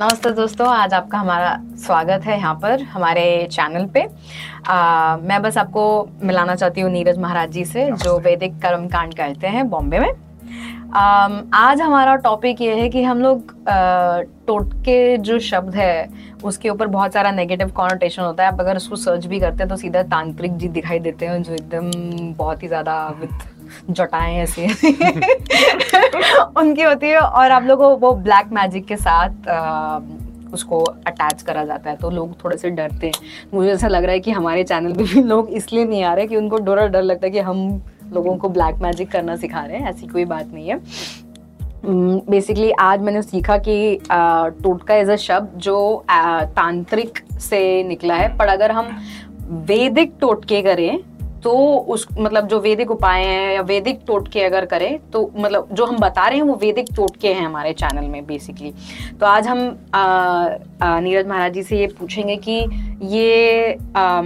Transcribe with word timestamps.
नमस्ते 0.00 0.30
दोस्तों 0.30 0.66
आज 0.68 0.94
आपका 0.94 1.18
हमारा 1.18 1.54
स्वागत 1.78 2.24
है 2.24 2.36
यहाँ 2.36 2.54
पर 2.62 2.82
हमारे 2.84 3.22
चैनल 3.52 3.86
पे। 3.94 4.00
आ, 4.66 5.16
मैं 5.18 5.40
बस 5.42 5.56
आपको 5.58 5.84
मिलाना 6.22 6.54
चाहती 6.54 6.80
हूँ 6.80 6.90
नीरज 6.92 7.18
महाराज 7.18 7.50
जी 7.50 7.64
से 7.64 7.90
जो 7.94 8.18
वैदिक 8.18 8.58
कर्म 8.62 8.86
कांड 8.88 9.14
करते 9.14 9.46
हैं 9.46 9.68
बॉम्बे 9.70 9.98
में। 9.98 10.10
आ, 10.92 11.00
आज 11.54 11.80
हमारा 11.80 12.16
टॉपिक 12.18 12.60
ये 12.60 12.74
है 12.74 12.88
कि 12.88 13.02
हम 13.02 13.22
लोग 13.22 13.54
टोटके 14.46 15.16
जो 15.18 15.38
शब्द 15.40 15.74
है 15.74 16.08
उसके 16.44 16.68
ऊपर 16.68 16.86
बहुत 16.88 17.12
सारा 17.12 17.30
नेगेटिव 17.32 17.70
कॉनोटेशन 17.76 18.22
होता 18.22 18.44
है। 18.44 18.52
आप 18.52 18.60
अगर 18.60 18.76
उसको 18.76 18.96
सर्च 18.98 19.26
भी 19.26 19.40
करते 19.40 19.62
हैं 19.62 19.68
तो 19.68 19.76
सीधा 19.76 20.02
तांत्रिक 20.04 20.56
जी 20.56 20.68
दिखाई 20.70 20.98
देते 21.00 21.26
हैं 21.26 21.42
जो 21.42 21.52
एकदम 21.54 21.90
बहुत 22.34 22.62
ही 22.62 22.68
ज़्यादा 22.68 23.06
विथ 23.20 23.54
जटाएँ 23.90 24.36
ऐसी। 24.38 24.66
उनकी 26.56 26.82
होती 26.82 27.06
है 27.06 27.18
और 27.18 27.50
आप 27.50 27.62
लोगों 27.62 27.96
वो 27.98 28.12
ब्लैक 28.14 28.52
मैजिक 28.52 28.86
के 28.86 28.96
साथ 28.96 29.48
आ, 29.48 30.00
उसको 30.52 30.78
अटैच 31.06 31.42
करा 31.42 31.64
जाता 31.64 31.90
है। 31.90 31.96
तो 31.96 32.10
लोग 32.10 32.32
थोड़े 32.44 32.56
से 32.56 32.70
डरते 32.70 33.06
हैं। 33.06 33.14
मुझे 33.54 33.70
ऐसा 33.72 33.88
लग 33.88 34.04
रहा 34.04 34.12
है 34.12 34.20
कि 34.20 34.30
हमारे 34.30 34.64
चैनल 34.64 34.92
पे 34.92 35.04
भी 35.04 35.22
लोग 35.22 35.48
इसलिए 35.50 35.84
नहीं 35.84 36.02
आ 36.02 36.14
रहे 36.14 36.26
कि 36.26 36.36
उनको 36.36 36.58
डर 36.58 36.86
डर 36.88 37.02
लगता 37.02 37.26
है 37.26 37.30
कि 37.30 37.38
हम 37.40 37.82
लोगों 38.12 38.36
को 38.36 38.48
ब्लैक 38.48 38.76
मैजिक 38.82 39.10
करना 39.10 39.36
सिखा 39.36 39.64
रहे 39.64 39.78
हैं। 39.78 39.90
ऐसी 39.90 40.06
कोई 40.06 40.24
बात 40.24 40.52
नहीं 40.52 40.68
है। 40.68 40.80
बेसिकली 42.30 42.70
आज 42.80 43.00
मैंने 43.00 43.22
सीखा 43.22 43.56
कि 43.58 43.98
टोटका 44.10 44.94
इज़ 44.94 45.10
अ 45.10 45.16
शब्द 45.16 45.58
जो 45.58 46.04
तांत्रिक 46.10 47.18
से 47.40 47.82
निकला 47.84 48.14
है। 48.14 48.36
पर 48.38 48.46
अगर 48.48 48.72
हम 48.72 48.96
वैदिक 49.66 50.14
टोटके 50.20 50.62
करें 50.62 50.98
तो 51.42 51.52
उस 51.88 52.06
मतलब 52.18 52.46
जो 52.46 52.60
वैदिक 52.60 52.90
उपाय 52.90 53.24
हैं 53.24 53.54
या 53.54 53.60
वैदिक 53.62 54.00
टोटके 54.06 54.42
अगर 54.42 54.64
करें 54.66 54.98
तो 55.12 55.30
मतलब 55.36 55.68
जो 55.72 55.86
हम 55.86 55.98
बता 55.98 56.26
रहे 56.28 56.38
हैं 56.38 56.44
वो 56.44 56.54
वैदिक 56.54 56.86
टोटके 56.96 57.32
हैं 57.32 57.46
हमारे 57.46 57.72
चैनल 57.72 58.08
में 58.08 58.26
बेसिकली 58.26 58.72
तो 59.20 59.26
आज 59.26 59.46
हम 59.46 59.58
नीरज 59.94 61.26
महाराज 61.26 61.52
जी 61.52 61.62
से 61.62 61.78
ये 61.78 61.86
पूछेंगे 62.00 62.36
कि 62.36 62.58
ये 63.06 63.72
आ, 63.96 64.22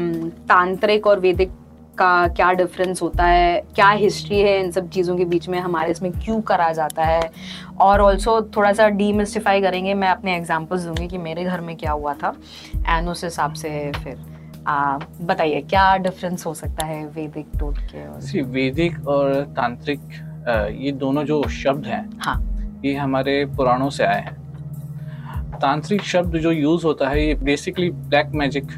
तांत्रिक 0.49 1.07
और 1.07 1.21
वैदिक 1.21 1.51
का 1.99 2.29
क्या 2.29 2.53
डिफरेंस 2.53 3.03
होता 3.03 3.25
है? 3.25 3.61
क्या 3.75 3.89
हिस्ट्री 3.91 4.41
है 4.41 4.59
इन 4.61 4.71
सब 4.71 4.89
चीज़ों 4.91 5.17
के 5.17 5.25
बीच 5.25 5.49
में? 5.49 5.59
हमारे 5.59 5.91
इसमें 5.91 6.11
क्यों 6.13 6.41
करा 6.41 6.71
जाता 6.73 7.05
है? 7.05 7.31
और 7.81 8.01
ऑल्सो 8.01 8.41
थोड़ा 8.57 8.73
सा 8.73 8.89
डीमिस्टिफाई 8.89 9.61
करेंगे। 9.63 9.95
मैं 9.95 10.09
अपने 10.09 10.37
एग्जाम्पल्स 10.37 10.83
दूँगी 10.83 11.09
कि 11.09 11.19
मेरे 11.19 11.45
घर 11.45 11.61
में 11.61 11.77
क्या 11.77 11.93
हुआ 11.93 12.15
था। 12.15 12.35
एंड 12.77 13.09
उस 13.09 13.25
हिसाब 13.25 13.53
से 13.53 13.91
फिर। 13.95 14.30
बताइए 14.67 15.61
क्या 15.61 15.97
डिफरेंस 15.97 16.47
हो 16.47 16.55
सकता 16.55 16.87
है 16.87 17.05
वैदिक 17.07 17.47
टोटके 17.59 18.07
और 18.07 18.43
वैदिक 18.51 19.09
और 19.09 19.33
तांत्रिक 19.57 20.01
ये 20.77 20.93
दोनों 20.93 21.25
जो 21.25 21.43
शब्द 21.53 21.87
हैं 21.87 22.09
हाँ। 22.19 22.37
ये 22.85 22.95
हमारे 22.95 23.45
पुराणों 23.57 23.89
से 23.91 24.05
आए 24.05 24.21
हैं। 24.21 24.39
तांत्रिक 25.61 26.03
शब्द 26.03 26.37
जो 26.37 26.51
यूज़ 26.53 26.85
होता 26.87 27.09
है 27.09 27.27
ये 27.27 27.35
बेसिकली 27.35 27.91
ब्लैक 27.91 28.31
मैजिक 28.35 28.71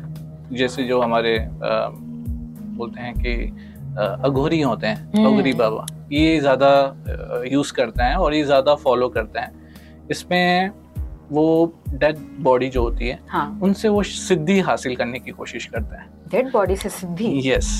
जैसे 0.52 0.84
जो 0.84 1.00
हमारे 1.00 1.36
आ, 1.38 1.88
बोलते 2.76 3.00
हैं 3.00 3.14
कि 3.14 3.34
अघोरी 4.24 4.60
होते 4.60 4.86
हैं 4.86 4.96
हम्म। 5.12 5.26
अघोरी 5.26 5.52
बाबा। 5.52 5.86
ये 6.12 6.38
ज़्यादा 6.40 6.70
यूज़ 7.52 7.72
करते 7.72 8.02
हैं 8.02 8.16
और 8.16 8.34
ये 8.34 8.42
ज़्यादा 8.44 8.74
फॉलो 8.74 9.08
करते 9.08 9.38
हैं। 9.38 9.52
इसमें 10.10 10.70
वो 11.32 11.44
डेड 11.90 12.18
बॉडी 12.42 12.68
जो 12.68 12.82
होती 12.82 13.08
है 13.08 13.18
हाँ. 13.28 13.60
उनसे 13.62 13.88
वो 13.88 14.02
सिद्धि 14.02 14.58
हासिल 14.60 14.96
करने 14.96 15.18
की 15.18 15.30
कोशिश 15.32 15.66
करते 15.66 15.96
हैं। 15.96 16.08
डेड 16.30 16.50
बॉडी 16.52 16.76
से 16.76 16.88
सिद्धि? 16.90 17.40
Yes 17.44 17.70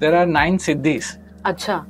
there 0.00 0.14
are 0.14 0.26
nine 0.26 0.58
siddhis 0.58 1.16
अच्छा। 1.44 1.84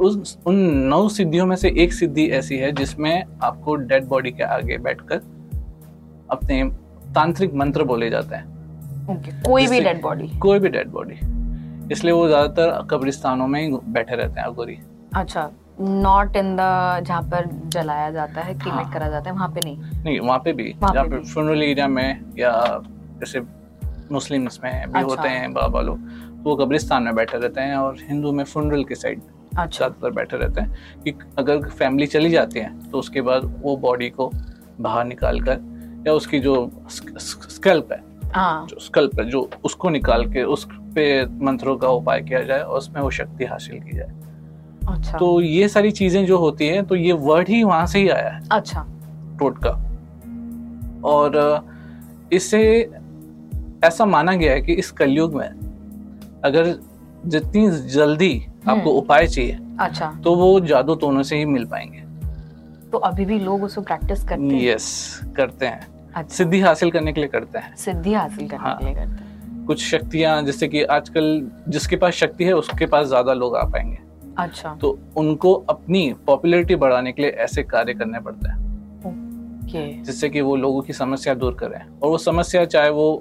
उस 0.00 0.36
उन 0.46 0.56
नौ 0.88 1.08
सिद्धियों 1.08 1.46
में 1.46 1.56
से 1.56 1.74
एक 1.78 1.92
सिद्धि 1.92 2.26
ऐसी 2.32 2.56
है 2.56 2.70
जिसमें 2.72 3.24
आपको 3.42 3.74
डेड 3.76 4.04
बॉडी 4.08 4.30
के 4.30 4.42
आगे 4.44 4.78
बैठकर 4.78 5.20
अपने 6.30 6.62
तांत्रिक 7.14 7.54
मंत्र 7.54 7.84
बोले 7.84 8.10
जाते 8.10 8.36
हैं। 8.36 8.56
okay. 9.08 9.32
कोई 9.46 9.66
भी 9.66 9.80
डेड 9.80 10.00
बॉडी 10.02 10.28
कोई 10.38 10.58
भी 10.58 10.68
डेड 10.68 10.88
बॉडी 10.90 11.14
इसलिए 11.92 12.12
वो 12.12 12.26
ज़्यादातर 12.28 12.86
कब्रिस्तानों 12.90 13.46
में 13.46 13.60
ही 13.60 13.68
बैठे 13.88 14.16
रहते 14.16 14.40
हैं 14.40 14.46
अगोरी। 14.46 14.78
अच्छा। 15.16 15.50
नॉट 15.80 16.36
इन 16.36 16.54
द 16.56 16.60
जहाँ 17.06 17.22
पर 17.22 17.48
जलाया 17.68 18.10
जाता 18.10 18.40
है 18.40 18.54
क्रीमेट 18.54 18.84
हाँ. 18.84 18.92
करा 18.92 19.08
जाता 19.08 19.30
है 19.30 19.36
वहाँ 19.36 19.48
पे 19.48 19.60
नहीं 19.64 20.02
नहीं 20.04 20.18
वहाँ 20.20 20.38
पे 20.38 20.52
भी 20.52 20.72
जहाँ 20.82 21.04
पे 21.04 21.20
फ्यूनरल 21.22 21.62
एरिया 21.62 21.88
में 21.88 22.34
या 22.38 22.52
जैसे 23.20 23.40
मुस्लिम्स 24.12 24.60
में 24.64 24.72
भी 24.72 24.98
अच्छा. 24.98 25.00
होते 25.00 25.28
हैं 25.28 25.52
बाबा 25.52 25.80
लोग 25.80 25.98
तो 25.98 26.42
वो 26.44 26.56
कब्रिस्तान 26.56 27.02
में 27.02 27.14
बैठे 27.14 27.38
रहते 27.38 27.60
हैं 27.60 27.76
और 27.76 27.96
हिंदू 28.00 28.32
में 28.32 28.44
फ्यूनरल 28.44 28.84
के 28.84 28.94
साइड 28.94 29.22
अच्छा। 29.58 29.76
ज़्यादातर 29.78 30.10
बैठे 30.10 30.36
रहते 30.36 30.60
हैं 30.60 31.02
कि 31.04 31.14
अगर 31.38 31.68
फैमिली 31.68 32.06
चली 32.06 32.30
जाती 32.30 32.58
है 32.58 32.90
तो 32.90 32.98
उसके 32.98 33.20
बाद 33.20 33.52
वो 33.62 33.76
बॉडी 33.76 34.10
को 34.10 34.30
बाहर 34.80 35.04
निकाल 35.04 35.40
कर 35.40 35.60
या 36.06 36.12
उसकी 36.12 36.40
जो 36.40 36.54
स्कल्प 36.88 37.92
है 37.92 38.02
हाँ। 38.32 38.66
जो 38.66 38.78
स्कल्प 38.80 39.18
है 39.20 39.24
जो 39.30 39.48
उसको 39.64 39.88
निकाल 39.88 40.24
के 40.32 40.42
उस 40.44 40.66
पे 40.94 41.24
मंत्रों 41.44 41.76
का 41.76 41.88
उपाय 41.88 42.20
किया 42.22 42.42
जाए 42.42 42.60
और 42.60 42.78
उसमें 42.78 43.00
वो 43.02 43.10
शक्ति 43.10 43.44
हासिल 43.44 43.80
की 43.80 43.96
जाए 43.96 44.17
अच्छा। 44.88 45.18
तो 45.18 45.40
ये 45.40 45.68
सारी 45.68 45.90
चीज़ें 45.90 46.24
जो 46.26 46.38
होती 46.38 46.66
हैं 46.66 46.84
तो 46.86 46.96
ये 46.96 47.12
वर्ड 47.12 47.48
ही 47.48 47.62
वहाँ 47.62 47.86
से 47.86 47.98
ही 47.98 48.08
आया 48.08 48.30
है। 48.30 48.40
अच्छा। 48.52 48.84
टोटका 49.40 49.70
और 51.04 51.36
इससे 52.32 52.60
ऐसा 53.84 54.04
माना 54.04 54.34
गया 54.34 54.52
है 54.52 54.60
कि 54.60 54.72
इस 54.74 54.90
कलयुग 54.90 55.34
में 55.34 55.48
अगर 56.44 56.74
जितनी 57.26 57.68
जल्दी 57.90 58.34
आपको 58.68 58.90
हम्म। 58.90 58.98
उपाय 58.98 59.26
चाहिए 59.26 59.58
अच्छा। 59.80 60.10
तो 60.24 60.34
वो 60.34 60.58
जादू 60.62 60.94
टोनों 60.94 61.22
से 61.22 61.36
ही 61.36 61.44
मिल 61.44 61.64
पाएँगे। 61.66 62.02
तो 62.90 62.98
अभी 63.00 63.24
भी 63.24 63.38
लोग 63.38 63.62
उसको 63.64 63.80
प्रैक्टिस 63.82 64.24
करते 64.24 64.42
हैं? 64.44 64.62
यस 64.64 65.20
करते 65.36 65.66
हैं। 65.66 65.86
अच्छा। 66.14 66.34
सिद्धि 66.36 66.60
हासिल 66.60 66.90
करने 66.90 67.12
के 67.12 67.20
लिए 67.20 67.28
करते 67.28 67.58
हैं। 67.58 67.74
सिद्धि 67.76 68.14
हासिल 68.14 68.48
करने 68.48 68.62
हाँ। 68.62 68.76
के 68.78 68.84
लिए 68.84 68.94
करते 68.94 69.22
हैं। 69.22 69.64
कुछ 69.66 69.84
शक्तियाँ 69.84 70.42
जैसे 70.42 70.68
कि 70.68 70.82
आजकल 70.82 71.50
जिसके 71.68 71.96
पास 71.96 72.14
शक्ति 72.14 72.44
है 72.44 72.52
उसके 72.52 72.86
पास 72.86 73.06
ज़्यादा 73.06 73.32
लोग 73.32 73.56
आ 73.56 73.62
पाएँगे। 73.64 73.98
अच्छा। 74.38 74.74
तो 74.80 74.98
उनको 75.16 75.52
अपनी 75.70 76.12
पॉपुलैरिटी 76.26 76.76
बढ़ाने 76.76 77.12
के 77.12 77.22
लिए 77.22 77.30
ऐसे 77.30 77.62
कार्य 77.64 77.94
करने 77.94 78.20
पड़ते 78.20 78.48
हैं। 78.48 78.66
okay. 79.60 80.04
जिससे 80.04 80.28
कि 80.28 80.40
वो 80.40 80.56
लोगों 80.56 80.82
की 80.82 80.92
समस्या 80.92 81.34
दूर 81.34 81.54
करें। 81.54 81.78
और 81.78 82.08
वो 82.10 82.18
समस्या 82.18 82.64
चाहे 82.64 82.90
वो 82.90 83.20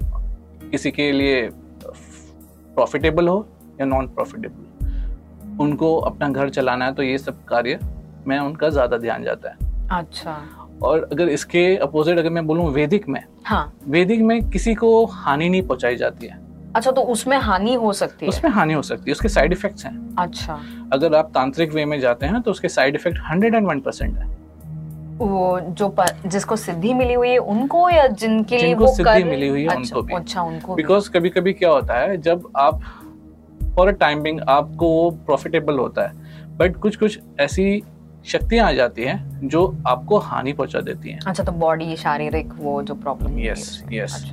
किसी 0.71 0.91
के 0.91 1.11
लिए 1.11 1.49
प्रॉफिटेबल 1.51 3.27
हो 3.27 3.45
या 3.79 3.85
नॉन 3.85 4.07
प्रॉफिटेबल 4.07 5.59
उनको 5.61 5.95
अपना 5.97 6.29
घर 6.29 6.49
चलाना 6.49 6.85
है 6.85 6.93
तो 6.93 7.03
ये 7.03 7.17
सब 7.17 7.43
कार्य 7.45 7.79
में 8.27 8.37
उनका 8.39 8.69
ज़्यादा 8.69 8.97
ध्यान 8.97 9.23
जाता 9.23 9.49
है। 9.49 9.65
अच्छा। 9.91 10.37
और 10.83 11.07
अगर 11.11 11.29
इसके 11.29 11.65
अपोजिट 11.77 12.19
अगर 12.19 12.29
मैं 12.29 12.45
बोलूँ 12.47 12.69
वैदिक 12.71 13.07
में 13.09 13.23
हाँ। 13.43 13.73
वैदिक 13.87 14.21
में 14.21 14.49
किसी 14.49 14.73
को 14.75 15.05
हानि 15.05 15.49
नहीं 15.49 15.61
पहुंचाई 15.61 15.95
जाती 15.95 16.27
है। 16.27 16.39
अच्छा 16.75 16.91
तो 16.91 17.01
उसमें 17.01 17.37
हानि 17.37 17.73
हो 17.73 17.91
सकती 17.93 18.25
है? 18.25 18.29
उसमें 18.29 18.51
हानि 18.51 18.73
हो 18.73 18.81
सकती 18.81 19.09
है 19.09 19.11
उसके 19.11 19.29
साइड 19.29 19.51
इफेक्ट्स 19.51 19.85
हैं। 19.85 20.15
अच्छा। 20.19 20.59
अगर 20.93 21.15
आप 21.15 21.31
तांत्रिक 21.33 21.73
वे 21.73 21.85
में 21.85 21.99
जाते 21.99 22.25
हैं 22.25 22.41
तो 22.41 22.51
उसके 22.51 22.69
side 22.69 22.95
effect 22.95 23.19
hundred 23.29 23.55
and 23.55 23.67
one 23.67 23.79
percent 23.79 24.17
है। 24.17 24.35
वो 25.17 25.59
जो 25.59 25.87
पर, 25.89 26.07
जिसको 26.25 26.55
सिद्धि 26.55 26.93
मिली 26.93 27.13
हुई 27.13 27.29
है 27.29 27.37
उनको 27.37 27.89
या 27.89 28.05
जिनके 28.07 28.57
लिए 28.57 28.73
वो 28.73 28.87
सिद्धि 28.87 29.11
कर... 29.11 29.25
मिली 29.25 29.47
हुई 29.47 29.61
है 29.61 29.67
अच्छा, 29.67 29.95
उनको 29.95 30.01
भी। 30.01 30.13
अच्छा 30.13 30.41
उनको 30.41 30.75
बिकॉज़ 30.75 31.09
कभी 31.11 31.29
कभी 31.29 31.53
क्या 31.53 31.69
होता 31.69 31.99
है 31.99 32.17
जब 32.21 32.47
आप 32.57 32.81
फॉर 33.75 33.87
अ 33.87 33.91
टाइमिंग 33.91 34.41
आपको 34.49 34.89
वो 34.89 35.09
प्रॉफिटेबल 35.25 35.79
होता 35.79 36.07
है 36.07 36.55
बट 36.57 36.77
कुछ 36.77 36.95
कुछ 36.95 37.19
ऐसी 37.39 37.83
शक्तियाँ 38.25 38.67
आ 38.67 38.71
जाती 38.73 39.03
हैं 39.03 39.47
जो 39.49 39.65
आपको 39.87 40.17
हानि 40.19 40.53
पहुँचा 40.53 40.79
देती 40.81 41.09
हैं। 41.09 41.19
अच्छा 41.19 41.43
तो 41.43 41.51
बॉडी 41.51 41.95
शारीरिक 41.95 42.53
वो 42.59 42.81
जो 42.83 42.95
प्रॉब्लम 42.95 43.39
यस 43.39 43.83
यस 43.91 44.23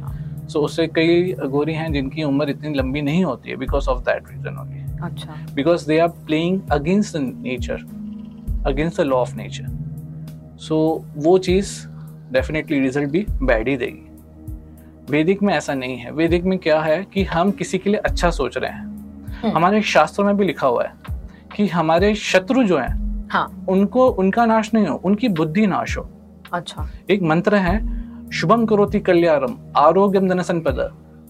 सो 0.48 0.60
उससे 0.60 0.86
कई 0.86 1.32
गोरी 1.48 1.74
हैं 1.74 1.92
जिनकी 1.92 2.22
उम्र 2.22 2.50
इतनी 2.50 2.74
लंबी 2.74 3.02
नहीं 3.02 3.24
होती 3.24 3.50
है 3.50 3.56
because 3.56 3.88
of 3.88 4.00
that 4.00 4.30
reason 4.30 4.58
only 4.58 4.82
अच्छा। 5.02 5.36
Because 5.54 5.86
they 5.88 5.98
are 5.98 6.08
playing 6.08 6.60
against 6.72 7.16
nature 7.16 7.84
against 8.66 9.00
the 9.00 9.04
law 9.04 9.16
of 9.16 9.36
nature 9.36 10.56
so 10.60 11.04
वो 11.16 11.38
चीज़ 11.38 11.86
डेफिनेटली 12.32 12.80
रिज़ल्ट 12.80 13.10
भी 13.10 13.26
बैड 13.42 13.68
ही 13.68 13.76
देगी। 13.76 14.10
वैदिक 15.10 15.42
में 15.42 15.54
ऐसा 15.54 15.74
नहीं 15.74 15.96
है। 15.96 16.10
वैदिक 16.10 16.44
में 16.44 16.58
क्या 16.58 16.80
है 16.80 17.02
कि 17.04 17.24
हम 17.24 17.50
किसी 17.50 17.78
के 17.78 17.90
लिए 17.90 18.00
अच्छा 18.00 18.30
सोच 18.30 18.56
रहे 18.58 18.70
हैं। 18.70 18.84
हम्म। 19.42 19.56
हमारे 19.56 19.82
शास्त्रों 19.82 20.26
में 20.26 20.36
भी 20.36 20.44
लिखा 20.44 20.66
हुआ 20.66 20.84
है 20.84 20.92
कि 21.56 21.66
हमारे 21.66 22.14
शत्रु 22.14 22.64
जो 22.64 22.78
हैं 22.78 23.28
हाँ. 23.30 23.66
उनको 23.68 24.08
उनका 24.08 24.46
नाश 24.46 24.70
नहीं 24.74 24.86
हो 24.86 24.96
उनकी 25.04 25.28
बुद्धि 25.28 25.66
नाश 25.66 25.96
हो। 25.98 26.08
अच्छा। 26.52 26.88
एक 27.10 27.22
मंत्र 27.22 27.56
है 27.56 27.76
शुभम 28.34 28.64
करोति 28.66 29.00
कल्याणम 29.00 29.54
आरोग्यम 29.76 30.28
धन 30.28 30.42
संपद 30.42 30.78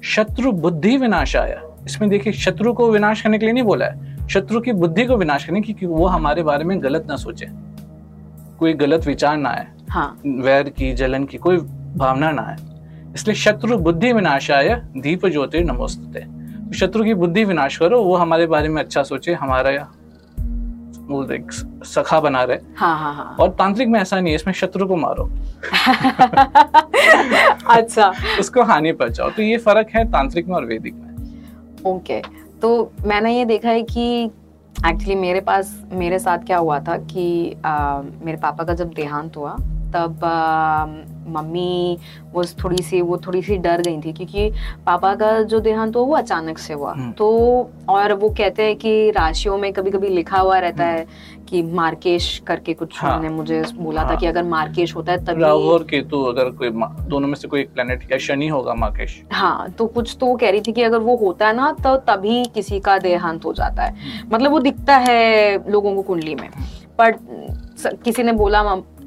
शत्रु 0.03 0.53
बुद्धि 0.53 0.97
विनाशाय। 0.97 1.61
इसमें 1.87 2.11
देखिए 2.11 2.33
शत्रु 2.33 2.73
को 2.73 2.91
विनाश 2.91 3.23
करने 3.23 3.39
के 3.39 3.47
लिए 3.47 3.53
नहीं 3.53 3.65
बोला 3.65 3.87
है। 3.87 4.27
शत्रु 4.29 4.61
की 4.61 4.73
बुद्धि 4.73 5.05
को 5.05 5.17
विनाश 5.17 5.45
करने 5.45 5.61
की 5.61 5.87
वो 5.87 6.07
हमारे 6.07 6.43
बारे 6.43 6.65
में 6.65 6.83
गलत 6.83 7.07
ना 7.09 7.17
सोचे। 7.17 7.47
कोई 8.59 8.73
गलत 8.73 9.07
विचार 9.07 9.37
ना 9.37 9.51
आए। 9.51 9.67
हाँ। 9.91 10.21
वैर 10.27 10.69
की 10.69 10.93
जलन 10.93 11.25
की 11.25 11.39
कोई 11.39 11.57
भावना 11.97 12.31
ना 12.31 12.43
आए। 12.43 12.57
इसलिए 13.15 13.37
शत्रु 13.37 13.79
बुद्धि 13.79 14.13
विनाशाय 14.13 14.75
दीप 14.97 15.27
ज्योति 15.27 15.61
नमोस्तते 15.61 16.27
शत्रु 16.75 17.05
की 17.05 17.15
बुद्धि 17.15 17.45
विनाश 17.45 17.77
करो 17.77 18.03
वो 18.03 18.17
हमारे 18.17 18.47
बारे 18.47 18.69
में 18.69 18.83
अच्छा 18.83 19.03
सोचे 19.03 19.35
हमारा 19.35 19.71
बोलते 21.09 21.45
सखा 21.85 22.21
बना 22.21 22.45
रहे। 22.45 22.59
हाँ 22.77 22.99
हाँ 22.99 23.15
हाँ। 23.15 23.37
और 23.41 23.51
तांत्रिक 23.51 23.89
में 23.89 24.01
ऐसा 24.01 24.21
नहीं 24.21 24.33
है 24.33 24.37
इसमें 24.37 24.55
शत्रु 24.55 24.87
को 24.87 24.97
मारो। 24.97 25.25
अच्छा। 27.71 28.13
उसको 28.41 28.63
हानि 28.63 28.93
पहुंचाओ। 28.93 29.31
तो 29.31 29.43
ये 29.43 29.57
फ़र्क 29.57 29.87
है 29.95 30.13
तांत्रिक 30.13 30.49
में 30.49 30.57
और 30.57 30.65
वैदिक 30.65 30.95
में। 30.95 31.15
ओके। 31.87 32.23
तो 32.63 32.93
मैंने 33.07 33.39
ये 33.39 33.45
देखा 33.45 33.69
है 33.69 33.83
कि 33.83 34.31
एक्चुअली 34.87 35.15
मेरे 35.15 35.41
पास 35.41 35.85
मेरे 35.93 36.19
साथ 36.19 36.39
क्या 36.39 36.59
हुआ 36.59 36.81
था 36.81 36.97
कि 36.97 37.57
आ, 37.67 38.03
मेरे 38.23 38.39
पापा 38.39 38.65
का 38.65 38.75
जब 38.75 38.91
देहांत 38.91 39.37
हुआ 39.37 39.57
तब 39.95 40.25
मम्मी 41.29 41.99
वो 42.33 42.45
थोड़ी 42.63 42.83
सी 42.83 43.01
वो 43.01 43.17
थोड़ी 43.17 43.43
सी 43.43 43.57
डर 43.57 43.81
गई 43.81 44.01
थी 44.01 44.13
क्योंकि 44.13 44.51
पापा 44.87 45.15
का 45.15 45.43
जो 45.43 45.61
देहांत 45.61 45.97
हुआ 45.97 46.05
वो 46.05 46.17
अचानक 46.17 46.59
से 46.59 46.75
हुआ। 46.75 46.93
हम्म। 46.93 47.13
तो 47.13 47.29
और 47.89 48.13
वो 48.13 48.29
कहते 48.29 48.63
हैं 48.63 48.77
कि 48.77 49.11
राशियों 49.11 49.57
में 49.59 49.73
कभी 49.73 49.91
कभी 49.91 50.09
लिखा 50.09 50.39
हुआ 50.39 50.59
रहता 50.59 50.85
है 50.85 51.07
कि 51.49 51.63
मार्केश 51.63 52.43
करके 52.47 52.73
कुछ 52.75 52.99
हाँ, 52.99 53.17
उन्होंने 53.17 53.37
मुझे 53.37 53.63
बोला 53.75 54.01
हाँ, 54.01 54.11
था 54.11 54.17
कि 54.17 54.27
अगर 54.27 54.43
मार्केश 54.43 54.95
होता 54.97 55.13
है 55.13 55.25
तभी 55.25 55.43
राहु 55.43 55.71
और 55.71 55.83
केतु 55.83 56.23
अगर 56.25 56.51
कोई 56.51 56.71
दोनों 57.09 57.29
में 57.29 57.35
से 57.35 57.49
कोई 57.49 57.63
प्लेनेट 57.65 58.13
या 58.13 58.19
शनि 58.19 58.49
होगा 58.49 58.75
मार्केश। 58.75 59.23
हाँ 59.33 59.71
तो 59.71 59.87
कुछ 59.87 60.17
तो 60.21 60.27
वो 60.27 60.37
कह 60.37 60.51
रही 60.51 60.61
थी 60.61 60.73
कि 60.73 60.83
अगर 60.83 60.99
वो 60.99 61.17
होता 61.17 61.47
है 61.47 61.57
ना 61.57 61.73
तो 61.85 61.97
तभी 61.97 62.45
किसी 62.45 62.81
का 62.81 62.99
देहांत 62.99 63.45
हो 63.45 63.53
जाता 63.53 63.83
है। 63.83 63.93
हम्म। 63.93 64.35
मतलब 64.35 64.51
वो 64.51 64.61
दिखता 64.61 64.97
है 64.97 65.71
लोगों 65.71 65.95
को 65.95 66.03
कुंडली 66.03 66.35
में। 66.35 66.49
पर 66.99 67.13
किसी 68.05 68.23
ने 68.23 68.33
बोला 68.33 68.63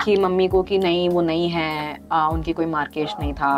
कि 0.08 0.16
मम्मी 0.18 0.48
को 0.48 0.62
कि 0.64 0.78
नहीं 0.78 1.10
वो 1.10 1.22
नहीं 1.22 1.50
है 1.50 2.00
आ, 2.12 2.28
उनकी 2.30 2.54
कोई 2.54 2.66
मार्केश 2.66 3.14
नहीं 3.20 3.34
था। 3.34 3.54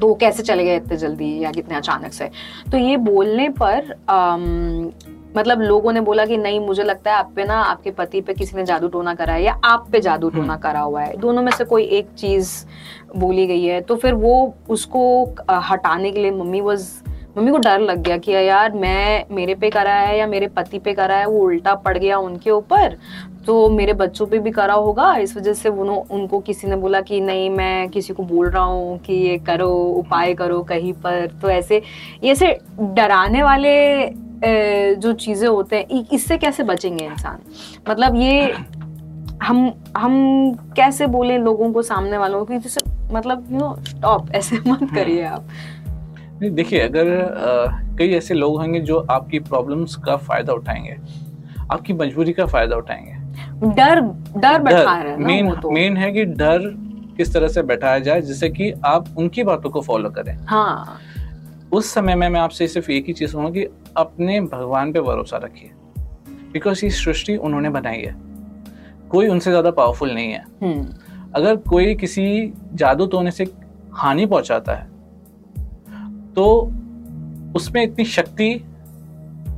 तो 0.00 0.14
कैसे 0.14 0.42
चले 0.42 0.64
गए 0.64 0.76
इतने 0.76 0.96
जल्दी 0.96 1.38
या 1.40 1.50
कितने 1.50 1.76
अचानक 1.76 2.12
से? 2.12 2.30
तो 2.70 2.78
ये 2.78 2.96
बोलने 2.96 3.48
पर 3.48 3.94
आम, 4.08 4.92
मतलब 5.36 5.60
लोगों 5.60 5.92
ने 5.92 6.00
बोला 6.00 6.24
कि 6.26 6.36
नहीं 6.36 6.60
मुझे 6.60 6.82
लगता 6.82 7.10
है 7.10 7.16
आप 7.16 7.30
पे 7.36 7.44
ना 7.44 7.60
आपके 7.62 7.90
पति 7.90 8.20
पे 8.20 8.34
किसी 8.34 8.56
ने 8.56 8.64
जादू 8.64 8.88
टोना 8.88 9.14
करा 9.14 9.34
है 9.34 9.42
या 9.42 9.52
आप 9.64 9.86
पे 9.92 10.00
जादू 10.00 10.28
हम्म। 10.28 10.40
टोना 10.40 10.56
करा 10.56 10.80
हुआ 10.80 11.02
है। 11.02 11.16
दोनों 11.16 11.42
में 11.42 11.52
से 11.52 11.64
कोई 11.64 11.84
एक 11.98 12.08
चीज़ 12.18 12.50
बोली 13.16 13.46
गई 13.46 13.64
है। 13.64 13.80
तो 13.80 13.96
फिर 13.96 14.14
वो 14.14 14.34
उसको 14.68 15.02
हटाने 15.70 16.10
के 16.12 16.22
लिए 16.22 16.30
मम्मी 16.30 16.60
वॉज़ 16.60 16.88
मम्मी 17.36 17.50
को 17.50 17.58
डर 17.58 17.80
लग 17.80 18.02
गया 18.02 18.16
कि 18.18 18.32
यार, 18.32 18.72
मैं, 18.72 19.24
मेरे 19.30 19.54
पे 19.54 19.70
करा 19.70 19.94
है 19.94 20.18
या 20.18 20.26
मेरे 20.26 20.46
पति 20.46 20.78
पे 20.78 20.92
करा 20.94 21.16
है, 21.16 21.26
वो 21.26 21.40
उल्टा 21.40 21.74
पड़ 21.74 21.96
गया 21.98 22.18
उनके 22.18 22.50
ऊपर 22.50 22.96
तो 23.46 23.68
मेरे 23.70 23.92
बच्चों 23.92 24.26
पे 24.26 24.38
भी 24.38 24.50
करा 24.50 24.74
होगा। 24.74 25.14
इस 25.16 25.36
वजह 25.36 25.52
से 25.52 25.68
वो 25.68 25.94
उनको 26.10 26.38
किसी 26.40 26.66
ने 26.66 26.76
बोला 26.76 27.00
कि 27.00 27.20
नहीं, 27.20 27.48
मैं 27.50 27.88
किसी 27.88 28.14
को 28.14 28.22
बोल 28.22 28.50
रहा 28.50 28.64
हूँ 28.64 28.98
कि 28.98 29.14
ये 29.14 29.38
करो, 29.38 29.70
उपाय 29.98 30.34
करो 30.34 30.62
कहीं 30.62 30.92
पर। 30.92 31.26
तो 31.42 31.50
ऐसे 31.50 31.82
ऐसे 32.24 32.58
डराने 32.80 33.42
वाले 33.42 33.74
जो 34.96 35.12
चीज़ें 35.12 35.48
होते 35.48 35.76
हैं 35.76 36.06
इससे 36.12 36.38
कैसे 36.38 36.62
बचेंगे 36.62 37.04
इंसान? 37.04 37.38
मतलब 37.88 38.16
ये 38.16 38.54
हम 39.42 39.72
हम 39.96 40.14
कैसे 40.76 41.06
बोले 41.06 41.38
लोगों 41.38 41.72
को, 41.72 41.82
सामने 41.82 42.18
वालों 42.18 42.44
को 42.44 42.54
जैसे 42.54 42.80
मतलब 43.12 43.46
यू 43.52 43.58
नो 43.58 43.76
स्टॉप 43.80 44.30
ऐसे 44.34 44.58
मत 44.66 44.88
करिए 44.94 45.22
आप। 45.24 45.44
देखिए 46.50 46.80
अगर 46.80 47.06
कई 47.98 48.14
ऐसे 48.14 48.34
लोग 48.34 48.56
होंगे 48.60 48.80
जो 48.80 48.98
आपकी 49.10 49.38
प्रॉब्लम्स 49.38 49.96
का 49.96 50.16
फ़ायदा 50.16 50.52
उठाएँगे 50.52 50.96
आपकी 51.72 51.92
मजबूरी 51.92 52.32
का 52.32 52.46
फ़ायदा 52.46 52.76
उठाएँगे। 52.76 53.12
डर 53.74 54.00
डर 54.40 54.62
बैठा 54.62 55.02
रहे 55.02 55.16
मेन 55.16 55.54
तो। 55.54 55.70
मेन 55.70 55.96
है 55.96 56.12
कि 56.12 56.24
डर 56.24 56.58
किस 57.16 57.32
तरह 57.34 57.48
से 57.48 57.62
बैठाया 57.62 57.98
जाए 57.98 58.20
जिससे 58.20 58.48
कि 58.50 58.72
आप 58.84 59.06
उनकी 59.18 59.44
बातों 59.44 59.70
को 59.70 59.80
फॉलो 59.80 60.10
करें। 60.10 60.36
हाँ। 60.46 60.98
उस 61.72 61.92
समय 61.94 62.14
में 62.14 62.28
मैं 62.28 62.40
आपसे 62.40 62.68
सिर्फ़ 62.68 62.90
एक 62.90 63.06
ही 63.06 63.12
चीज़ 63.12 63.32
कहूँगा 63.32 63.50
कि 63.50 63.66
अपने 63.96 64.40
भगवान 64.40 64.92
पे 64.92 65.00
भरोसा 65.00 65.36
रखिए। 65.36 65.70
बिकॉज़ 66.52 66.84
ये 66.84 66.90
सृष्टि 66.90 67.36
उन्होंने 67.36 67.70
बनाई 67.70 68.00
है। 68.00 68.14
कोई 69.10 69.28
उनसे 69.28 69.50
ज़्यादा 69.50 69.70
पावरफुल 69.70 70.10
नहीं 70.10 70.32
है। 70.32 70.44
हम्म। 70.62 70.86
अगर 71.34 71.56
कोई 71.56 71.94
किसी 71.94 72.52
जादू 72.74 73.06
टोने 73.06 73.30
से 73.30 73.44
हानि 73.92 74.26
पहुंचाता 74.26 74.74
है 74.74 74.91
तो 76.36 76.72
उसमें 77.56 77.82
इतनी 77.82 78.04
शक्ति 78.04 78.52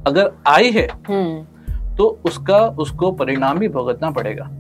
अगर 0.07 0.33
आई 0.47 0.71
है 0.71 0.87
हम्म। 1.09 1.95
तो 1.97 2.07
उसका 2.25 2.59
उसको 2.59 3.11
परिणाम 3.13 3.59
भी 3.59 3.69
भुगतना 3.69 4.11
पड़ेगा। 4.11 4.51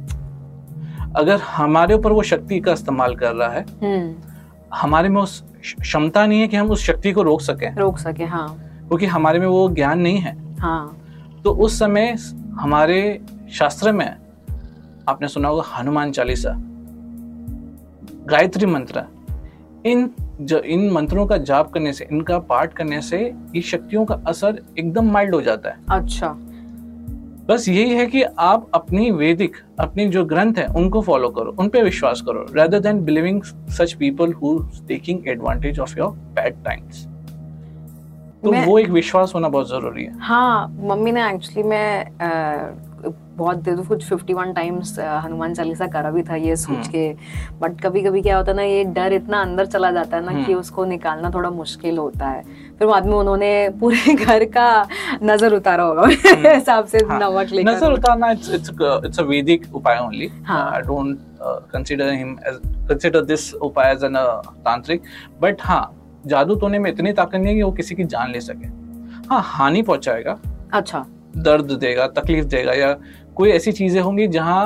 अगर 1.16 1.40
हमारे 1.40 1.94
ऊपर 1.94 2.12
वो 2.12 2.22
शक्ति 2.22 2.60
का 2.60 2.72
इस्तेमाल 2.72 3.14
कर 3.16 3.34
रहा 3.34 3.48
है 3.48 3.64
हम्म। 3.82 4.14
हमारे 4.74 5.08
में 5.08 5.20
उस 5.22 5.42
क्षमता 5.80 6.26
नहीं 6.26 6.40
है 6.40 6.48
कि 6.48 6.56
हम 6.56 6.70
उस 6.70 6.84
शक्ति 6.84 7.12
को 7.12 7.22
रोक 7.22 7.40
सके। 7.40 7.74
रोक 7.74 7.98
सके 7.98 8.24
हाँ। 8.24 8.48
क्योंकि 8.88 9.06
हमारे 9.06 9.38
में 9.38 9.46
वो 9.46 9.68
ज्ञान 9.68 9.98
नहीं 9.98 10.18
है। 10.18 10.36
हाँ। 10.58 10.96
तो 11.44 11.52
उस 11.54 11.78
समय 11.78 12.16
हमारे 12.60 13.20
शास्त्र 13.52 13.92
में 13.92 14.16
आपने 15.08 15.28
सुना 15.28 15.48
होगा 15.48 15.62
हनुमान 15.76 16.12
चालीसा 16.12 16.54
गायत्री 18.28 18.66
मंत्र 18.66 19.04
इन 19.86 20.10
जो 20.40 20.58
इन 20.58 20.90
मंत्रों 20.90 21.26
का 21.26 21.36
जाप 21.38 21.70
करने 21.72 21.92
से 21.92 22.06
इनका 22.12 22.38
पाठ 22.48 22.72
करने 22.72 23.00
से 23.02 23.18
ये 23.54 23.60
शक्तियों 23.62 24.04
का 24.04 24.14
असर 24.28 24.60
एकदम 24.78 25.10
माइल्ड 25.12 25.34
हो 25.34 25.40
जाता 25.42 25.70
है। 25.70 25.76
अच्छा। 25.90 26.28
बस 27.48 27.68
यही 27.68 27.94
है 27.94 28.06
कि 28.06 28.22
आप 28.22 28.70
अपनी 28.74 29.10
वैदिक 29.12 29.56
अपनी 29.80 30.06
जो 30.08 30.24
ग्रंथ 30.24 30.58
है 30.58 30.66
उनको 30.76 31.00
फॉलो 31.02 31.28
करो 31.30 31.54
उन 31.58 31.68
पे 31.68 31.82
विश्वास 31.82 32.20
करो 32.20 32.46
rather 32.56 32.80
than 32.80 33.04
believing 33.04 33.42
such 33.70 33.92
people 33.92 34.32
who 34.32 34.58
taking 34.88 35.28
advantage 35.28 35.80
of 35.80 35.98
your 35.98 36.10
bad 36.34 36.62
times 36.64 37.06
तो 38.44 38.52
वो 38.64 38.78
एक 38.78 38.88
विश्वास 38.90 39.32
होना 39.34 39.48
बहुत 39.48 39.68
ज़रूरी 39.68 40.04
है। 40.04 40.18
हाँ 40.20 40.68
मम्मी 40.80 41.12
ने 41.12 41.28
एक्चुअली 41.28 41.62
मैं 41.68 42.04
बहुत 43.36 43.56
देर 43.58 43.80
कुछ 43.86 44.04
fifty 44.08 44.34
one 44.34 44.52
times 44.52 44.98
Hanuman 44.98 45.54
Chalisa 45.54 45.86
करा 45.86 46.10
भी 46.10 46.22
था 46.22 46.36
ये 46.36 46.56
सोच। 46.56 46.88
के। 46.88 47.08
बट 47.60 47.80
कभी 47.80 48.02
कभी 48.02 48.22
क्या 48.22 48.36
होता 48.36 48.50
है 48.50 48.56
ना 48.56 48.62
ये 48.62 48.84
डर 48.94 49.12
इतना 49.12 49.40
अंदर 49.42 49.66
चला 49.66 49.90
जाता 49.90 50.16
है 50.16 50.24
ना 50.24 50.32
कि 50.34 50.42
हम्म। 50.42 50.60
उसको 50.60 50.84
निकालना 50.84 51.30
थोड़ा 51.30 51.50
मुश्किल 51.50 51.98
होता 51.98 52.28
है। 52.28 52.42
फिर 52.78 52.88
बाद 52.88 53.06
में 53.06 53.14
उन्होंने 53.14 53.68
पूरे 53.80 54.14
घर 54.24 54.44
का 54.56 54.66
नज़र 55.22 55.54
उतारा 55.54 55.84
होगा 55.84 56.02
हम्म। 56.02 56.46
हिसाब 56.48 56.84
से 56.86 56.98
हाँ, 56.98 57.18
नमक 57.20 57.52
लेकर। 57.52 57.70
नज़र 57.70 57.92
उतारना 57.92 58.30
इट्स 58.30 58.50
इट्स 58.54 59.18
अ 59.20 59.22
वैदिक 59.24 59.74
उपाय 59.74 59.98
only 59.98 60.30
I 60.50 60.80
don't 60.82 61.18
consider 61.72 62.12
him 62.12 62.36
as 62.48 62.60
consider 62.88 63.24
this 63.24 63.52
उपाय 63.54 63.92
एज 63.92 64.04
एन 64.04 64.16
तांत्रिक। 64.64 65.02
बट 65.42 65.62
हाँ 65.62 65.84
जादू 66.26 66.54
टोने 66.54 66.78
में 66.78 66.90
इतनी 66.90 67.12
ताकत 67.12 67.34
नहीं 67.34 67.46
है 67.46 67.54
कि 67.54 67.62
वो 67.62 67.72
किसी 67.72 67.94
की 67.94 68.04
जान 68.06 68.30
ले 68.32 68.40
सके। 68.40 68.66
हाँ 69.28 69.40
हानि 69.44 69.82
पहुंचाएगा। 69.82 70.38
अच्छा। 70.72 71.04
दर्द 71.36 71.72
देगा 71.80 72.06
तकलीफ़ 72.16 72.46
देगा 72.46 72.72
या 72.72 72.96
कोई 73.36 73.50
ऐसी 73.50 73.72
चीज़ें 73.72 74.00
होंगी 74.02 74.26
जहाँ 74.28 74.64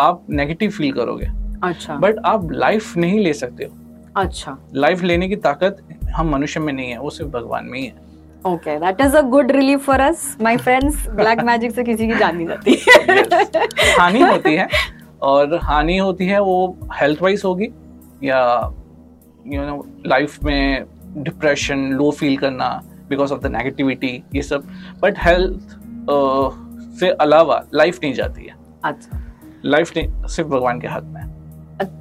आप 0.00 0.26
नेगेटिव 0.30 0.70
फील 0.70 0.92
करोगे। 0.92 1.26
अच्छा। 1.64 1.96
बट 1.96 2.16
आप 2.26 2.48
लाइफ 2.52 2.96
नहीं 2.96 3.18
ले 3.20 3.32
सकते 3.32 3.64
हो। 3.64 3.70
अच्छा। 4.16 4.56
लाइफ 4.74 5.02
लेने 5.02 5.28
की 5.28 5.36
ताकत 5.38 5.76
हम 6.14 6.30
मनुष्य 6.30 6.60
में 6.60 6.72
नहीं 6.72 6.90
है 6.90 6.98
वो 6.98 7.10
सिर्फ़ 7.10 7.30
भगवान 7.32 7.64
में 7.64 7.78
ही 7.78 7.84
है। 7.86 8.10
Okay 8.44 8.78
that 8.80 9.00
is 9.00 9.16
a 9.16 9.20
good 9.30 9.52
relief 9.52 9.84
for 9.86 10.00
us 10.00 10.36
my 10.42 10.56
friends 10.56 11.08
black 11.10 11.42
magic 11.44 11.72
से 11.72 11.84
किसी 11.84 12.06
की 12.08 12.14
जान 12.14 12.36
नहीं 12.36 12.46
जाती। 12.46 12.74
Yes. 12.74 13.98
हानि 13.98 14.20
होती 14.20 14.54
है 14.54 14.68
और 15.22 15.58
हानि 15.62 15.96
होती 15.98 16.26
है 16.26 16.40
वो 16.40 16.76
हेल्थ 16.94 17.22
वाइज 17.22 17.42
होगी 17.44 17.68
या 18.24 18.40
यू 19.46 19.64
नो 19.66 19.84
लाइफ 20.06 20.42
में 20.44 20.84
डिप्रेशन 21.16 21.78
लो 21.92 22.10
फील 22.10 22.36
करना 22.36 22.68
बिकॉज़ 23.12 23.32
ऑफ़ 23.32 23.40
द 23.40 23.52
नेगेटिविटी 23.52 24.22
ये 24.34 24.42
सब। 24.42 24.68
बट 25.02 25.18
हेल्थ 25.18 25.78
से 27.00 27.10
अलावा 27.10 27.62
लाइफ 27.74 27.98
नहीं 28.02 28.14
जाती 28.14 28.44
है। 28.44 28.54
अच्छा। 28.84 29.20
लाइफ 29.64 29.96
नहीं 29.96 30.26
सिर्फ़ 30.26 30.50
भगवान 30.50 30.80
के 30.80 30.88
हाथ 30.88 31.02
में 31.04 31.30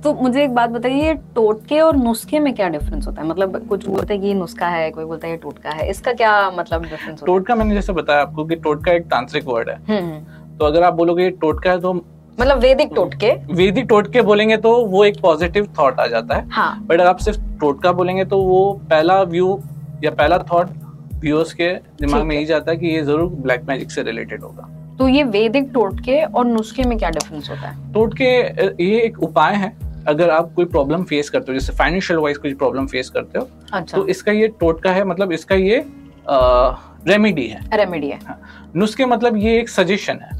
तो 0.03 0.13
मुझे 0.13 0.43
एक 0.43 0.53
बात 0.55 0.69
बताइए 0.69 1.13
टोटके 1.35 1.79
और 1.81 1.95
नुस्खे 1.95 2.39
में 2.39 2.53
क्या 2.55 2.67
डिफरेंस 2.69 3.07
होता 3.07 3.21
है? 3.21 3.27
मतलब 3.27 3.67
कुछ 3.69 3.87
बोलते 3.87 4.13
हैं 4.13 4.21
कि 4.23 4.33
नुस्खा 4.33 4.67
है 4.67 4.89
कोई 4.91 5.05
बोलता 5.05 5.27
है 5.27 5.33
ये 5.33 5.37
टोटका 5.37 5.69
है। 5.69 5.89
इसका 5.89 6.13
क्या 6.13 6.49
मतलब 6.51 6.81
डिफरेंस 6.81 7.11
होता 7.11 7.25
टोटका 7.25 7.55
मैंने 7.55 7.73
जैसे 7.73 7.93
बताया 7.93 8.21
आपको 8.21 8.45
कि 8.45 8.55
टोटका 8.57 8.91
एक 8.91 9.05
तांत्रिक 9.05 9.45
वर्ड 9.47 9.69
है। 9.69 9.75
हम्म, 9.77 10.11
हम्म। 10.11 10.57
तो 10.57 10.65
अगर 10.65 10.83
आप 10.83 10.93
बोलोगे 10.93 11.29
टोटका 11.31 11.71
है 11.71 11.79
तो 11.81 11.93
मतलब 11.93 12.57
वैदिक 12.57 12.91
टोटके? 12.95 13.31
वैदिक 13.53 13.85
टोटके 13.85 14.21
बोलेंगे 14.21 14.57
तो 14.57 14.75
वो 14.85 15.03
एक 15.05 15.19
पॉजिटिव 15.21 15.67
थॉट 15.79 15.99
आ 15.99 16.05
जाता 16.07 16.35
है। 16.35 16.47
हाँ. 16.49 16.79
बट 16.81 16.93
अगर 16.93 17.09
आप 17.09 17.17
सिर्फ़ 17.19 17.39
टोटका 17.59 17.91
बोलेंगे 17.91 18.25
तो 18.25 18.41
वो 18.41 18.71
पहला 18.89 19.21
व्यू 19.23 19.59
या 20.03 20.11
पहला 20.11 20.37
थॉट 20.51 20.69
व्यूअर्स 21.21 21.53
के 21.53 21.73
दिमाग 21.99 22.23
में 22.23 22.35
यही 22.35 22.45
जाता 22.45 22.71
है 22.71 22.77
कि 22.77 22.87
ये 22.87 23.01
ज़रूर 23.03 23.29
ब्लैक 23.37 23.63
मैजिक 23.67 23.91
से 23.91 24.03
रिलेटेड 24.03 24.43
होगा। 24.43 24.69
तो 24.99 25.07
ये 25.07 25.23
वैदिक 25.25 25.69
टोटके 25.73 26.21
और 26.23 26.45
नुस्खे 26.47 26.83
में 26.83 26.97
क्या 26.97 27.09
डिफरेंस 27.09 27.49
होता 27.49 27.67
है? 27.67 27.93
टोटके 27.93 28.25
ये 28.83 28.99
एक 29.01 29.19
उपाय 29.23 29.55
है। 29.55 29.73
अगर 30.07 30.29
आप 30.29 30.53
कोई 30.55 30.65
प्रॉब्लम 30.65 31.03
फेस 31.03 31.29
करते 31.29 31.51
हो 31.51 31.59
जैसे 31.59 31.73
फाइनेंशियल 31.73 32.19
वाइज 32.19 32.37
कोई 32.37 32.53
प्रॉब्लम 32.53 32.85
फेस 32.87 33.09
करते 33.09 33.39
हो 33.39 33.47
अच्छा। 33.73 33.97
तो 33.97 34.07
इसका 34.07 34.31
ये 34.31 34.47
टोटका 34.59 34.91
है 34.91 35.03
मतलब 35.05 35.31
इसका 35.31 35.55
ये 35.55 35.83
रेमेडी 36.27 37.45
है। 37.47 37.61
रेमेडी 37.73 38.07
है। 38.09 38.19
हाँ। 38.25 38.71
नुस्खे 38.75 39.05
मतलब 39.05 39.37
ये 39.37 39.59
एक 39.59 39.69
सजेशन 39.69 40.19
है। 40.21 40.39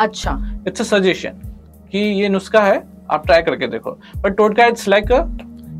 अच्छा। 0.00 0.38
इट्स 0.68 0.80
अ 0.80 0.84
सजेशन 0.86 1.40
कि 1.92 1.98
ये 1.98 2.28
नुस्खा 2.28 2.62
है 2.62 2.82
आप 3.10 3.26
ट्राई 3.26 3.42
करके 3.42 3.66
देखो। 3.68 3.98
बट 4.16 4.36
टोटका 4.36 4.66
इट्स 4.66 4.88
लाइक 4.88 5.12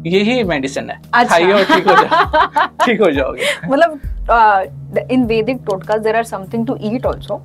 यही 0.06 0.42
मेडिसिन 0.44 0.90
है। 0.90 1.00
अच्छा। 1.14 1.28
खाइए 1.28 1.52
और 1.52 1.64
ठीक 1.64 1.88
हो 1.88 1.94
जाओ। 1.94 2.66
ठीक 2.84 3.00
हो 3.02 3.10
जाओगे। 3.10 3.46
मतलब 3.68 5.08
इन 5.10 5.24
वैदिक 5.26 5.60
टोटका 5.66 5.96
there 5.96 6.16
are 6.16 6.24
something 6.24 6.66
to 6.66 6.76
eat 6.82 7.06
also 7.06 7.40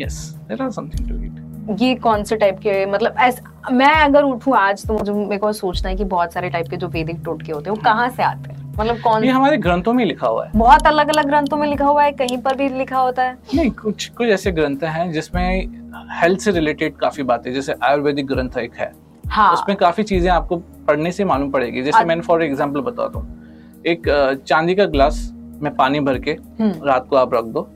yes 0.00 0.18
there 0.48 0.62
are 0.62 0.70
something 0.70 1.08
to 1.08 1.24
eat 1.24 1.80
ये 1.80 1.94
कौन 1.94 2.22
से 2.24 2.36
टाइप 2.36 2.58
के 2.58 2.84
मतलब 2.86 3.14
ऐस, 3.20 3.40
मैं 3.72 3.92
अगर 3.94 4.22
उठूं 4.22 4.56
आज 4.56 4.86
तो 4.86 4.94
मुझे 4.94 5.12
मेरे 5.12 5.38
को 5.38 5.52
सोचना 5.52 5.88
है 5.90 5.96
कि 5.96 6.04
बहुत 6.04 6.32
सारे 6.32 6.50
टाइप 6.50 6.68
के 6.70 6.76
जो 6.76 6.88
वैदिक 6.88 7.20
टोटके 7.24 7.52
होते 7.52 7.70
हैं 7.70 7.76
वो 7.76 7.82
कहाँ 7.84 8.08
से 8.08 8.22
आते 8.22 8.52
हैं? 8.52 8.62
मतलब 8.78 9.00
कौन 9.00 9.24
ये 9.24 9.30
हमारे 9.30 9.56
ग्रंथों 9.56 9.92
में 9.92 10.04
लिखा 10.04 10.26
हुआ 10.26 10.44
है। 10.44 10.50
बहुत 10.56 10.86
अलग 10.86 11.08
अलग 11.08 11.26
ग्रंथों 11.26 11.56
में 11.56 11.66
लिखा 11.68 11.84
हुआ 11.84 12.02
है 12.04 12.12
कहीं 12.12 12.38
पर 12.38 12.56
भी 12.56 12.68
लिखा 12.68 12.98
होता 12.98 13.22
है। 13.22 13.36
नहीं 13.54 13.70
कुछ 13.70 14.08
कुछ 14.08 14.28
ऐसे 14.28 14.52
ग्रंथ 14.52 14.84
हैं 14.84 15.10
जिसमें 15.12 15.82
हेल्थ 16.20 16.40
से 16.40 16.50
रिलेटेड 16.50 16.96
काफ़ी 16.96 17.22
बातें 17.22 17.52
जैसे 17.54 17.74
आयुर्वेदिक 17.82 18.26
ग्रंथ 18.26 18.58
एक 18.58 18.74
है। 18.78 18.92
हाँ। 19.26 19.52
उसमें 19.52 19.76
काफ़ी 19.76 20.02
चीज़ें 20.04 20.30
आपको 20.30 20.56
पढ़ने 20.86 21.12
से 21.12 21.24
मालूम 21.24 21.50
पड़ेगी। 21.50 21.82
जैसे 21.82 22.04
मैंने 22.04 22.22
फॉर 22.22 22.42
एग्ज़ाम्पल 22.42 22.80
बताता 22.82 23.18
हूँ 23.18 23.82
एक 23.86 24.08
चांदी 24.46 24.74
का 24.74 24.84
ग्लास 24.86 25.28
में 25.62 25.74
पानी 25.76 26.00
भर 26.00 26.18
के 26.18 26.30
हम्म। 26.60 26.86
रात 26.86 27.06
को 27.10 27.16
आप 27.16 27.34
रख 27.34 27.44
दो। 27.46 27.68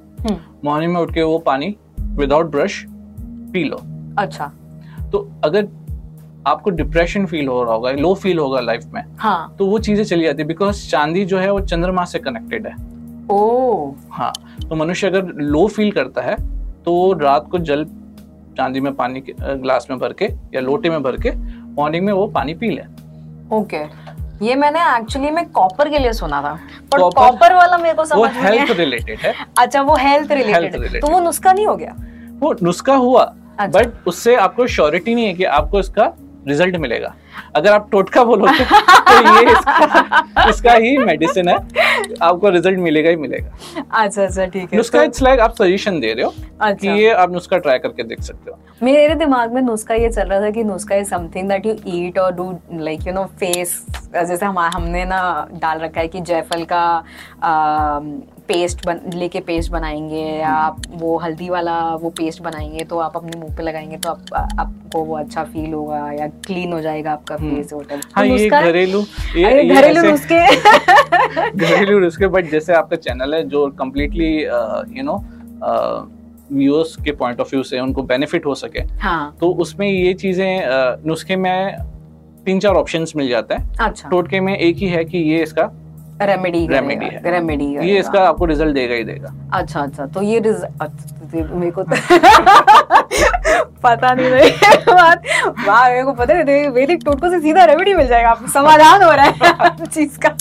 मॉर्निंग 0.65 0.93
में 0.93 1.01
उठ 1.01 1.15
के 1.15 1.23
वो 1.23 1.39
पानी 1.41 1.75
विदाउट 2.01 2.51
ब्रश 2.51 2.85
पी 3.53 3.65
लो। 3.65 3.77
अच्छा। 4.19 4.53
तो 5.13 5.29
अगर 5.45 5.69
आपको 6.47 6.71
डिप्रेशन 6.71 7.27
फील 7.27 7.49
हो 7.49 7.63
रहा 7.63 7.75
होगा 7.75 7.91
लो 7.93 8.13
फील 8.15 8.39
होगा 8.39 8.61
लाइफ 8.61 8.85
में 8.95 9.03
हाँ. 9.19 9.55
तो 9.59 9.67
वो 9.67 9.79
चीज़ें 9.79 10.05
चली 10.05 10.25
जाती 10.25 10.43
है 10.43 10.47
बिकॉज़ 10.49 10.89
चांदी 10.91 11.25
जो 11.25 11.39
है 11.39 11.51
वो 11.53 11.61
चंद्रमा 11.63 12.05
से 12.05 12.19
कनेक्टेड 12.19 12.67
है। 12.67 12.75
ओ 13.31 13.91
हाँ 14.11 14.33
तो 14.61 14.77
मनुष्य 14.77 15.07
अगर 15.07 15.33
लो 15.35 15.67
फील 15.69 15.91
करता 15.93 16.23
है 16.23 16.37
तो 16.85 17.13
रात 17.21 17.49
को 17.51 17.59
जल 17.61 17.85
चांदी 18.59 18.81
में 18.81 18.93
पानी 18.95 19.21
के 19.21 19.35
ग्लास 19.59 19.87
में 19.91 19.99
भर 19.99 20.13
के 20.13 20.25
या 20.55 20.61
लोटे 20.61 20.91
में 20.91 21.03
भर 21.03 21.17
के 21.17 21.31
मॉर्निंग 21.75 22.05
में 22.07 22.13
वो 22.13 22.27
पानी 22.29 22.55
पी 22.55 22.71
लें। 22.71 22.87
ओके। 23.53 23.83
ये 24.47 24.55
मैंने 24.55 24.81
एक्चुअली 24.97 25.31
में 25.31 25.45
कॉपर 25.51 25.89
के 25.89 25.99
लिए 25.99 26.13
सुना 26.13 26.41
था 26.43 26.53
पर 26.93 26.99
कॉपर 27.11 27.55
वाला 27.55 27.79
मेरे 27.79 27.95
को 27.95 28.05
समझ 28.05 28.19
वो 28.19 28.25
हेल्थ 28.41 28.71
रिलेटेड 28.79 29.19
है। 29.19 29.35
अच्छा 29.59 29.83
वो 29.83 29.97
हेल्थ 29.97 30.33
रिलेटेड 30.33 31.01
तो 31.01 31.07
वो 31.07 31.21
नुस्खा 31.21 31.53
नहीं 31.53 31.67
हो 31.67 31.77
गया? 31.77 31.95
वो 32.41 32.55
नुस्खा 32.63 32.95
हुआ 32.97 33.25
बट 33.61 33.77
अच्छा। 33.77 34.03
उससे 34.07 34.35
आपको 34.37 34.67
श्योरिटी 34.67 35.15
नहीं 35.15 35.27
है 35.27 35.35
कि 35.35 35.45
आपको 35.45 35.81
इसका 35.81 36.13
रिज़ल्ट 36.47 36.77
मिलेगा। 36.77 37.15
अगर 37.57 37.73
आप 37.73 37.89
टोटका 37.93 38.25
बोलोगे 38.25 38.65
तो 38.65 39.35
ये 39.35 39.53
इसका, 39.53 40.47
इसका 40.49 40.73
ही 40.75 40.97
मेडिसिन 40.99 41.49
है। 41.49 41.55
आपको 42.23 42.49
रिज़ल्ट 42.51 42.79
मिलेगा 42.79 43.11
ही 43.11 43.17
मिलेगा। 43.17 43.83
अच्छा 44.03 44.23
अच्छा 44.23 44.47
ठीक 44.47 44.73
है। 44.73 44.77
नुस्खा 44.77 45.03
इट्स 45.03 45.19
तो... 45.19 45.25
लाइक 45.25 45.41
आप 45.41 45.55
सजेशन 45.55 46.01
दे 46.01 46.13
रहे 46.13 46.25
हो 46.25 46.33
अच्छा। 46.61 46.75
कि 46.77 47.03
ये 47.03 47.13
आप 47.13 47.33
नुस्खा 47.33 47.59
ट्राई 47.59 47.79
करके 47.79 48.03
देख 48.05 48.21
सकते 48.23 48.51
हो। 48.51 48.59
मेरे 48.83 49.15
दिमाग 49.15 49.53
में 49.55 49.61
नुस्खा 49.63 49.95
ये 49.95 50.11
चल 50.11 50.29
रहा 50.29 50.41
था 50.41 50.51
कि 50.51 50.65
नुस्खा 50.65 50.95
is 50.95 51.09
something 51.11 51.49
that 51.49 51.67
you 51.67 51.77
eat 51.97 52.19
और 52.19 52.35
do 52.35 52.51
like 52.73 53.07
you 53.07 53.13
know 53.15 53.25
face 53.41 53.85
जैसे 54.15 54.45
हम 54.45 54.59
हमने 54.59 55.05
ना 55.05 55.49
डाल 55.55 55.79
रखा 55.79 56.01
है 56.01 56.09
कि 56.09 56.21
जयफल 56.23 56.65
का 56.73 56.85
पेस्ट 58.49 58.85
बन 58.87 59.01
लेके 59.15 59.41
पेस्ट 59.43 59.71
बनाएँगे 59.73 60.21
या 60.21 60.51
आप 60.51 60.83
वो 60.93 61.17
हल्दी 61.19 61.49
वाला 61.49 61.79
वो 61.97 62.11
पेस्ट 62.13 62.43
बनाएँगे 62.43 62.85
तो 62.85 62.99
आप 62.99 63.17
अपने 63.17 63.39
मुँह 63.39 63.55
पे 63.57 63.63
लगाएँगे 63.63 63.97
तो 63.97 64.11
आप 64.11 64.33
आपको 64.35 65.05
वो 65.05 65.17
अच्छा 65.19 65.45
फील 65.45 65.73
होगा 65.73 65.99
या 66.13 66.27
क्लीन 66.47 66.73
हो 66.73 66.81
जाएगा 66.81 67.13
आपका 67.13 67.37
फेस 67.37 67.73
हम्म। 67.73 67.75
होटल 67.75 68.01
हाँ, 68.15 68.27
ये 68.27 68.49
घरेलू 68.51 69.01
ये 69.37 69.65
घरेलू 69.75 70.09
नुस्खे 70.11 70.47
घरेलू 71.49 71.99
नुस्खे 71.99 72.29
बट 72.29 72.51
जैसे 72.51 72.75
आपका 72.75 72.97
चैनल 72.99 73.35
है 73.35 73.43
जो 73.49 73.67
कम्प्लीटली 73.79 74.33
यू 74.99 75.05
नो 75.05 75.17
व्यूअर्स 76.53 76.97
के 77.05 77.13
पॉइंट 77.15 77.41
ऑफ़ 77.41 77.49
व्यू 77.51 77.63
से 77.65 77.81
उनको 77.81 78.03
बेनिफिट 78.05 78.47
हो 78.47 78.55
सके 78.57 78.81
हाँ. 79.01 79.37
तो 79.41 79.51
उसमें 79.63 79.89
ये 79.89 80.13
चीज़ें 80.15 81.05
नुस्खे 81.07 81.37
में 81.37 81.79
तीन 82.47 82.61
चार 82.61 82.75
ऑप्शंस 82.77 83.13
मिल 83.17 83.29
जाते 83.29 83.55
हैं 83.55 83.77
अच्छा 83.81 84.09
टोटके 84.09 84.41
में 84.41 84.57
एक 84.57 84.77
ही 84.77 84.89
है 84.89 85.05
कि 85.05 85.19
ये 85.25 85.43
इसका 85.43 85.71
रेमेडी 86.21 86.67
रेमेडी 86.67 87.07
है। 87.07 87.31
रेमेडी 87.31 87.65
ये 87.89 87.99
इसका 87.99 88.21
आपको 88.29 88.45
रिज़ल्ट 88.45 88.75
देगा 88.75 88.95
ही 88.95 89.05
देगा। 89.05 89.33
अच्छा 89.53 89.81
अच्छा 89.81 90.07
तो 90.07 90.23
ये 90.23 90.39
रिज़ल्ट 90.39 90.83
अच्छा, 90.83 91.17
तो 91.27 91.57
मेरे 91.57 91.71
को 91.71 91.83
तो 91.83 91.97
पता 93.83 94.13
नहीं 94.15 94.31
रही 94.31 94.51
बात 94.89 95.23
वाह 95.67 95.89
मेरे 95.89 96.03
को 96.05 96.13
पता 96.13 96.35
नहीं 96.35 96.69
वैदिक 96.69 97.05
टोटको 97.05 97.31
से 97.31 97.41
सीधा 97.41 97.65
रेमेडी 97.65 97.95
मिल 97.95 98.07
जाएगा 98.07 98.31
आपको 98.31 98.47
समाधान 98.53 99.03
हो 99.03 99.11
रहा 99.13 99.25
है 99.25 99.87
चीज़ 99.87 100.19
का। 100.19 100.37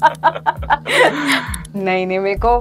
नहीं 1.75 2.07
नहीं 2.07 2.19
मेरे 2.19 2.39
को 2.45 2.57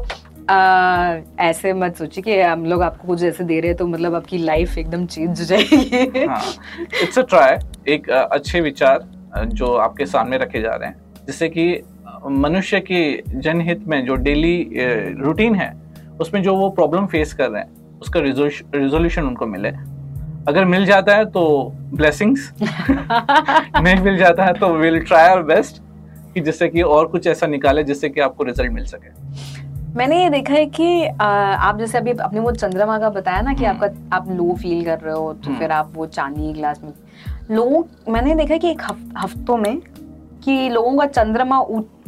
आ, 0.50 1.14
ऐसे 1.40 1.72
मत 1.72 1.96
सोचिए 1.96 2.22
कि 2.22 2.40
हम 2.40 2.64
लोग 2.66 2.82
आपको 2.82 3.08
कुछ 3.08 3.22
ऐसे 3.22 3.44
दे 3.44 3.58
रहे 3.60 3.68
हैं 3.68 3.76
तो 3.76 3.86
मतलब 3.86 4.14
आपकी 4.14 4.38
लाइफ 4.38 4.76
एकदम 4.78 5.06
चेंज 5.06 5.40
हो 5.40 5.44
जाएगी। 5.46 5.86
इट्स 7.02 7.18
अ 7.18 7.22
ट्राई 7.22 7.56
एक 7.94 8.10
अच्छे 8.10 8.60
विचार 8.60 9.08
जो 9.46 9.74
आपके 9.76 10.06
सामने 10.06 10.36
रखे 10.38 10.60
जा 10.60 10.74
रहे 10.74 10.88
हैं 10.88 10.96
जिससे 11.26 11.48
कि 11.48 11.64
मनुष्य 12.28 12.80
की 12.80 13.00
जनहित 13.34 13.86
में 13.88 14.04
जो 14.06 14.14
डेली 14.20 14.56
रूटीन 15.18 15.54
है 15.54 15.72
उसमें 16.20 16.42
जो 16.42 16.54
वो 16.56 16.68
प्रॉब्लम 16.70 17.06
फेस 17.06 17.32
कर 17.34 17.50
रहे 17.50 17.62
हैं 17.62 18.00
उसका 18.00 18.20
रिजोल्यूशन 18.20 19.22
उनको 19.22 19.46
मिले 19.46 19.68
अगर 20.48 20.64
मिल 20.64 20.84
जाता 20.86 21.14
है 21.16 21.24
तो 21.30 21.42
ब्लेसिंग्स 21.92 22.52
नहीं 22.62 23.96
मिल 23.96 24.16
जाता 24.16 24.44
है 24.44 24.52
तो 24.52 24.72
विल 24.74 25.00
ट्राई 25.00 25.28
आवर 25.28 25.42
बेस्ट 25.44 25.82
कि 26.34 26.40
जिससे 26.40 26.68
कि 26.68 26.82
और 26.82 27.06
कुछ 27.06 27.26
ऐसा 27.26 27.46
निकाले 27.46 27.84
जिससे 27.84 28.08
कि 28.08 28.20
आपको 28.20 28.44
रिज़ल्ट 28.44 28.72
मिल 28.72 28.84
सके 28.84 29.14
मैंने 29.96 30.22
ये 30.22 30.30
देखा 30.30 30.54
है 30.54 30.64
कि 30.68 31.06
आप 31.08 31.78
जैसे 31.78 31.98
अभी 31.98 32.10
अपने 32.12 32.40
वो 32.40 32.50
चंद्रमा 32.52 32.98
का 32.98 33.10
बताया 33.10 33.40
ना 33.40 33.54
कि 33.54 33.64
हम्म। 33.64 33.84
आपका 33.84 34.16
आप 34.16 34.30
लो 34.30 34.54
फील 34.54 34.84
कर 34.84 34.98
रहे 34.98 35.14
हो 35.14 35.32
तो 35.32 35.50
हम्म। 35.50 35.58
फिर 35.58 35.72
आप 35.72 35.92
वो 35.94 36.06
चांदी 36.08 36.52
ग्लास 36.52 36.80
में 36.84 36.92
लोग 37.50 38.10
मैंने 38.10 38.34
देखा 38.34 38.52
है 38.52 38.58
कि 38.58 38.70
एक 38.70 38.82
हफ, 38.82 38.98
हफ्तों 39.18 39.56
में 39.56 39.78
कि 40.44 40.68
लोगों 40.68 40.96
का 40.98 41.06
चंद्रमा 41.06 41.60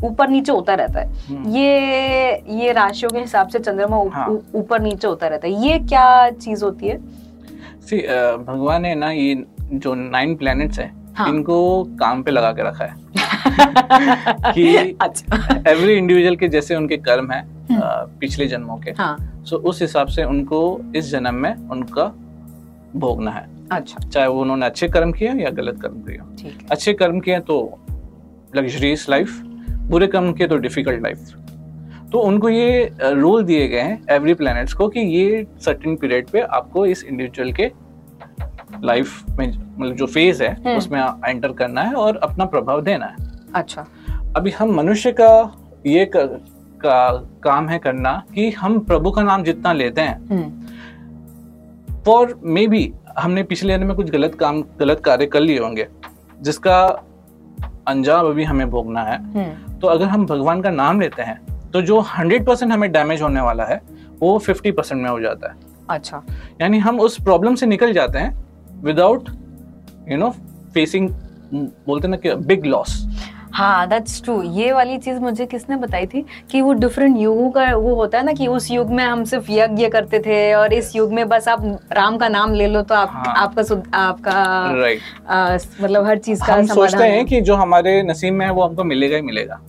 ऊपर 0.05 0.29
नीचे 0.29 0.53
होता 0.53 0.75
रहता 0.75 1.01
है 1.01 1.07
हम्म। 1.29 1.51
ये 1.51 2.43
ये 2.57 2.73
राशियों 2.73 3.11
के 3.11 3.19
हिसाब 3.19 3.49
से 3.49 3.59
चंद्रमा 3.59 3.99
ऊपर 3.99 4.15
हाँ। 4.15 4.29
ऊपर 4.55 4.81
नीचे 4.81 5.09
होता 5.09 5.27
रहता 5.27 5.49
है 5.49 5.67
ये 5.67 5.79
क्या 5.81 6.31
चीज़ 6.31 6.65
होती 6.65 6.89
है 6.89 6.99
सी 7.81 8.01
भगवान 8.43 8.83
ने 8.83 8.95
ना 8.95 9.11
ये 9.11 9.45
जो 9.75 9.95
नाइन 9.95 10.35
प्लैनेट्स 10.37 10.79
हैं 10.79 10.93
हाँ. 11.15 11.29
इनको 11.29 11.85
काम 12.01 12.23
पे 12.23 12.31
लगा 12.31 12.53
के 12.53 12.63
रखा 12.63 12.85
है 12.85 13.07
कि 14.53 14.67
एवरी 15.71 15.95
इंडिविजुअल 15.95 16.35
अच्छा। 16.35 16.41
के 16.41 16.49
जैसे 16.49 16.75
उनके 16.77 16.97
कर्म 16.99 17.31
है 17.33 17.41
हम्म। 17.71 18.19
पिछले 18.21 18.47
जन्मों 18.47 18.77
के 18.77 18.91
हाँ. 18.93 19.17
सो 19.45 19.57
उस 19.65 19.81
हिसाब 19.83 20.09
से 20.09 20.25
उनको 20.25 20.61
इस 20.97 21.11
जन्म 21.11 21.35
में 21.35 21.55
उनका 21.71 22.13
भोगना 22.97 23.31
है 23.31 23.47
अच्छा 23.73 24.09
चाहे 24.09 24.27
वो 24.27 24.41
उन्होंने 24.41 24.67
अच्छे 24.67 24.89
कर्म 24.89 25.13
किए 25.13 25.33
या 25.35 25.51
गलत 25.53 25.81
कर्म 25.83 26.01
किए 26.03 26.53
अच्छे 26.71 26.93
कर्म 26.93 27.21
किए 27.21 27.39
तो 27.43 27.59
लग्जरियस 28.57 29.09
लाइफ 29.09 29.43
बुरे 29.89 30.07
कर्म 30.07 30.33
के 30.33 30.47
तो 30.47 30.57
डिफ़िकल्ट 30.57 31.03
लाइफ 31.03 31.33
तो 32.13 32.19
उनको 32.19 32.49
ये 32.49 32.91
रोल 33.01 33.45
दिए 33.45 33.69
गए 33.69 33.81
हैं 33.81 34.03
एवरी 34.11 34.35
प्लैनेट्स 34.35 34.73
को 34.73 34.89
कि 34.89 35.01
ये 35.01 35.47
सर्टेन 35.61 35.97
पीरियड 35.97 36.29
पे 36.29 36.41
आपको 36.41 36.87
इस 36.87 37.05
इंडिविजुअल 37.05 37.53
के 37.53 37.71
लाइफ 38.85 39.25
में 39.31 39.49
मतलब 39.79 39.95
जो 39.95 40.07
फ़ेज़ 40.07 40.43
है 40.43 40.53
हम्म। 40.55 40.77
उसमें 40.77 41.01
एंटर 41.27 41.53
करना 41.53 41.83
है 41.83 41.95
और 41.95 42.17
अपना 42.17 42.45
प्रभाव 42.45 42.81
देना 42.81 43.07
है। 43.07 43.17
अच्छा। 43.55 43.87
अभी 44.37 44.51
हम 44.51 44.75
मनुष्य 44.75 45.13
का 45.13 45.31
ये 45.87 46.05
का, 46.05 46.23
का 46.81 47.13
काम 47.43 47.69
है 47.69 47.79
करना 47.79 48.23
कि 48.35 48.51
हम 48.51 48.79
प्रभु 48.81 49.11
का 49.11 49.23
नाम 49.23 49.45
जितना 49.45 49.73
लेते 49.73 50.01
हैं। 50.01 50.47
फॉर 52.07 52.39
मे 52.45 52.67
बी 52.67 52.93
हमने 53.19 53.43
पिछले 53.43 53.79
दिन 53.79 53.87
में 53.87 53.97
कुछ 53.97 54.11
गलत 54.11 54.35
काम 54.35 54.63
गलत 54.81 55.01
कार्य 55.01 55.27
कर 55.27 55.41
लिए 55.41 55.59
होंगे 55.59 55.87
जिसका 56.41 56.81
अंजाम 57.89 58.27
अभी 58.27 58.45
हमें 58.45 58.69
भोगना 58.71 59.03
है। 59.03 59.17
हम्म। 59.25 59.68
तो 59.81 59.89
अगर 59.89 60.05
हम 60.05 60.27
भगवान 60.27 60.61
का 60.63 60.71
नाम 60.71 61.01
लेते 61.01 61.23
हैं 61.23 61.39
तो 61.73 61.83
जो 61.83 62.01
हंड्रेड 62.11 62.47
परसेंट 62.47 62.73
हमें 62.73 62.91
डैमेज 62.93 63.23
होने 63.23 63.41
वाला 63.41 63.65
है 63.65 63.81
वो 64.21 64.37
फिफ्टी 64.39 64.71
परसेंट 64.73 65.03
में 65.03 65.09
हो 65.11 65.21
जाता 65.21 65.49
है। 65.49 65.55
अच्छा। 65.91 66.23
यानी 66.61 66.79
हम 66.79 67.01
उस 67.01 67.21
प्रॉब्लम 67.25 67.55
से 67.55 67.67
निकल 67.67 67.93
जाते 67.93 68.19
हैं 68.19 68.37
विदाउट 68.85 69.29
यू 70.11 70.17
नो 70.19 70.31
फेसिंग 70.75 71.09
बोलते 71.87 72.09
ना 72.09 72.17
कि 72.17 72.35
बिग 72.47 72.65
लॉस 72.67 73.03
हाँ 73.53 73.87
दैट्स 73.89 74.23
ट्रू 74.23 74.43
ये 74.43 74.73
वाली 74.73 74.97
चीज़ 74.99 75.19
मुझे 75.21 75.47
किसने 75.47 75.77
बताई 75.77 76.07
थी 76.07 76.25
कि 76.51 76.61
वो 76.61 76.73
डिफरेंट 76.73 77.17
युगों 77.19 77.51
का 77.51 77.65
वो 77.77 77.95
होता 77.95 78.19
है 78.19 78.25
ना 78.25 78.33
कि 78.33 78.47
उस 78.47 78.71
युग 78.71 78.91
में 78.91 79.05
हम 79.05 79.25
सिर्फ़ 79.25 79.51
यज्ञ 79.51 79.89
करते 79.89 80.19
थे 80.19 80.55
और 80.55 80.73
इस 80.73 80.95
युग 80.97 81.13
में 81.13 81.29
बस 81.29 81.49
आप 81.49 81.63
राम 81.93 82.17
का 82.17 82.29
नाम 82.29 82.53
ले 82.55 82.67
लो 82.67 82.83
तो 82.83 82.95
आप 82.95 83.11
हाँ. 83.13 83.35
आपका 83.37 83.99
आपका 83.99 84.43
राइट 84.77 85.83
मतलब 85.83 86.07
हर 86.07 86.19
चीज़ 86.19 86.45
का 86.47 86.55
हम 86.55 86.67
सोचते 86.67 87.05
हैं। 87.05 87.25
कि 87.27 87.41
जो 87.41 87.55
हमारे 87.55 88.03
नसीब 88.03 88.35
में 88.35 88.45
है 88.47 88.53
वो 88.53 88.63
हमको 88.63 88.85
मिलेगा 88.85 89.17
ही 89.17 89.23
मिलेगा। 89.23 89.61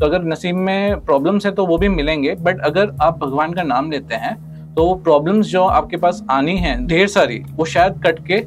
तो 0.00 0.06
अगर 0.06 0.22
नसीब 0.24 0.56
में 0.56 1.00
प्रॉब्लम्स 1.04 1.46
है 1.46 1.52
तो 1.52 1.66
वो 1.66 1.78
भी 1.78 1.88
मिलेंगे 1.88 2.34
बट 2.40 2.60
अगर 2.64 2.92
आप 3.02 3.18
भगवान 3.18 3.52
का 3.52 3.62
नाम 3.62 3.90
लेते 3.90 4.14
हैं 4.14 4.34
तो 4.74 4.84
वो 4.86 4.94
प्रॉब्लम्स 5.04 5.46
जो 5.46 5.62
आपके 5.64 5.96
पास 5.96 6.22
आनी 6.30 6.56
है 6.56 6.76
ढेर 6.86 7.06
सारी 7.08 7.38
वो 7.56 7.64
शायद 7.64 8.00
कट 8.06 8.26
के 8.26 8.44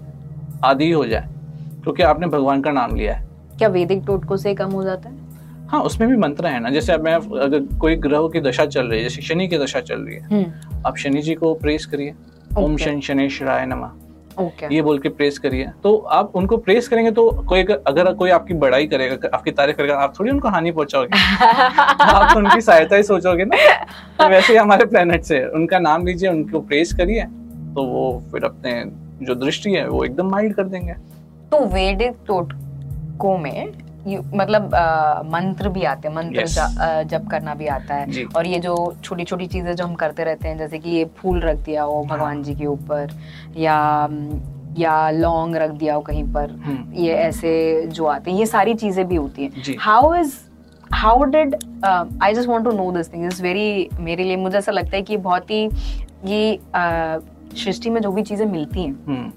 आदि 0.65 0.91
हो 0.91 1.05
जाए 1.05 1.27
क्योंकि 1.83 2.03
आपने 2.03 2.27
भगवान 2.27 2.61
का 2.61 2.71
नाम 2.71 2.95
लिया 2.95 3.13
है। 3.13 3.27
क्या 3.57 3.67
वैदिक 3.69 4.03
टोटकों 4.07 4.37
से 4.37 4.53
कम 4.55 4.71
हो 4.71 4.83
जाता 4.83 5.09
है? 5.09 5.15
हाँ 5.69 5.81
उसमें 5.81 6.09
भी 6.09 6.15
मंत्र 6.17 6.47
है 6.47 6.59
ना 6.59 6.69
जैसे 6.69 6.93
अब 6.93 7.03
मैं 7.03 7.13
अगर 7.39 7.65
कोई 7.79 7.95
ग्रह 8.05 8.27
की 8.33 8.39
दशा 8.41 8.65
चल 8.65 8.87
रही 8.87 8.99
है 8.99 9.03
जैसे 9.03 9.21
शनि 9.21 9.47
की 9.47 9.57
दशा 9.57 9.79
चल 9.79 9.99
रही 9.99 10.15
है 10.15 10.27
हम्म। 10.31 10.81
आप 10.87 10.97
शनि 10.97 11.21
जी 11.21 11.33
को 11.35 11.53
प्रेस 11.53 11.85
करिए। 11.85 12.13
ओम 12.57 12.77
शनि 12.77 13.01
शनेश्वराय 13.01 13.65
नमा। 13.65 13.91
Okay. 14.31 14.71
ये 14.71 14.81
बोल 14.81 14.99
के 14.99 15.09
प्रेस 15.09 15.37
करिए। 15.39 15.69
तो 15.83 15.95
आप 16.11 16.35
उनको 16.35 16.57
प्रेस 16.57 16.87
करेंगे 16.87 17.11
तो 17.11 17.29
कोई 17.49 17.63
अगर 17.63 18.11
कोई 18.13 18.29
आपकी 18.29 18.53
बड़ाई 18.53 18.87
करेगा 18.87 19.29
आपकी 19.33 19.51
तारीफ़ 19.51 19.77
करेगा 19.77 19.95
आप 19.95 20.13
थोड़ी 20.19 20.31
उनको 20.31 20.49
हानि 20.49 20.71
पहुंचाओगे? 20.71 21.17
आप 22.03 22.37
उनकी 22.37 22.61
सहायता 22.61 22.95
ही 22.95 23.03
सोचोगे 23.03 23.45
ना? 23.45 23.57
तो 24.19 24.29
वैसे 24.29 24.53
ही 24.53 24.59
हमारे 24.59 24.85
प्लेनेट 24.85 25.23
से 25.23 25.43
उनका 25.49 25.79
नाम 25.79 26.05
लीजिए 26.05 26.29
उनको 26.29 26.59
प्रेस 26.61 26.93
करिए 26.93 27.23
तो 27.75 27.83
वो 27.83 28.23
फिर 28.31 28.43
अपने 28.43 28.83
जो 29.25 29.35
दृष्टि 29.35 29.71
है 29.71 29.87
वो 29.89 30.03
एकदम 30.05 30.29
माइल्ड 30.29 30.55
कर 30.55 30.63
देंगे। 30.65 30.93
तो 31.51 31.65
वेदिक 31.65 32.15
टोटको 32.27 33.37
में 33.37 33.71
मतलब 34.07 34.75
आ, 34.75 35.21
मंत्र 35.25 35.69
भी 35.69 35.83
आते 35.83 36.07
हैं 36.07 36.15
मंत्र 36.15 36.45
yes. 36.45 36.57
जप 37.05 37.27
करना 37.31 37.55
भी 37.55 37.67
आता 37.69 37.95
है 37.95 38.25
और 38.27 38.47
ये 38.47 38.59
जो 38.59 38.75
छोटी 39.03 39.23
छोटी 39.23 39.47
चीज़ें 39.47 39.75
जो 39.75 39.85
हम 39.85 39.95
करते 39.95 40.23
रहते 40.23 40.47
हैं 40.47 40.57
जैसे 40.57 40.79
कि 40.79 40.89
ये 40.89 41.05
फूल 41.17 41.39
रख 41.41 41.57
दिया 41.61 41.83
हो 41.83 42.03
भगवान 42.03 42.35
हाँ। 42.35 42.43
जी 42.43 42.55
के 42.55 42.65
ऊपर 42.67 43.17
या 43.57 44.07
या 44.77 45.09
लौंग 45.11 45.55
रख 45.55 45.71
दिया 45.71 45.95
हो 45.95 46.01
कहीं 46.01 46.23
पर 46.33 46.51
हम्म। 46.59 46.93
ये 46.95 47.13
ऐसे 47.13 47.51
जो 47.87 48.05
आते 48.05 48.31
हैं 48.31 48.37
ये 48.37 48.45
सारी 48.45 48.73
चीज़ें 48.75 49.07
भी 49.07 49.15
होती 49.15 49.43
हैं 49.43 49.75
how 49.79 50.13
is 50.15 50.35
how 50.91 51.23
did 51.25 51.55
I 51.85 52.33
just 52.33 52.49
want 52.49 52.65
to 52.65 52.71
know 52.73 52.91
this 52.91 53.13
thing 53.13 53.25
is 53.25 53.41
very 53.43 53.89
मेरे 53.99 54.23
लिए 54.23 54.35
मुझे 54.37 54.57
ऐसा 54.57 54.71
लगता 54.71 54.95
है 54.97 55.01
कि 55.01 55.17
बहुत 55.19 55.51
ही 55.51 55.63
ये 56.25 56.59
सृष्टि 57.55 57.89
में 57.89 58.01
जो 58.01 58.11
भी 58.11 58.23
चीज़ें 58.23 58.45
मिलती 58.45 58.83
हैं 58.83 58.93
हम्म। 59.07 59.31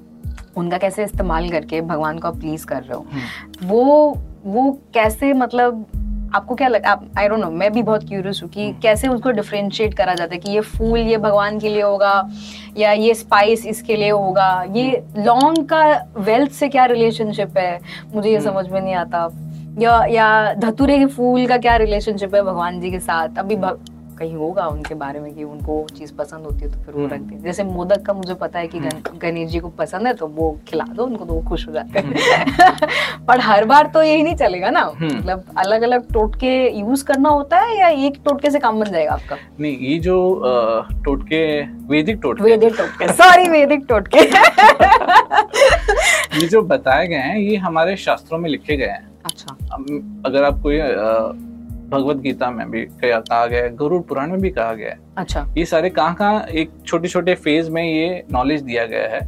उनका 0.56 0.78
कैसे 0.78 1.04
इस्तेमाल 1.04 1.49
करके 1.50 1.80
भगवान 1.83 2.18
को 2.18 2.28
आप 2.28 2.37
प्लीज़ 2.37 2.66
कर 2.66 2.83
रहे 2.83 2.94
हो 2.94 3.06
हम्म। 3.12 3.68
वो 3.68 4.18
वो 4.44 4.70
कैसे 4.94 5.32
मतलब 5.32 5.86
आपको 6.34 6.54
क्या 6.54 6.68
लगा 6.68 6.90
आप 6.90 7.04
आई 7.18 7.28
डोंट 7.28 7.40
नो 7.40 7.50
मैं 7.50 7.72
भी 7.72 7.82
बहुत 7.82 8.06
क्यूरियस 8.08 8.40
हूँ 8.42 8.48
कि 8.50 8.66
हम्म। 8.66 8.80
कैसे 8.80 9.08
उसको 9.08 9.30
डिफ्रेंशिएट 9.30 9.94
करा 9.94 10.14
जाता 10.14 10.34
है 10.34 10.40
कि 10.40 10.52
ये 10.52 10.60
फूल 10.60 10.98
ये 10.98 11.16
भगवान 11.16 11.58
के 11.58 11.68
लिए 11.68 11.82
होगा 11.82 12.30
या 12.76 12.92
ये 12.92 13.14
स्पाइस 13.14 13.66
इसके 13.66 13.96
लिए 13.96 14.10
होगा। 14.10 14.48
ये 14.72 15.02
लॉन्ग 15.18 15.64
का 15.68 15.84
वेल्थ 16.18 16.52
से 16.52 16.68
क्या 16.68 16.84
रिलेशनशिप 16.84 17.58
है? 17.58 17.80
मुझे 18.14 18.30
ये 18.30 18.40
समझ 18.40 18.68
में 18.68 18.80
नहीं 18.80 18.94
आता। 18.94 19.28
या 19.78 20.04
या 20.06 20.54
धतुरे 20.54 20.98
के 20.98 21.06
फूल 21.06 21.46
का 21.46 21.56
क्या 21.58 21.76
रिलेशनशिप 21.76 22.34
है 22.34 22.42
भगवान 22.42 22.80
जी 22.80 22.90
के 22.90 23.00
साथ? 23.00 23.38
अभी 23.38 23.56
कहीं 24.14 24.35
होगा 24.35 24.66
उनके 24.66 24.94
बारे 24.94 25.21
में 25.21 25.35
कि 25.35 25.44
उनको 25.44 25.87
चीज़ 25.99 26.14
पसंद 26.14 26.44
होती 26.44 26.61
है 26.61 26.73
तो 26.73 26.78
फिर 26.78 26.94
वो 26.94 27.00
हम्म। 27.00 27.14
रखते 27.14 27.35
हैं 27.35 27.42
जैसे 27.42 27.64
मोदक 27.64 28.02
का 28.06 28.12
मुझे 28.12 28.35
पता 28.35 28.59
है 28.59 28.68
कि 28.68 28.78
हम्म। 28.78 29.18
गणेश 29.18 29.50
जी 29.50 29.59
को 29.59 29.68
पसंद 29.78 30.06
है 30.06 30.14
तो 30.14 30.26
वो 30.26 30.61
खिला 30.68 30.85
दो 30.94 31.04
उनको 31.04 31.25
तो 31.25 31.35
वो 31.35 31.49
खुश 31.49 31.66
हो 31.68 31.73
जाते 31.73 31.99
हैं। 31.99 32.06
हम्म। 32.06 33.25
पर 33.26 33.40
हर 33.40 33.64
बार 33.64 33.87
तो 33.87 34.02
यही 34.02 34.23
नहीं 34.23 34.37
चलेगा 34.37 34.71
ना। 34.71 34.85
मतलब 35.02 35.44
अलग 35.59 35.83
अलग 35.83 36.12
टोटके 36.12 36.78
यूज़ 36.78 37.04
करना 37.04 37.28
होता 37.28 37.59
है 37.61 37.78
या 37.78 37.88
एक 38.06 38.21
टोटके 38.25 38.50
से 38.50 38.59
काम 38.59 38.80
बन 38.80 38.90
जाएगा 38.90 39.12
आपका? 39.12 39.37
नहीं 39.61 39.78
ये 39.78 39.99
जो 39.99 40.42
टोटके 41.04 41.62
वैदिक 41.87 42.18
टोटके। 42.23 42.44
वैदिक 42.44 42.75
टोटके 42.78 43.12
सॉरी 43.12 43.49
वैदिक 43.49 43.85
टोटके। 43.88 44.18
ये 46.35 46.47
जो 46.49 46.61
बताए 46.62 47.06
गए 47.09 47.16
हैं 47.16 47.38
ये 47.38 47.56
हमारे 47.56 47.97
शास्त्रों 47.97 48.38
में 48.38 48.49
लिखे 48.50 48.76
गए 48.76 48.87
हैं। 48.87 49.06
अच्छा। 49.25 49.54
अगर 50.26 50.44
आप 50.44 50.61
कोई 50.62 50.78
भगवत 51.94 52.16
गीता 52.18 52.50
में 52.50 52.70
भी 52.70 52.84
कहा 52.96 53.46
गया 53.46 53.62
है 53.62 53.74
गरुड़ 53.76 54.02
पुराण 54.02 54.30
में 54.30 54.40
भी 54.40 54.50
कहा 54.50 54.72
गया 54.74 54.90
है 54.90 54.98
अच्छा 55.16 55.46
ये 55.58 55.64
सारे 55.66 55.90
कहाँ 55.92 56.14
कहाँ 56.14 56.44
एक 56.54 56.70
छोटे 56.86 57.08
छोटे 57.08 57.34
फ़ेज़ 57.36 57.70
में 57.70 57.82
ये 57.82 58.22
नॉलेज 58.32 58.62
दिया 58.62 58.84
गया 58.86 59.08
है 59.08 59.20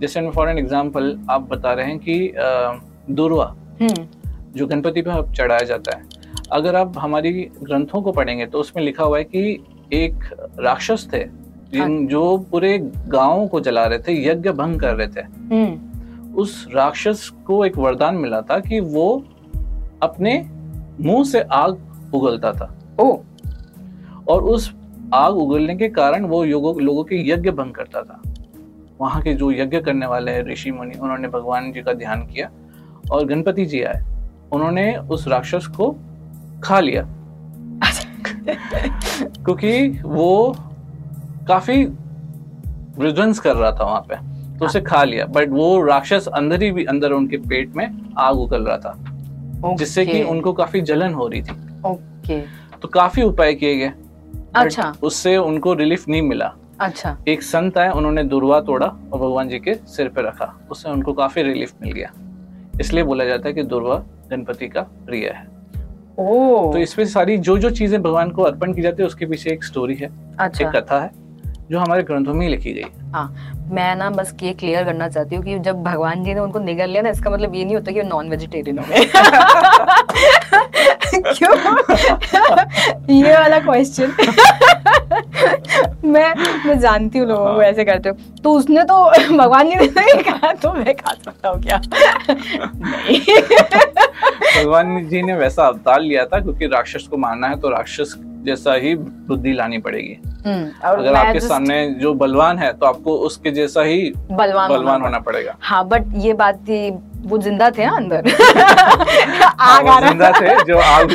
जैसे 0.00 0.28
फॉर 0.30 0.48
एन 0.48 0.58
एग्ज़ाम्पल 0.58 1.18
आप 1.30 1.48
बता 1.48 1.72
रहे 1.72 1.86
हैं 1.86 1.98
कि 2.00 2.32
दुर्वा 3.12 3.54
हम्म। 3.80 4.06
जो 4.52 4.66
गणपति 4.66 5.02
पे 5.02 5.22
चढ़ाया 5.32 5.64
जाता 5.64 5.96
है 5.96 6.16
अगर 6.52 6.76
आप 6.76 6.98
हमारी 6.98 7.32
ग्रंथों 7.62 8.02
को 8.02 8.12
पढ़ेंगे 8.12 8.46
तो 8.46 8.60
उसमें 8.60 8.82
लिखा 8.84 9.04
हुआ 9.04 9.18
है 9.18 9.24
कि 9.24 9.58
एक 9.92 10.24
राक्षस 10.60 11.08
थे 11.12 11.24
जिन 11.72 11.80
हाँ। 11.80 12.06
जो 12.06 12.36
पूरे 12.50 12.78
गाँव 13.08 13.46
को 13.48 13.60
जला 13.60 13.84
रहे 13.86 13.98
थे 13.98 14.12
यज्ञ 14.22 14.50
भंग 14.52 14.80
कर 14.80 14.94
रहे 14.94 15.06
थे 15.06 15.20
हम्म। 15.20 16.34
उस 16.34 16.66
राक्षस 16.74 17.28
को 17.46 17.64
एक 17.64 17.78
वरदान 17.78 18.16
मिला 18.16 18.40
था 18.42 18.58
कि 18.60 18.80
वो 18.80 19.08
अपने 20.02 20.38
मुँह 21.00 21.24
से 21.24 21.40
आग 21.52 21.78
उगलता 22.14 22.52
था। 22.52 22.78
ओ। 23.00 23.16
और 24.28 24.42
उस 24.42 24.74
आग 25.14 25.34
उगलने 25.34 25.76
के 25.76 25.88
कारण 25.88 26.24
वो 26.24 26.44
योगों 26.44 26.80
लोगों 26.80 27.04
के 27.04 27.30
यज्ञ 27.30 27.50
भंग 27.50 27.72
करता 27.72 28.02
था। 28.02 28.22
वहाँ 29.00 29.22
के 29.22 29.34
जो 29.34 29.52
यज्ञ 29.52 29.80
करने 29.80 30.06
वाले 30.06 30.32
हैं 30.32 30.46
ऋषि 30.46 30.70
मुनि 30.70 30.94
उन्होंने 30.98 31.28
भगवान 31.28 31.72
जी 31.72 31.82
का 31.82 31.92
ध्यान 31.92 32.22
किया 32.22 32.50
और 33.12 33.26
गणपति 33.26 33.66
जी 33.66 33.82
आए। 33.82 34.04
उन्होंने 34.52 34.96
उस 34.96 35.28
राक्षस 35.28 35.66
को 35.66 35.96
खा 36.64 36.80
लिया। 36.80 37.02
क्योंकि 39.22 39.88
वो 39.88 40.56
काफ़ी 41.48 41.84
विध्वंस 42.98 43.38
कर 43.38 43.56
रहा 43.56 43.72
था 43.72 43.84
वहाँ 43.84 44.00
पे। 44.00 44.38
तो 44.58 44.64
उसे 44.64 44.80
खा 44.80 45.04
लिया। 45.04 45.26
बट 45.26 45.48
वो 45.50 45.82
राक्षस 45.82 46.28
अंदर 46.34 46.62
ही 46.62 46.70
भी 46.70 46.84
अंदर 46.84 47.12
उनके 47.12 47.36
पेट 47.36 47.76
में 47.76 48.14
आग 48.18 48.36
उगल 48.36 48.62
रहा 48.62 48.78
था। 48.78 48.98
जिससे 49.74 50.06
कि 50.06 50.22
उनको 50.22 50.52
काफ़ी 50.52 50.80
जलन 50.80 51.14
हो 51.14 51.28
रही 51.28 51.42
थी। 51.42 51.67
ओके। 51.86 52.40
तो 52.82 52.88
काफ़ी 52.88 53.22
उपाय 53.22 53.54
किए 53.54 53.76
गए 53.76 53.92
अच्छा। 54.56 54.94
उससे 55.02 55.36
उनको 55.36 55.74
रिलीफ 55.74 56.08
नहीं 56.08 56.22
मिला। 56.22 56.52
अच्छा। 56.80 57.16
एक 57.28 57.42
संत 57.42 57.78
आए 57.78 57.90
उन्होंने 57.90 58.22
दुर्वा 58.24 58.60
तोड़ा 58.60 58.86
और 58.86 59.18
भगवान 59.20 59.48
जी 59.48 59.58
के 59.58 59.74
सिर 59.74 60.08
पे 60.08 60.22
रखा। 60.22 60.54
उससे 60.70 60.90
उनको 60.90 61.12
काफ़ी 61.12 61.42
रिलीफ 61.42 61.72
मिल 61.82 61.92
गया। 61.92 62.12
इसलिए 62.80 63.04
बोला 63.04 63.24
जाता 63.24 63.48
है 63.48 63.54
कि 63.54 63.62
दुर्वा 63.62 63.96
गणपति 64.30 64.68
का 64.68 64.80
प्रिय 64.80 65.28
है। 65.28 65.46
ओ। 66.18 66.72
तो 66.72 66.78
इसमें 66.78 67.04
सारी 67.06 67.38
जो 67.38 67.58
जो 67.58 67.70
चीज़ें 67.70 68.02
भगवान 68.02 68.30
को 68.30 68.42
अर्पण 68.42 68.72
की 68.72 68.82
जाती 68.82 69.02
है 69.02 69.06
उसके 69.06 69.26
पीछे 69.26 69.50
एक 69.50 69.64
स्टोरी 69.64 69.94
है 69.94 70.10
अच्छा। 70.38 70.68
एक 70.68 70.76
कथा 70.76 71.00
है 71.00 71.10
जो 71.70 71.78
हमारे 71.78 72.02
ग्रंथों 72.02 72.34
में 72.34 72.48
लिखी 72.48 72.72
गई। 72.72 72.84
हाँ 73.12 73.54
मैं 73.72 73.96
ना 73.96 74.10
बस 74.10 74.34
ये 74.42 74.52
क्लियर 74.52 74.84
करना 74.84 75.08
चाहती 75.08 75.36
हूँ 75.36 75.44
कि 75.44 75.58
जब 75.58 75.82
भगवान 75.82 76.24
जी 76.24 76.34
ने 76.34 76.40
उनको 76.40 76.58
निगल 76.58 76.90
लिया 76.90 77.02
ना 77.02 77.08
इसका 77.08 77.30
मतलब 77.30 77.54
ये 77.54 77.64
नहीं 77.64 77.74
होता 77.74 77.92
कि 77.92 78.00
वो 78.00 78.08
नॉन 78.08 78.30
वेजिटेरियन 78.30 78.78
हो 78.78 78.84
गए। 78.88 78.98
क्यों? 81.38 81.56
ये 83.24 83.32
वाला 83.32 83.58
क्वेश्चन 83.58 84.12
मैं 86.04 86.34
मैं 86.66 86.78
जानती 86.80 87.18
हूँ 87.18 87.26
लोगों 87.28 87.44
को 87.44 87.50
हाँ। 87.50 87.64
ऐसे 87.64 87.84
करते 87.84 88.08
हो। 88.08 88.16
तो 88.42 88.52
उसने 88.52 88.84
तो 88.84 89.04
भगवान 89.36 89.68
ने 89.68 89.74
नहीं 89.74 90.22
कहा 90.22 90.52
तो 90.52 90.72
मैं 90.72 90.94
खा 90.96 91.14
सकता 91.24 91.48
हूँ 91.48 91.62
क्या? 91.62 91.80
भगवान 94.40 95.06
जी 95.08 95.22
ने 95.22 95.34
वैसा 95.34 95.66
अवतार 95.66 96.00
लिया 96.00 96.24
था 96.24 96.40
क्योंकि 96.40 96.66
राक्षस 96.66 97.06
को 97.10 97.16
मारना 97.16 97.48
है 97.48 97.60
तो 97.60 97.68
राक्षस 97.70 98.14
जैसा 98.44 98.74
ही 98.74 98.94
बुद्धि 98.94 99.52
लानी 99.52 99.78
पड़ेगी। 99.78 100.16
हम्म, 100.46 100.70
अगर 100.82 101.14
आपके 101.14 101.40
सामने 101.40 101.86
जो 102.00 102.12
बलवान 102.14 102.58
है 102.58 102.72
तो 102.72 102.86
आपको 102.86 103.16
उसके 103.26 103.50
जैसा 103.50 103.82
ही 103.82 104.12
बलवान, 104.30 104.70
बलवान 104.70 105.02
होना 105.02 105.18
पड़ेगा। 105.18 105.56
हाँ 105.60 105.86
बट 105.88 106.04
ये 106.16 106.32
बात 106.34 106.58
थी 106.58 106.90
वो 107.26 107.38
ज़िंदा 107.38 107.70
थे 107.70 107.84
हाँ, 107.84 107.96
अंदर 107.96 108.18
आग 108.18 109.86
हाँ, 109.88 109.96
आ 109.96 109.98
रहा 109.98 110.08
ज़िंदा 110.08 110.30
थे 110.30 110.64
जो 110.64 110.78
आग 110.78 111.12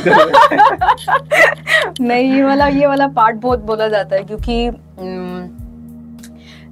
नहीं 2.02 2.34
ये 2.34 2.44
वाला 2.44 2.68
ये 2.68 2.88
वाला 2.88 3.08
पार्ट 3.16 3.36
बहुत 3.38 3.60
बोला 3.66 3.88
जाता 3.88 4.16
है 4.16 4.24
क्योंकि 4.24 4.72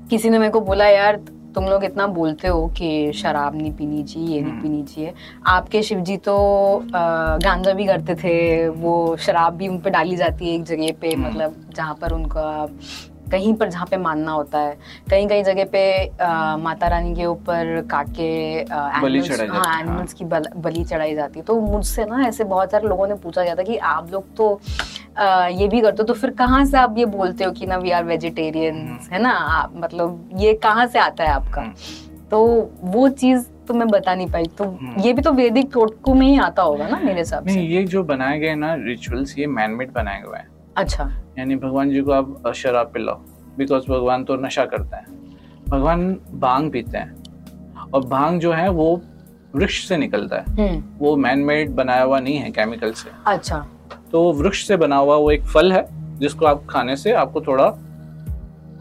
किसी 0.09 0.29
ने 0.29 0.39
मेरे 0.39 0.51
को 0.51 0.61
बोला 0.61 0.87
यार 0.87 1.19
तुम 1.55 1.65
लोग 1.65 1.83
इतना 1.83 2.07
बोलते 2.07 2.47
हो 2.47 2.67
कि 2.77 3.11
शराब 3.13 3.55
नहीं 3.55 3.71
पीनी 3.71 4.03
चाहिए 4.03 4.35
ये 4.35 4.41
नहीं 4.41 4.51
हम्म। 4.51 4.61
पीनी 4.61 4.83
चाहिए 4.83 5.13
आपके 5.47 5.81
शिव 5.83 5.99
जी 5.99 6.17
तो 6.17 6.35
गांजा 6.93 7.73
भी 7.73 7.85
करते 7.85 8.15
थे 8.15 8.67
वो 8.69 9.15
शराब 9.17 9.55
भी 9.55 9.67
उन 9.67 9.79
पर 9.79 9.89
डाली 9.89 10.15
जाती 10.15 10.49
है 10.49 10.55
एक 10.55 10.63
जगह 10.63 10.91
पे 11.01 11.09
हम्म। 11.09 11.27
मतलब 11.27 11.55
जहाँ 11.75 11.97
पर 12.01 12.13
उनका 12.13 12.67
कहीं 13.31 13.53
पर 13.53 13.69
जहाँ 13.69 13.85
पे 13.91 13.97
मानना 13.97 14.31
होता 14.31 14.59
है। 14.59 14.77
कहीं 15.09 15.27
कहीं 15.27 15.43
जगह 15.43 15.65
पे 15.65 15.81
आ, 16.21 16.57
माता 16.57 16.87
रानी 16.87 17.15
के 17.15 17.25
ऊपर 17.25 17.81
काके 17.91 18.29
एनिमल्स 18.59 19.41
हाँ 19.41 19.79
एनिमल्स 19.81 20.13
की 20.13 20.25
बल, 20.25 20.47
बलि 20.57 20.83
चढ़ाई 20.83 21.15
जाती 21.15 21.39
है। 21.39 21.45
तो 21.45 21.59
मुझसे 21.61 22.05
ना 22.05 22.23
ऐसे 22.27 22.43
बहुत 22.43 22.71
सारे 22.71 22.87
लोगों 22.87 23.07
ने 23.07 23.15
पूछा 23.15 23.43
गया 23.43 23.55
था 23.55 23.63
कि 23.63 23.77
आप 23.77 24.11
लोग 24.11 24.35
तो 24.35 24.59
आ, 25.17 25.47
ये 25.47 25.67
भी 25.67 25.81
करते 25.81 26.01
हो 26.01 26.07
तो 26.07 26.13
फिर 26.13 26.29
कहाँ 26.31 26.63
से 26.65 26.77
आप 26.77 26.97
ये 26.97 27.05
बोलते 27.07 27.43
हो 27.43 27.51
कि 27.51 27.65
ना 27.67 27.77
वी 27.77 27.91
आर 27.91 28.03
वेजिटेरियन 28.03 28.75
है 29.11 29.21
ना? 29.21 29.31
आप 29.31 29.73
मतलब 29.75 30.29
ये 30.37 30.53
कहाँ 30.63 30.85
से 30.87 30.99
आता 30.99 31.23
है 31.23 31.29
आपका? 31.29 31.61
हम्म। 31.61 32.27
तो 32.31 32.71
वो 32.83 33.07
चीज़ 33.09 33.45
तो 33.67 33.73
मैं 33.73 33.87
बता 33.87 34.13
नहीं 34.15 34.29
पाई। 34.31 34.45
तो 34.57 34.63
हम्म। 34.63 35.01
ये 35.01 35.13
भी 35.13 35.21
तो 35.21 35.31
वैदिक 35.33 35.69
टोटकों 35.73 36.13
में 36.13 36.25
ही 36.27 36.37
आता 36.39 36.61
होगा 36.63 36.87
ना 36.87 36.99
मेरे 36.99 37.19
हिसाब 37.19 37.47
से। 37.47 37.61
ये 37.61 37.83
जो 37.83 38.03
बनाए 38.03 38.39
गए 38.39 38.55
ना 38.55 38.73
रिचुअल्स 38.79 39.37
ये 39.39 39.47
मैनमेड 39.47 39.91
बनाए 39.93 40.21
हुए 40.21 40.37
हैं। 40.37 40.47
अच्छा। 40.77 41.03
यानी 41.39 41.55
भगवान 41.55 41.89
जी 41.89 42.01
को 42.01 42.11
आप 42.11 42.51
शराब 42.55 42.91
पिलाओ 42.93 43.15
बिकॉज़ 43.57 43.87
भगवान 43.89 44.23
तो 44.23 44.35
नशा 44.35 44.65
करते 44.65 44.95
हैं। 44.95 45.05
भगवान 45.69 46.17
भाँग 46.31 46.71
पीते 46.71 46.97
हैं 46.97 47.23
और 47.93 48.05
भाँग 48.05 48.39
जो 48.39 48.51
है 48.51 48.69
वो 48.69 49.01
वृक्ष 49.55 49.87
से 49.87 49.97
निकलता 49.97 50.37
है। 50.37 50.69
हम्म। 50.69 50.83
वो 50.97 51.15
मैन 51.15 51.39
मेड 51.39 51.71
बनाया 51.71 52.03
हुआ 52.03 52.19
नहीं 52.19 52.35
है 52.35 52.51
केमिकल 52.51 52.91
से। 52.91 53.09
अच्छा। 53.27 53.65
तो 54.11 54.31
वृक्ष 54.33 54.67
से 54.67 54.77
बना 54.77 54.95
हुआ 54.95 55.15
वो 55.15 55.31
एक 55.31 55.43
फल 55.43 55.71
है 55.73 55.85
जिसको 56.19 56.45
आप 56.45 56.65
खाने 56.69 56.95
से 56.95 57.11
आपको 57.11 57.41
थोड़ा 57.41 57.65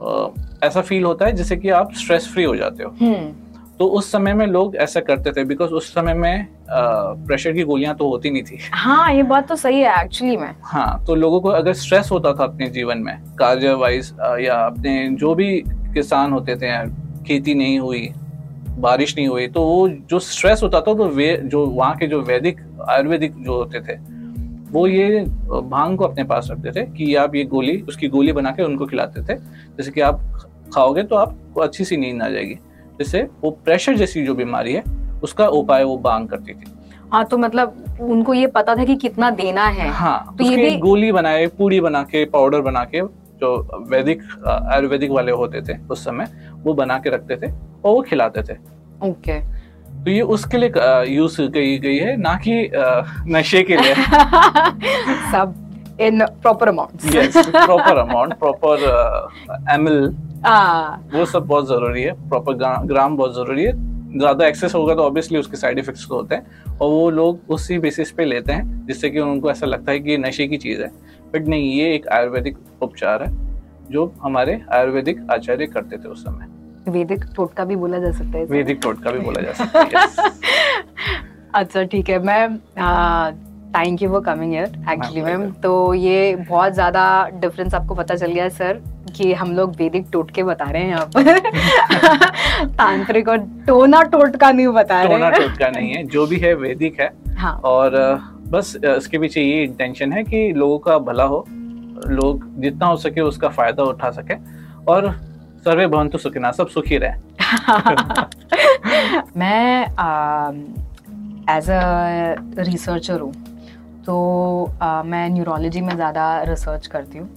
आ, 0.02 0.28
ऐसा 0.66 0.80
फील 0.80 1.04
होता 1.04 1.26
है 1.26 1.32
जैसे 1.32 1.56
कि 1.56 1.68
आप 1.70 1.92
स्ट्रेस 1.92 2.28
फ्री 2.28 2.44
हो 2.44 2.56
जाते 2.56 2.82
हो। 2.82 2.90
हम्म। 3.00 3.49
तो 3.80 3.86
उस 3.88 4.10
समय 4.12 4.34
में 4.34 4.46
लोग 4.46 4.74
ऐसा 4.76 5.00
करते 5.00 5.30
थे 5.32 5.42
बिकॉज़ 5.44 5.70
उस 5.70 5.86
समय 5.92 6.14
में 6.14 6.46
प्रेशर 6.70 7.52
की 7.52 7.62
गोलियाँ 7.62 7.94
तो 7.96 8.08
होती 8.08 8.30
नहीं 8.30 8.42
थी। 8.42 8.58
हाँ 8.72 9.12
ये 9.14 9.22
बात 9.22 9.48
तो 9.48 9.56
सही 9.56 9.80
है 9.80 10.02
एक्चुअली 10.02 10.36
में। 10.36 10.54
हाँ 10.62 11.04
तो 11.06 11.14
लोगों 11.14 11.40
को 11.40 11.48
अगर 11.48 11.72
स्ट्रेस 11.74 12.08
होता 12.12 12.32
था 12.32 12.44
अपने 12.44 12.66
जीवन 12.70 12.98
में 12.98 13.14
कार्य 13.38 13.72
वाइज 13.74 14.12
या 14.40 14.54
अपने 14.56 15.08
जो 15.20 15.34
भी 15.34 15.50
किसान 15.94 16.32
होते 16.32 16.56
थे 16.56 16.76
खेती 17.24 17.54
नहीं 17.54 17.78
हुई 17.78 18.08
बारिश 18.78 19.16
नहीं 19.16 19.28
हुई 19.28 19.48
तो 19.48 19.64
वो 19.64 19.88
जो 19.88 20.18
स्ट्रेस 20.20 20.62
होता 20.62 20.80
था 20.80 20.94
तो 20.94 21.08
वे 21.08 21.36
जो 21.44 21.66
वहाँ 21.66 21.96
के 21.96 22.06
जो 22.06 22.20
वैदिक 22.22 22.60
आयुर्वेदिक 22.88 23.42
जो 23.42 23.54
होते 23.54 23.80
थे 23.80 23.98
वो 24.70 24.86
ये 24.86 25.24
भाँग 25.50 25.96
को 25.98 26.04
अपने 26.04 26.24
पास 26.24 26.48
रखते 26.50 26.70
थे 26.72 26.86
कि 26.88 27.14
आप 27.14 27.34
ये 27.34 27.44
गोली 27.44 27.80
उसकी 27.88 28.08
गोली 28.08 28.32
बना 28.32 28.50
के 28.50 28.62
उनको 28.62 28.86
खिलाते 28.86 29.22
थे 29.22 29.38
जैसे 29.76 29.90
कि 29.90 30.00
आप 30.00 30.20
खाओगे 30.74 31.02
तो 31.02 31.16
आपको 31.16 31.60
अच्छी 31.60 31.84
सी 31.84 31.96
नींद 31.96 32.22
आ 32.22 32.28
जाएगी। 32.28 32.58
जैसे 33.00 33.20
वो 33.42 33.50
प्रेशर 33.64 33.94
जैसी 33.96 34.24
जो 34.24 34.34
बीमारी 34.34 34.72
है 34.72 34.82
उसका 35.22 35.46
उपाय 35.48 35.84
वो 35.84 35.96
बांग 35.98 36.28
करती 36.28 36.52
थी। 36.52 36.72
हाँ 37.12 37.24
तो 37.24 37.38
मतलब 37.38 37.96
उनको 38.00 38.34
ये 38.34 38.46
पता 38.46 38.74
था 38.76 38.84
कि 38.84 38.96
कितना 38.96 39.30
देना 39.30 39.64
है। 39.68 39.88
हाँ 39.90 40.34
तो 40.38 40.44
ये 40.44 40.56
भी 40.56 40.76
गोली 40.78 41.12
बनाए 41.12 41.46
पूरी 41.58 41.80
बना 41.80 42.02
के 42.02 42.24
पाउडर 42.24 42.60
बना 42.60 42.84
के 42.84 43.00
जो 43.40 43.86
वैदिक 43.90 44.22
आयुर्वेदिक 44.48 45.10
वाले 45.10 45.32
होते 45.32 45.62
थे 45.62 45.78
उस 45.90 46.04
समय 46.04 46.28
वो 46.64 46.74
बना 46.74 46.98
के 46.98 47.10
रखते 47.10 47.36
थे 47.36 47.50
और 47.50 47.94
वो 47.94 48.02
खिलाते 48.02 48.42
थे। 48.42 48.58
ओके 49.08 49.40
तो 50.04 50.10
ये 50.10 50.20
उसके 50.36 50.58
लिए 50.58 50.70
यूज़ 51.14 51.40
की 51.42 51.78
गई 51.78 51.96
है 51.96 52.16
ना 52.16 52.34
कि 52.46 52.70
नशे 53.32 53.62
के 53.62 53.76
लिए। 53.76 53.94
सब 55.32 55.54
in 56.00 56.24
proper 56.42 56.68
amount 56.68 57.14
yes 57.14 57.36
proper 57.36 57.96
amount 57.98 58.34
proper 58.38 58.84
ML 59.74 60.08
वो 61.14 61.24
सब 61.26 61.46
बहुत 61.46 61.68
ज़रूरी 61.68 62.02
है 62.02 62.12
प्रॉपर 62.28 62.54
ग्राम 62.86 63.16
बहुत 63.16 63.34
ज़रूरी 63.34 63.64
है। 63.64 63.72
ज़्यादा 64.18 64.46
एक्सेस 64.46 64.74
होगा 64.74 64.94
तो 64.94 65.02
ऑब्वियसली 65.02 65.38
उसके 65.38 65.56
साइड 65.56 65.78
इफेक्ट्स 65.78 66.06
तो 66.08 66.14
होते 66.14 66.34
हैं। 66.34 66.76
और 66.80 66.88
वो 66.90 67.10
लोग 67.10 67.50
उसी 67.52 67.78
बेसिस 67.78 68.10
पे 68.12 68.24
लेते 68.24 68.52
हैं 68.52 68.86
जिससे 68.86 69.10
कि 69.10 69.18
उनको 69.20 69.50
ऐसा 69.50 69.66
लगता 69.66 69.92
है 69.92 70.00
कि 70.00 70.16
नशे 70.18 70.46
की 70.46 70.56
चीज़ 70.58 70.80
है। 70.82 70.88
बट 71.34 71.48
नहीं 71.48 71.70
ये 71.72 71.94
एक 71.94 72.08
आयुर्वेदिक 72.08 72.56
उपचार 72.82 73.22
है 73.22 73.30
जो 73.90 74.12
हमारे 74.22 74.60
आयुर्वेदिक 74.74 75.26
आचार्य 75.30 75.66
करते 75.66 75.96
थे 75.96 76.08
उस 76.08 76.24
समय। 76.24 76.90
वैदिक 76.90 77.24
टोटका 77.36 77.64
भी 77.64 77.76
बोला 77.76 77.98
जा 77.98 78.10
सकता 78.12 78.38
है 78.38 78.44
वैदिक 78.46 78.80
टोटका 78.82 79.10
भी 79.10 79.18
बोला 79.20 79.40
जा 79.42 79.52
सकता 79.54 79.80
है 79.80 80.30
अच्छा 81.54 81.82
ठीक 81.84 82.10
है 82.10 82.18
मैं 82.24 82.46
thank 83.76 84.02
you 84.02 84.08
for 84.10 84.20
coming 84.24 84.54
here 84.54 84.72
actually 84.92 85.22
ma'am 85.22 85.50
तो 85.62 85.72
ये 85.94 86.34
बहुत 86.38 86.72
ज़्यादा 86.74 87.02
डिफरेंस 87.34 87.74
आपको 87.74 87.94
पता 87.94 88.14
चल 88.14 88.32
गया 88.32 88.44
है 88.44 88.50
सर 88.50 88.80
कि 89.16 89.32
हम 89.34 89.52
लोग 89.56 89.76
वैदिक 89.76 90.06
टोटके 90.12 90.42
बता 90.42 90.64
रहे 90.64 90.82
हैं 90.82 90.90
यहाँ 90.90 91.06
पर। 91.16 91.38
तांत्रिक 92.78 93.28
और 93.28 93.38
टोना 93.66 94.02
टोटका 94.12 94.50
नहीं 94.50 94.66
बता 94.68 95.02
रहे 95.02 95.08
टोना 95.08 95.30
टोटका 95.30 95.68
नहीं 95.70 95.92
है 95.92 96.02
जो 96.06 96.26
भी 96.26 96.36
है 96.38 96.54
वैदिक 96.56 97.00
है। 97.00 97.10
हाँ. 97.38 97.54
और 97.64 97.96
बस 98.48 98.76
इसके 98.86 99.18
पीछे 99.18 99.40
ये 99.40 99.62
इंटेंशन 99.64 100.12
है 100.12 100.22
कि 100.24 100.52
लोगों 100.52 100.78
का 100.78 100.98
भला 101.00 101.24
हो 101.24 101.44
लोग 101.48 102.44
जितना 102.60 102.86
हो 102.86 102.96
सके 102.96 103.20
उसका 103.20 103.48
फ़ायदा 103.50 103.82
उठा 103.84 104.10
सके। 104.10 104.34
और 104.86 105.10
सर्वे 105.64 105.86
भवंतु 105.86 106.18
सुखिना 106.18 106.50
सब 106.52 106.68
सुखी 106.68 106.98
रहे। 106.98 107.12
मैं 109.38 109.84
एज 111.50 111.70
अ 111.70 111.72
रिसर्चर 112.60 113.20
हूँ 113.20 113.32
तो 114.10 114.70
आ, 114.82 115.02
मैं 115.04 115.28
न्यूरोलॉजी 115.28 115.80
में 115.80 115.94
ज़्यादा 115.94 116.24
रिसर्च 116.42 116.86
करती 116.86 117.18
हूँ 117.18 117.28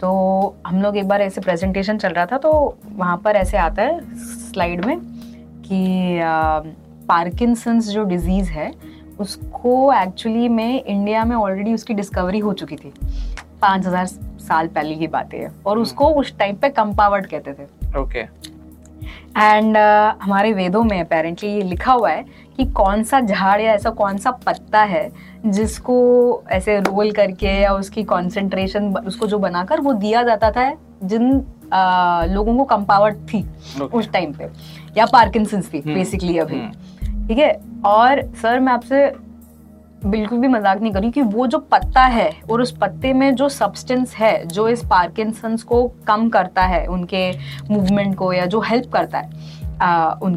तो 0.00 0.08
हम 0.66 0.80
लोग 0.82 0.96
एक 0.96 1.08
बार 1.08 1.22
ऐसे 1.22 1.40
प्रेजेंटेशन 1.40 1.98
चल 1.98 2.08
रहा 2.08 2.24
था 2.26 2.38
तो 2.38 2.50
वहाँ 2.86 3.16
पर 3.24 3.36
ऐसे 3.36 3.56
आता 3.56 3.82
है 3.82 4.00
स्लाइड 4.46 4.84
में 4.84 4.98
कि 5.62 6.18
पार्किंसंस 7.08 7.88
जो 7.88 8.04
डिज़ीज़ 8.04 8.50
है 8.50 8.70
उसको 9.20 9.92
एक्चुअली 9.92 10.48
में 10.48 10.82
इंडिया 10.84 11.24
में 11.24 11.36
ऑलरेडी 11.36 11.74
उसकी 11.74 11.94
डिस्कवरी 11.94 12.38
हो 12.38 12.52
चुकी 12.54 12.76
थी 12.76 12.92
पाँच 13.62 13.86
हज़ार 13.86 14.06
साल 14.42 14.68
पहले 14.68 14.94
की 14.94 15.06
बातें 15.08 15.38
है 15.38 15.52
और 15.66 15.78
उसको 15.78 16.08
हम्म। 16.08 16.20
उस 16.20 16.36
टाइम 16.38 16.56
पे 16.56 16.68
कंपावर्ड 16.72 17.26
कहते 17.26 17.52
थे 17.52 17.98
ओके 17.98 18.22
okay. 18.22 18.54
एंड 19.36 19.76
uh, 19.76 20.22
हमारे 20.22 20.52
वेदों 20.52 20.82
में 20.84 21.00
अपेरेंटली 21.00 21.48
ये 21.48 21.62
लिखा 21.62 21.92
हुआ 21.92 22.10
है 22.10 22.24
कि 22.56 22.64
कौन 22.72 23.02
सा 23.02 23.20
झाड़ 23.20 23.60
या 23.60 23.72
ऐसा 23.72 23.90
कौन 23.92 24.18
सा 24.18 24.30
पत्ता 24.46 24.82
है 24.84 25.10
जिसको 25.46 25.96
ऐसे 26.50 26.78
रोल 26.80 27.10
करके 27.12 27.60
या 27.60 27.72
उसकी 27.74 28.04
कॉन्सेंट्रेशन 28.04 28.94
उसको 28.98 29.26
जो 29.26 29.38
बनाकर 29.38 29.80
वो 29.80 29.92
दिया 29.94 30.22
जाता 30.22 30.50
था 30.50 30.72
जिन 31.04 31.44
आ, 31.72 32.24
लोगों 32.24 32.56
को 32.56 32.64
कंपावर्ड 32.66 33.16
थी 33.28 33.42
okay. 33.42 33.92
उस 33.92 34.10
टाइम 34.12 34.32
पे 34.32 34.48
या 34.96 35.06
पार्किंसंस 35.06 35.72
थी 35.72 35.80
बेसिकली 35.84 36.36
हम्म, 36.36 36.46
अभी 36.46 36.60
हम्म। 36.60 37.26
ठीक 37.28 37.38
है 37.38 37.52
और 37.86 38.22
सर 38.42 38.60
मैं 38.60 38.72
आपसे 38.72 39.10
बिल्कुल 40.04 40.38
भी 40.38 40.48
मज़ाक 40.48 40.80
नहीं 40.80 40.92
करी 40.92 41.10
कि 41.10 41.22
वो 41.22 41.46
जो 41.46 41.58
पत्ता 41.70 42.02
है 42.02 42.30
और 42.50 42.60
उस 42.62 42.76
पत्ते 42.78 43.12
में 43.12 43.34
जो 43.34 43.48
सब्सटेंस 43.48 44.14
है 44.14 44.46
जो 44.46 44.68
इस 44.68 44.84
पार्किंसंस 44.84 45.62
को 45.62 45.86
कम 46.06 46.28
करता 46.28 46.62
है 46.64 46.86
उनके 46.86 47.30
मूवमेंट 47.70 48.14
को 48.16 48.32
या 48.32 48.46
जो 48.46 48.60
हेल्प 48.60 48.92
करता 48.92 49.18
है 49.18 49.64
आ, 49.82 50.10
उन 50.22 50.34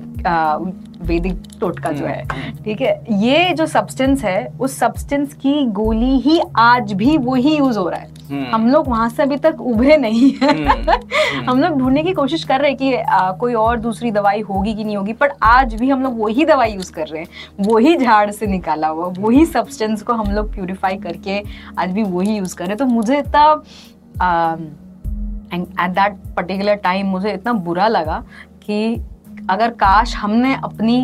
वैदिक 1.01 1.41
टोटका 1.59 1.91
जो 1.91 2.05
है 2.05 2.21
हम्म, 2.23 2.41
हम्म। 2.41 2.63
ठीक 2.63 2.81
है? 2.81 3.01
ये 3.11 3.53
जो 3.53 3.65
सब्सटेंस 3.65 4.23
है 4.23 4.47
उस 4.59 4.77
सब्सटेंस 4.79 5.33
की 5.33 5.65
गोली 5.73 6.19
ही 6.19 6.39
आज 6.57 6.93
भी 6.93 7.17
वही 7.17 7.57
यूज़ 7.57 7.77
हो 7.79 7.87
रहा 7.89 7.99
है। 7.99 8.07
हम्म। 8.31 8.55
हम 8.55 8.67
लोग 8.67 8.87
वहाँ 8.87 9.07
से 9.09 9.23
अभी 9.23 9.37
तक 9.37 9.61
उभरे 9.61 9.97
नहीं 9.97 10.31
है। 10.41 10.65
हम 11.47 11.61
लोग 11.61 11.77
ढूँढने 11.79 12.03
की 12.03 12.13
कोशिश 12.13 12.43
कर 12.43 12.59
रहे 12.59 12.69
हैं 12.69 12.77
कि 12.77 12.93
आ, 12.95 13.31
कोई 13.31 13.53
और 13.53 13.79
दूसरी 13.79 14.11
दवाई 14.11 14.41
होगी 14.41 14.73
कि 14.75 14.83
नहीं 14.83 14.97
होगी 14.97 15.13
पर 15.13 15.31
आज 15.43 15.73
भी 15.75 15.89
हम 15.89 16.03
लोग 16.03 16.19
वही 16.21 16.45
दवाई 16.45 16.71
यूज़ 16.71 16.91
कर 16.93 17.07
रहे 17.07 17.21
हैं। 17.21 17.65
वही 17.67 17.95
झाड़ 17.97 18.29
से 18.31 18.47
निकाला 18.47 18.87
हुआ 18.87 19.13
वही 19.19 19.45
सब्सटेंस 19.45 20.01
को 20.01 20.13
हम 20.13 20.31
लोग 20.31 20.53
प्यूरिफाई 20.53 20.97
करके 20.97 21.41
आज 21.79 21.91
भी 21.91 22.03
वही 22.03 22.37
यूज़ 22.37 22.55
कर 22.55 22.65
रहे 22.65 22.71
हैं। 22.71 22.77
तो 22.77 22.85
मुझे 22.85 23.17
इतना 23.19 23.51
एट 25.53 25.89
दैट 25.91 26.17
पर्टिकुलर 26.35 26.75
टाइम 26.75 27.07
मुझे 27.07 27.33
इतना 27.33 27.53
बुरा 27.53 27.87
लगा 27.87 28.23
कि 28.63 29.05
अगर 29.49 29.69
काश 29.75 30.15
हमने 30.15 30.53
अपनी 30.55 31.01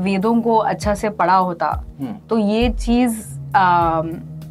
वेदों 0.00 0.40
को 0.42 0.56
अच्छा 0.56 0.94
से 0.94 1.10
पढ़ा 1.12 1.36
होता 1.36 1.68
हम्म। 2.00 2.14
तो 2.28 2.38
ये 2.38 2.68
चीज़ 2.70 3.24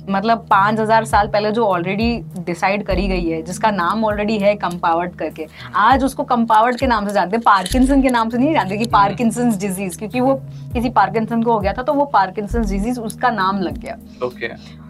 मतलब 0.09 0.45
पाँच 0.49 0.79
हज़ार 0.79 1.05
साल 1.05 1.27
पहले 1.27 1.51
जो 1.51 1.65
ऑलरेडी 1.65 2.09
डिसाइड 2.39 2.85
करी 2.85 3.07
गई 3.07 3.29
है 3.29 3.41
जिसका 3.41 3.71
नाम 3.71 4.03
ऑलरेडी 4.05 4.37
है 4.37 4.53
कंपावर्ड 4.55 5.15
करके 5.15 5.47
आज 5.75 6.03
उसको 6.03 6.23
कंपावर्ड 6.23 6.79
के 6.79 6.87
नाम 6.87 7.07
से 7.07 7.13
जानते 7.13 7.35
हैं 7.35 7.43
पार्किंसन 7.43 8.01
के 8.01 8.09
नाम 8.09 8.29
से 8.29 8.37
नहीं 8.37 8.53
जानते 8.53 8.77
कि 8.77 8.85
पार्किंसन। 8.85 9.57
डिज़ीज़ 9.57 9.97
क्योंकि 9.99 10.19
वो 10.19 10.35
किसी 10.73 10.89
पार्किंसन 10.91 11.43
को 11.43 11.53
हो 11.53 11.59
गया 11.59 11.73
था 11.73 11.83
तो 11.83 11.93
वो 11.93 12.05
पार्किंसन 12.13 12.65
डिज़ीज़ 12.65 12.99
उसका 13.01 13.29
नाम 13.31 13.61
लग 13.61 13.77
गया 13.77 13.97
ओके 14.23 14.47
okay. 14.47 14.85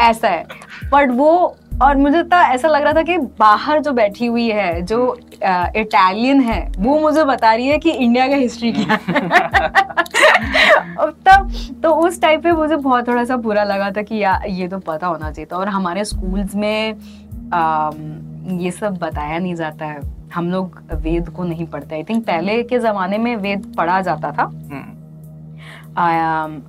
ऐसा 0.00 0.28
है 0.28 0.44
बट 0.92 1.10
वो 1.12 1.56
और 1.82 1.96
मुझे 1.96 2.22
तो 2.22 2.36
ऐसा 2.36 2.68
लग 2.68 2.82
रहा 2.82 2.92
था 2.92 3.02
कि 3.02 3.18
बाहर 3.18 3.80
जो 3.82 3.92
बैठी 3.92 4.26
हुई 4.26 4.48
है 4.48 4.82
जो 4.82 5.18
इटालियन 5.76 6.40
है 6.40 6.72
वो 6.78 6.98
मुझे 6.98 7.24
बता 7.24 7.54
रही 7.54 7.66
है 7.66 7.78
कि 7.78 7.90
इंडिया 7.90 8.28
का 8.28 8.34
हिस्ट्री 8.34 8.72
क्या 8.72 8.98
है। 9.08 9.28
तब 11.26 11.50
तो 11.82 11.90
उस 11.90 12.20
टाइप 12.20 12.42
पे 12.42 12.52
मुझे 12.52 12.76
बहुत 12.76 13.08
थोड़ा 13.08 13.24
सा 13.24 13.36
बुरा 13.36 13.64
लगा 13.64 13.90
था 13.90 14.02
कि 14.02 14.16
या 14.16 14.40
ये 14.48 14.68
तो 14.68 14.78
पता 14.78 15.06
होना 15.06 15.30
चाहिए 15.30 15.46
था। 15.52 15.56
और 15.56 15.68
हमारे 15.68 16.04
स्कूल्स 16.04 16.54
में 16.54 16.94
आ, 17.52 17.90
ये 18.56 18.70
सब 18.70 18.96
बताया 18.96 19.38
नहीं 19.38 19.54
जाता 19.54 19.86
है। 19.86 20.00
हम 20.34 20.50
लोग 20.50 20.80
वेद 20.94 21.28
को 21.28 21.44
नहीं 21.44 21.66
पढ़ते। 21.66 21.94
आई 21.94 22.02
थिंक 22.02 22.26
पहले 22.26 22.62
के 22.62 22.78
जमाने 22.78 23.18
में 23.18 23.36
वेद 23.36 23.74
पढ़ा 23.76 24.00
जाता 24.00 24.32
था। 24.32 24.42
हम्म। 24.42 24.96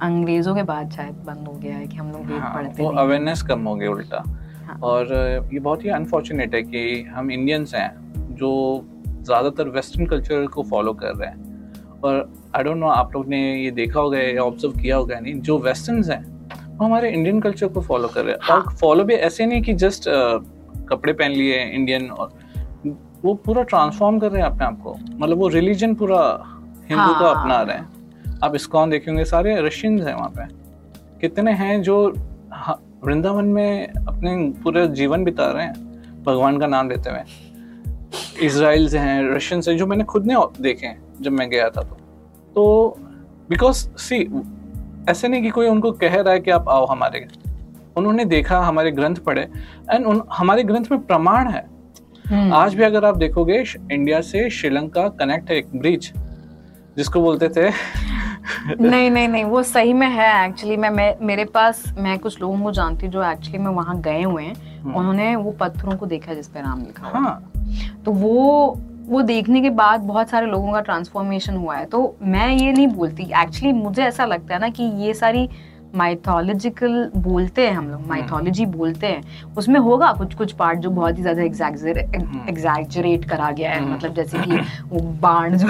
अंग्रेज़ों 0.02 0.56
के 0.56 0.64
बाद 0.64 0.92
शायद 0.92 1.16
बंद 1.28 1.48
हो 1.48 1.54
गया 1.54 1.76
है 1.76 1.88
कि 1.88 1.98
हम 1.98 2.12
लोग 2.12 2.26
वेद 2.26 2.40
हाँ, 2.40 2.54
पढ़ते 2.54 2.84
वो 2.84 2.90
अवेयरनेस 2.90 3.42
कम 3.42 3.64
हो 3.68 3.76
गया 3.76 3.90
उल्टा। 3.92 4.24
हाँ. 4.68 4.80
और 4.84 5.14
ये 5.54 5.60
बहुत 5.60 5.84
ही 5.86 5.90
अनफॉर्चुनेट 5.92 6.56
है 6.56 6.62
कि 6.64 7.02
हम 7.10 7.32
इंडियंस 7.32 7.74
हैं 7.76 7.90
जो 8.36 8.52
ज़्यादातर 9.06 9.70
वेस्टर्न 9.70 10.06
कल्चर 10.06 10.46
को 10.48 10.64
फॉलो 10.64 10.94
कर 10.94 11.16
रहे 11.16 11.30
हैं 11.30 12.02
और 12.04 12.30
आई 12.56 12.64
डोंट 12.64 12.78
नो 12.78 12.88
आप 12.88 13.16
लोग 13.16 13.28
ने 13.28 13.40
ये 13.64 13.72
देखा 13.72 14.00
होगा 14.00 14.20
या 14.20 14.44
ऑब्ज़र्व 14.44 14.74
किया 14.74 14.96
होगा 14.98 15.20
नहीं 15.20 15.40
जो 15.42 15.58
वेस्टर्न 15.60 16.04
हैं 16.04 16.24
वो 16.78 16.86
हमारे 16.86 17.10
इंडियन 17.12 17.40
कल्चर 17.42 17.68
को 17.68 17.82
फॉलो 17.82 18.08
कर 18.08 18.24
रहे 18.24 18.34
हैं 18.34 18.40
हाँ. 18.44 18.58
और 18.58 18.74
फॉलो 18.76 19.04
भी 19.04 19.14
ऐसे 19.14 19.46
नहीं 19.46 19.62
कि 19.62 19.74
जस्ट 19.76 20.10
कपड़े 20.90 21.14
पहन 21.14 21.32
लिए 21.32 21.64
इंडियन 21.66 22.10
और 22.10 22.32
वो 23.24 23.34
पूरा 23.46 23.64
ट्रांसफॉर्म 23.64 24.20
कर 24.20 24.32
रहे 24.32 24.42
हैं 24.42 24.50
अपने 24.50 24.66
आप 24.66 24.80
को 24.84 24.96
मतलब 25.12 25.38
वो 25.38 25.48
रिलीजन 25.48 25.96
पूरा 25.96 26.22
हिंदू 26.90 27.04
हाँ. 27.04 27.20
का 27.20 27.30
अपना 27.32 27.62
रहे 27.62 27.78
हैं 27.78 28.40
आप 28.44 28.56
इस्कॉन 28.56 28.90
देखेंगे 28.90 29.26
सारे 29.26 29.60
रशियंस 29.62 30.02
हैं 30.02 30.14
वहाँ 30.16 30.30
पे 30.30 30.46
कितने 31.20 31.52
हैं 31.54 31.82
जो 31.82 31.98
वृंदावन 33.04 33.46
में 33.46 33.88
अपने 33.88 34.54
पूरे 34.64 34.88
जीवन 34.88 35.24
बिता 35.24 35.52
रहे 35.52 35.66
हैं 35.66 35.74
भगवान 36.24 36.60
का 36.60 36.68
नाम 36.68 36.90
लेते 36.90 37.10
हुए। 37.10 37.20
इसराइल 38.46 38.90
से 38.90 38.98
हैं 38.98 39.36
रशियन 39.36 39.62
से 39.62 39.76
जो 39.76 39.88
मैंने 39.88 40.04
खुद 40.04 40.26
ने 40.26 40.36
देखे 40.62 40.88
हैं 40.88 41.04
जब 41.22 41.32
मैं 41.32 41.50
गया 41.50 41.70
था 41.70 41.82
तो। 41.82 41.98
तो 42.56 42.96
बिकॉज़ 43.50 43.90
सी 43.90 44.42
ऐसे 45.10 45.28
नहीं 45.28 45.44
कि 45.44 45.50
कोई 45.50 45.68
उनको 45.68 45.92
कह 45.92 46.22
रहा 46.22 46.34
है 46.34 46.40
कि 46.40 46.52
आप 46.52 46.70
आओ 46.70 46.86
हमारे 46.86 47.28
उन्होंने 47.98 48.26
देखा 48.26 48.60
हमारे 48.60 48.92
ग्रंथ 48.92 49.16
पढ़े 49.16 49.50
एंड 49.92 50.06
उन 50.06 50.24
हमारे 50.34 50.64
ग्रंथ 50.64 50.86
में 50.92 51.02
प्रमाण 51.02 51.50
है। 51.50 51.66
hmm. 52.26 52.54
आज 52.54 52.76
भी 52.76 52.84
अगर 52.84 53.06
आप 53.06 53.18
देखोगे 53.18 53.64
इंडिया 53.92 54.22
से 54.22 54.50
श्रीलंका 54.50 55.08
कनेक्ट 55.08 55.50
है 55.50 55.58
एक 55.58 55.68
ब्रिज 55.76 56.14
जिसको 56.98 57.22
बोलते 57.22 57.50
थे 57.50 57.72
नहीं 58.82 59.10
नहीं 59.12 59.28
नहीं 59.28 59.44
वो 59.46 59.62
सही 59.64 59.94
में 59.94 60.08
है 60.08 60.48
एक्चुअली 60.48 60.78
मैं, 60.78 60.90
मैं 60.90 61.16
मेरे 61.22 61.46
पास 61.46 61.84
मैं 61.98 62.18
कुछ 62.20 62.40
लोगों 62.42 62.60
को 62.60 62.72
जानती 62.72 63.06
हूँ 63.06 63.14
जो 63.14 63.24
एक्चुअली 63.24 63.58
में 63.58 63.72
वहाँ 63.72 64.00
गए 64.02 64.22
हुए 64.24 64.44
हैं 64.44 64.56
हम्म। 64.84 64.96
उन्होंने 64.96 65.36
वो 65.36 65.52
पत्थरों 65.52 65.98
को 65.98 66.06
देखा 66.06 66.34
जिस 66.34 66.48
पे 66.48 66.62
नाम 66.62 66.82
लिखा 66.82 67.08
हाँ. 67.10 67.52
तो 68.06 68.12
वो 68.14 68.78
वो 69.08 69.22
देखने 69.22 69.62
के 69.62 69.70
बाद 69.70 70.02
बहुत 70.02 70.30
सारे 70.30 70.46
लोगों 70.46 70.72
का 70.72 70.82
ट्रांसफॉर्मेशन 70.82 71.56
हुआ 71.56 71.76
है 71.76 71.86
तो 71.86 72.16
मैं 72.24 72.48
ये 72.50 72.72
नहीं 72.72 72.88
बोलती 72.88 73.24
एक्चुअली 73.36 73.72
मुझे 73.74 74.04
ऐसा 74.04 74.26
लगता 74.26 74.54
है 74.54 74.60
ना 74.62 74.70
कि 74.70 74.84
ये 75.04 75.14
सारी 75.14 75.48
माइथोलॉजिकल 75.98 77.10
बोलते 77.18 77.68
हैं 77.68 77.74
हम 77.74 77.90
लोग 77.90 78.08
माइथोलॉजी 78.08 78.64
हम्म। 78.64 78.78
बोलते 78.78 79.08
हैं। 79.08 79.54
उसमें 79.58 79.80
होगा 79.80 80.12
कुछ 80.14 80.36
कुछ 80.36 80.52
पार्ट 80.54 80.80
जो 80.80 80.90
बहुत 80.90 81.18
ही 81.18 81.22
ज़्यादा 81.22 81.44
एग्जैजरेट 81.44 82.16
हम्म। 82.16 83.18
करा 83.30 83.52
गया 83.52 83.72
है। 83.72 83.80
हम्म। 83.80 83.94
मतलब 83.94 84.14
जैसे 84.14 84.38
कि 84.38 84.58
वो 84.90 85.00
बाण 85.22 85.58
जो 85.58 85.68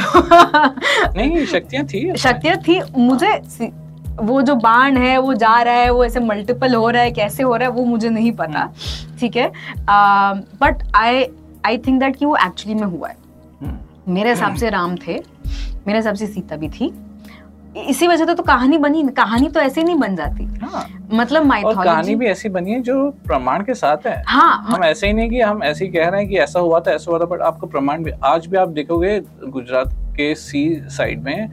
नहीं 1.18 1.46
शक्तियाँ 1.46 1.86
थी। 1.86 2.16
शक्तियाँ 2.18 2.58
थी। 2.58 2.82
मुझे 2.98 3.72
वो 4.20 4.42
जो 4.42 4.56
बाण 4.56 4.98
है 4.98 5.18
वो 5.18 5.34
जा 5.34 5.62
रहा 5.62 5.74
है 5.74 5.90
वो 5.90 6.04
ऐसे 6.06 6.20
मल्टीपल 6.20 6.76
हो 6.76 6.90
रहा 6.90 7.02
है 7.02 7.12
कैसे 7.12 7.44
हो 7.44 7.56
रहा 7.56 7.68
है 7.68 7.74
वो 7.74 7.84
मुझे 7.86 8.10
नहीं 8.10 8.32
पता। 8.32 8.70
ठीक 9.20 9.36
है? 9.38 9.52
But 10.62 10.84
I 10.96 11.26
I 11.66 11.78
think 11.78 12.00
that 12.00 12.16
कि 12.16 12.26
वो 12.26 12.36
एक्चुअली 12.46 12.76
में 12.76 12.88
हुआ 12.88 13.10
है। 13.10 13.16
मेरे 14.10 14.30
हिसाब 14.30 14.56
से 14.56 14.70
राम 14.70 14.96
थे। 14.98 15.20
मेरे 15.88 15.98
हिसाब 16.00 16.16
से 16.16 16.28
सीता 16.28 16.56
भी 16.56 16.70
थी। 16.70 16.94
इसी 17.80 18.08
वजह 18.08 18.26
से 18.26 18.34
तो 18.36 18.44
कहानी 18.44 18.78
बनी 18.78 19.04
कहानी 19.18 19.50
तो 19.50 19.60
ऐसे 19.60 19.84
नहीं 19.84 19.96
बन 19.96 20.16
जाती 20.16 20.46
हाँ। 20.64 20.84
मतलब 21.12 21.46
माइथोलॉजी 21.46 21.84
कहानी 21.84 22.16
भी 22.16 22.26
ऐसी 22.26 22.50
बनी 22.50 22.72
है 22.72 22.82
जो 22.82 23.10
प्रमाण 23.28 23.64
के 23.64 23.74
साथ 23.74 24.08
है 24.08 24.22
हाँ 24.28 24.64
हम 24.66 24.84
ऐसे 24.84 25.08
ही 25.08 25.14
नहीं 25.14 25.30
कि 25.30 25.42
हम 25.42 25.64
ऐसे 25.64 25.86
ही 25.86 25.92
कह 25.92 26.08
रहे 26.08 26.22
हैं 26.22 26.30
कि 26.30 26.38
ऐसा 26.40 26.60
हुआ 26.60 26.80
था 26.80 26.92
ऐसा 26.92 27.12
हुआ 27.12 27.20
था 27.20 27.26
बट 27.26 27.42
आपको 27.44 27.68
प्रमाण 27.68 28.04
भी 28.04 28.12
आज 28.26 28.48
भी 28.48 28.58
आप 28.58 28.70
देखोगे 28.72 29.20
गुजरात 29.48 29.94
के 30.18 30.34
सी 30.38 30.64
साइड 30.92 31.24
में 31.24 31.50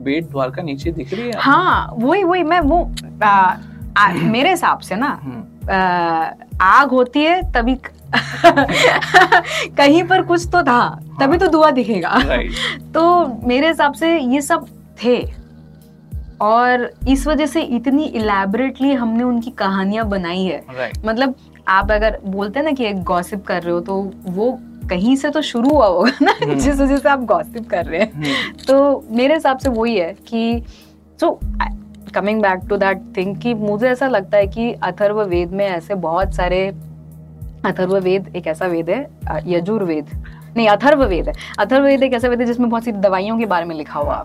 बेट 0.00 0.30
द्वारका 0.30 0.62
नीचे 0.62 0.90
दिख 0.92 1.12
रही 1.14 1.26
है 1.26 1.40
हाँ 1.40 1.94
वही 1.94 2.24
वही 2.24 2.42
मैं 2.44 2.60
वो 2.62 2.82
आ, 3.22 3.56
आ, 3.98 4.12
मेरे 4.32 4.50
हिसाब 4.50 4.78
से 4.80 4.96
ना 4.96 5.18
हम्म। 5.22 5.42
आग 6.62 6.90
होती 6.90 7.22
है 7.22 7.42
तभी 7.52 7.76
कहीं 9.76 10.02
पर 10.04 10.22
कुछ 10.22 10.46
तो 10.46 10.62
था 10.62 10.82
तभी 11.20 11.26
हाँ। 11.26 11.38
तो 11.38 11.46
धुआँ 11.48 11.72
दिखेगा 11.72 12.18
तो 12.94 13.04
मेरे 13.46 13.68
हिसाब 13.68 13.92
से 13.94 14.18
ये 14.18 14.40
सब 14.42 14.66
थे 15.04 15.16
और 16.44 16.90
इस 17.08 17.26
वजह 17.26 17.46
से 17.46 17.62
इतनी 17.76 18.04
इलेबरेटली 18.04 18.92
हमने 18.92 19.22
उनकी 19.22 19.50
कहानियाँ 19.50 20.08
बनाई 20.08 20.44
है 20.44 20.62
right. 20.66 21.04
मतलब 21.06 21.34
आप 21.68 21.90
अगर 21.90 22.18
बोलते 22.26 22.58
हैं 22.58 22.64
ना 22.66 22.72
कि 22.72 22.84
एक 22.84 23.02
गॉसिप 23.02 23.44
कर 23.44 23.62
रहे 23.62 23.74
हो 23.74 23.80
तो 23.80 23.94
वो 24.26 24.58
कहीं 24.90 25.14
से 25.16 25.30
तो 25.30 25.42
शुरू 25.42 25.70
हुआ 25.70 25.86
होगा 25.86 26.10
ना 26.22 26.38
hmm. 26.38 26.54
जिस 26.64 26.80
वजह 26.80 26.96
से 26.96 27.08
आप 27.08 27.20
गॉसिप 27.24 27.68
कर 27.68 27.84
रहे 27.84 28.00
हैं 28.00 28.22
hmm. 28.22 28.66
तो 28.66 29.04
मेरे 29.10 29.34
हिसाब 29.34 29.58
से 29.58 29.68
वही 29.68 29.96
है 29.96 30.12
कि 30.28 30.62
so 31.20 31.38
coming 32.14 32.42
back 32.42 32.68
to 32.68 32.76
that 32.76 33.02
thing 33.16 33.36
कि 33.36 33.54
मुझे 33.54 33.88
ऐसा 33.88 34.08
लगता 34.08 34.38
है 34.38 34.46
कि 34.46 34.72
अथर्व 34.82 35.22
वेद 35.22 35.52
में 35.52 35.66
ऐसे 35.66 35.94
बहुत 35.94 36.34
सारे 36.34 36.66
अथर्व 37.64 37.98
वेद 37.98 38.32
एक 38.36 38.46
ऐसा 38.46 38.66
वेद 38.66 38.90
है 38.90 39.06
यजुर्वेद 39.46 40.10
नहीं 40.56 40.68
अथर्व 40.68 41.04
वेद 41.04 41.28
है 41.28 41.34
अथर्व 41.58 41.84
वेद 41.84 42.02
एक 42.02 42.12
ऐसा 42.12 42.28
वेद 42.28 42.40
है 42.40 42.46
जिसमें 42.46 42.68
बहुत 42.70 42.84
सी 42.84 42.92
दवाइयों 42.92 43.38
के 43.38 43.46
बारे 43.46 43.64
में 43.64 43.74
लिखा 43.76 44.00
हुआ 44.00 44.24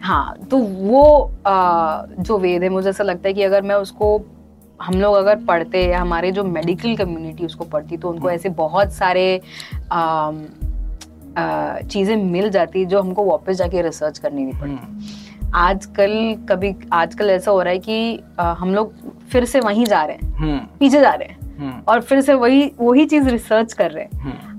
हाँ 0.00 0.36
तो 0.50 0.58
वो 0.58 1.30
आ, 1.46 2.02
जो 2.20 2.38
वेद 2.38 2.62
है 2.62 2.68
मुझे 2.68 2.88
ऐसा 2.90 3.04
लगता 3.04 3.28
है 3.28 3.34
कि 3.34 3.42
अगर 3.42 3.62
मैं 3.62 3.74
उसको 3.76 4.16
हम 4.80 4.94
लोग 4.94 5.14
अगर 5.14 5.36
पढ़ते 5.44 5.84
या 5.84 6.00
हमारे 6.00 6.30
जो 6.32 6.44
मेडिकल 6.44 6.96
कम्युनिटी 6.96 7.44
उसको 7.46 7.64
पढ़ती 7.64 7.96
तो 7.96 8.10
उनको 8.10 8.30
ऐसे 8.30 8.48
बहुत 8.56 8.92
सारे 8.92 9.40
चीज़ें 11.84 12.16
मिल 12.16 12.50
जाती 12.50 12.84
जो 12.86 13.00
हमको 13.00 13.24
वापस 13.24 13.56
जाके 13.56 13.82
रिसर्च 13.82 14.18
करनी 14.18 14.44
नहीं 14.44 14.54
पड़ती 14.54 14.72
हम्म। 14.72 15.52
आजकल 15.56 16.12
कभी 16.48 16.74
आजकल 16.92 17.30
ऐसा 17.30 17.50
हो 17.50 17.62
रहा 17.62 17.72
है 17.72 17.78
कि 17.78 18.20
आ, 18.40 18.52
हम 18.52 18.74
लोग 18.74 18.92
फिर 19.30 19.44
से 19.44 19.60
वहीं 19.60 19.84
जा 19.86 20.04
रहे 20.04 20.16
हैं 20.16 20.36
हम्म। 20.36 20.58
पीछे 20.78 21.00
जा 21.00 21.12
रहे 21.12 21.28
हैं 21.28 21.56
हम्म। 21.58 21.80
और 21.88 22.00
फिर 22.00 22.20
से 22.20 22.34
वही 22.34 22.70
वही 22.80 23.06
चीज़ 23.06 23.28
रिसर्च 23.28 23.72
कर 23.72 23.90
रहे 23.90 24.04
हैं 24.04 24.53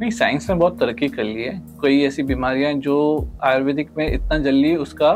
नहीं 0.00 0.10
साइंस 0.10 0.48
ने 0.50 0.56
बहुत 0.56 0.78
तरक्की 0.80 1.08
कर 1.08 1.24
ली 1.24 1.42
है। 1.42 1.60
कई 1.82 2.00
ऐसी 2.02 2.22
बीमारियाँ 2.22 2.72
जो 2.74 2.96
आयुर्वेदिक 3.44 3.90
में 3.98 4.12
इतना 4.12 4.38
जल्दी 4.38 4.74
उसका 4.76 5.12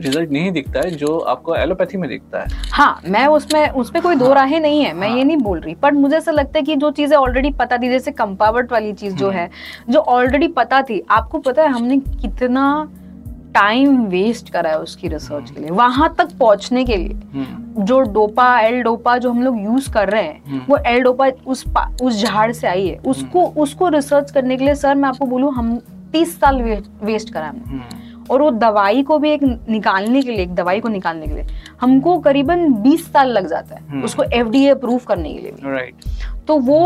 रिज़ल्ट 0.00 0.30
नहीं 0.30 0.50
दिखता 0.52 0.80
है 0.80 0.90
जो 0.90 1.18
आपको 1.28 1.54
एलोपैथी 1.56 1.98
में 1.98 2.08
दिखता 2.10 2.40
है। 2.40 2.48
हाँ 2.72 3.00
मैं 3.04 3.26
उसमें 3.26 3.68
उसमें 3.70 4.02
कोई 4.02 4.14
हाँ, 4.14 4.24
दो 4.24 4.32
राहें 4.34 4.58
नहीं 4.60 4.82
है 4.84 4.92
मैं 4.92 5.08
हाँ, 5.08 5.16
ये 5.16 5.24
नहीं 5.24 5.36
बोल 5.36 5.60
रही 5.60 5.74
पर 5.74 5.92
मुझे 5.92 6.16
ऐसा 6.16 6.30
लगता 6.30 6.58
है 6.58 6.64
कि 6.64 6.76
जो 6.76 6.90
चीज़ें 6.90 7.16
ऑलरेडी 7.16 7.50
पता 7.50 7.78
थी 7.78 7.88
जैसे 7.88 8.12
कंपावर्ट 8.12 8.72
वाली 8.72 8.92
चीज़ 8.92 9.14
जो 9.14 9.28
हम्म। 9.28 9.38
है 9.38 9.50
जो 9.90 9.98
ऑलरेडी 9.98 10.48
पता 10.48 10.82
थी 10.82 11.02
आपको 11.10 11.38
पता 11.38 11.62
है 11.62 11.68
हमने 11.68 11.96
कितना 11.98 12.66
टाइम 13.54 14.04
वेस्ट 14.06 14.50
करा 14.50 14.70
है 14.70 14.78
उसकी 14.78 15.08
रिसर्च 15.08 15.50
के 15.50 15.60
लिए 15.60 15.70
वहाँ 15.72 16.14
तक 16.18 16.36
पहुँचने 16.38 16.84
के 16.84 16.96
लिए 16.96 17.14
हम्म। 17.34 17.84
जो 17.84 18.00
डोपा 18.12 18.48
एल 18.60 18.82
डोपा 18.82 19.16
जो 19.18 19.30
हम 19.30 19.42
लोग 19.42 19.60
यूज़ 19.60 19.90
कर 19.90 20.10
रहे 20.10 20.22
हैं 20.22 20.42
हम्म। 20.44 20.64
वो 20.68 20.78
एल 20.86 21.02
डोपा 21.02 21.28
उस 21.46 21.64
उस 22.02 22.22
झाड़ 22.22 22.50
से 22.52 22.66
आई 22.66 22.86
है 22.86 22.98
उसको 23.06 23.46
हम्म। 23.46 23.62
उसको 23.62 23.88
रिसर्च 23.88 24.30
करने 24.30 24.56
के 24.56 24.64
लिए 24.64 24.74
सर 24.74 24.94
मैं 24.94 25.08
आपको 25.08 25.26
बोलूँ 25.26 25.52
हम 25.54 25.76
तीस 26.12 26.38
साल 26.40 26.62
वे, 26.62 26.82
वेस्ट 27.02 27.32
करा 27.32 27.48
हमने 27.48 28.06
और 28.30 28.42
वो 28.42 28.50
दवाई 28.50 29.02
को 29.02 29.18
भी 29.18 29.30
एक 29.30 29.42
निकालने 29.68 30.22
के 30.22 30.30
लिए 30.30 30.42
एक 30.42 30.54
दवाई 30.54 30.80
को 30.80 30.88
निकालने 30.88 31.26
के 31.26 31.34
लिए 31.34 31.46
हमको 31.80 32.18
करीबन 32.18 32.72
बीस 32.82 33.06
साल 33.12 33.28
लग 33.28 33.46
जाता 33.46 33.76
है 33.76 34.02
उसको 34.02 34.22
एफ़ 34.24 34.48
डी 34.48 34.66
अप्रूव 34.68 34.98
करने 35.08 35.34
के 35.34 35.40
लिए 35.40 35.74
right. 35.74 36.08
तो 36.48 36.58
वो 36.58 36.80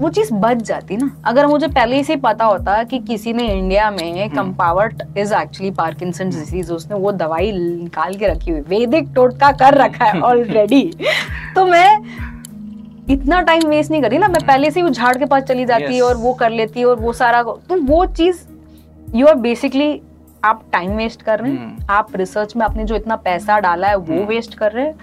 वो 0.00 0.08
चीज़ 0.08 0.32
बच 0.34 0.62
जाती 0.62 0.96
ना 0.96 1.10
अगर 1.26 1.46
मुझे 1.46 1.66
पहले 1.68 2.02
से 2.04 2.16
पता 2.16 2.44
होता 2.44 2.82
कि 2.82 2.98
किसी 2.98 3.32
ने 3.32 3.46
इंडिया 3.48 3.90
में 3.90 4.30
कंपावर्ट 4.30 5.02
इज़ 5.18 5.34
एक्चुअली 5.34 5.70
पार्किंसन 5.70 6.30
डिज़ीज़ 6.30 6.72
उसने 6.72 6.96
वो 6.96 7.12
दवाई 7.12 7.50
निकाल 7.52 8.14
के 8.14 8.28
रखी 8.28 8.50
हुई 8.50 8.60
वैदिक 8.68 9.08
टोटका 9.14 9.50
कर 9.52 9.74
रखा 9.74 10.04
है 10.04 10.20
ऑलरेडी 10.30 10.82
तो 11.54 11.64
मैं 11.66 11.88
इतना 13.10 13.40
टाइम 13.40 13.66
वेस्ट 13.68 13.90
नहीं 13.90 14.02
करी 14.02 14.18
ना 14.18 14.28
मैं 14.28 14.44
पहले 14.46 14.70
से 14.70 14.82
ही 14.82 14.90
झाड़ 14.90 15.16
के 15.16 15.24
पास 15.24 15.42
चली 15.42 15.64
जाती 15.64 15.92
yes. 15.92 16.02
और 16.02 16.16
वो 16.16 16.32
कर 16.34 16.50
लेती 16.50 16.84
और 16.84 17.00
वो 17.00 17.12
सारा 17.12 17.42
तो 17.42 17.80
वो 17.82 18.04
चीज़ 18.12 18.44
यू 19.14 19.26
आर 19.26 19.34
बेसिकली 19.38 20.00
आप 20.44 20.62
टाइम 20.72 20.96
वेस्ट 20.96 21.22
कर 21.22 21.40
रहे 21.40 21.52
हैं 21.52 21.76
hmm. 21.76 21.90
आप 21.90 22.16
रिसर्च 22.16 22.56
में 22.56 22.64
आपने 22.64 22.84
जो 22.84 22.96
इतना 22.96 23.16
पैसा 23.18 23.58
डाला 23.58 23.88
है 23.88 23.96
वो 23.96 24.24
वेस्ट 24.24 24.50
hmm. 24.50 24.58
कर 24.58 24.72
रहे 24.72 24.86
हैं 24.86 24.94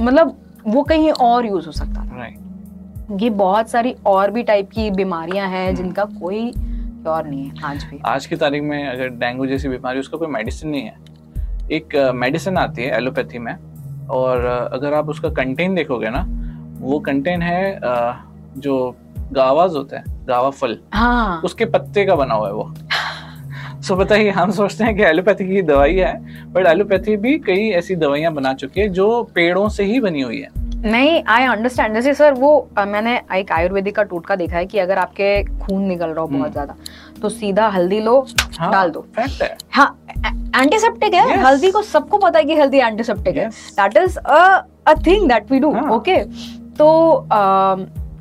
मतलब 0.00 0.36
वो 0.66 0.82
कहीं 0.82 1.10
और 1.10 1.46
यूज़ 1.46 1.66
हो 1.66 1.72
सकता 1.72 2.00
है 2.00 2.20
right. 2.20 2.47
ये 3.10 3.30
बहुत 3.30 3.70
सारी 3.70 3.94
और 4.06 4.30
भी 4.30 4.42
टाइप 4.42 4.70
की 4.70 4.90
बीमारियाँ 4.90 5.48
हैं 5.48 5.66
हम्म। 5.66 5.76
जिनका 5.76 6.04
कोई 6.04 6.50
और 7.06 7.26
नहीं 7.26 7.44
है 7.44 7.54
आज 7.64 7.84
भी। 7.84 8.00
आज 8.06 8.26
की 8.26 8.36
तारीख 8.36 8.62
में 8.62 8.88
अगर 8.88 9.08
डेंगू 9.08 9.46
जैसी 9.46 9.68
बीमारी 9.68 10.00
उसका 10.00 10.18
कोई 10.18 10.28
मेडिसिन 10.28 10.70
नहीं 10.70 10.82
है। 10.82 10.96
एक 11.72 12.12
मेडिसिन 12.14 12.54
uh, 12.54 12.60
आती 12.60 12.82
है 12.82 12.96
एलोपैथी 12.96 13.38
में 13.38 13.54
और 14.06 14.38
uh, 14.38 14.74
अगर 14.74 14.94
आप 14.94 15.08
उसका 15.08 15.28
कंटेन 15.28 15.74
देखोगे 15.74 16.10
ना 16.10 16.24
वो 16.80 16.98
कंटेन 16.98 17.42
है 17.42 17.80
uh, 17.80 18.14
जो 18.58 18.96
गावाज 19.32 19.74
होता 19.74 19.98
है 19.98 20.04
गावा 20.26 20.50
फल। 20.50 20.78
हाँ। 20.94 21.40
उसके 21.44 21.64
पत्ते 21.64 22.04
का 22.06 22.14
बना 22.14 22.34
हुआ 22.34 22.46
है 22.46 22.54
वो। 22.54 22.74
सो 23.82 23.94
so, 23.94 24.00
बताइए 24.00 24.30
हम 24.30 24.50
सोचते 24.50 24.84
हैं 24.84 24.96
कि 24.96 25.02
एलोपैथी 25.02 25.48
की 25.48 25.62
दवाई 25.62 25.94
है 25.94 26.14
बट 26.52 26.66
एलोपैथी 26.66 27.16
भी 27.16 27.38
कई 27.38 27.68
ऐसी 27.70 27.96
दवाइयाँ 27.96 28.32
बना 28.34 28.54
चुकी 28.54 28.80
है 28.80 28.88
जो 28.88 29.22
पेड़ों 29.34 29.68
से 29.68 29.84
ही 29.84 30.00
बनी 30.00 30.20
हुई 30.20 30.40
है। 30.40 30.67
नहीं 30.80 31.22
आई 31.26 31.44
अंडरस्टैंड 31.46 31.94
जैसे 31.94 32.12
सर 32.14 32.32
वो 32.32 32.68
आ, 32.78 32.84
मैंने 32.84 33.20
एक 33.34 33.50
आयुर्वेदिक 33.52 33.94
का 33.96 34.02
टोटका 34.04 34.36
देखा 34.36 34.56
है 34.56 34.66
कि 34.66 34.78
अगर 34.78 34.98
आपके 34.98 35.42
खून 35.58 35.82
निकल 35.82 36.06
रहा 36.06 36.20
हो 36.20 36.26
बहुत 36.26 36.40
हम्म। 36.40 36.52
ज़्यादा 36.52 36.76
तो 37.22 37.28
सीधा 37.28 37.68
हल्दी 37.68 38.00
लो 38.00 38.20
हाँ, 38.58 38.70
डाल 38.72 38.90
दो 38.90 39.06
हाँ 39.70 39.96
एंटीसेप्टिक 40.06 41.14
है 41.14 41.24
yes. 41.26 41.44
हल्दी 41.46 41.70
को 41.70 41.82
सबको 41.84 42.18
पता 42.18 42.38
है 42.38 42.44
कि 42.44 42.54
हल्दी 42.54 42.78
एंटीसेप्टिक 42.78 43.34
yes. 43.34 43.54
है 43.76 43.88
that 43.88 43.96
is 43.96 44.18
a 44.18 44.94
thing 45.06 45.28
that 45.28 45.50
we 45.50 45.58
do 45.58 45.74
okay 45.90 46.22
तो 46.78 46.88
आ, 47.32 47.38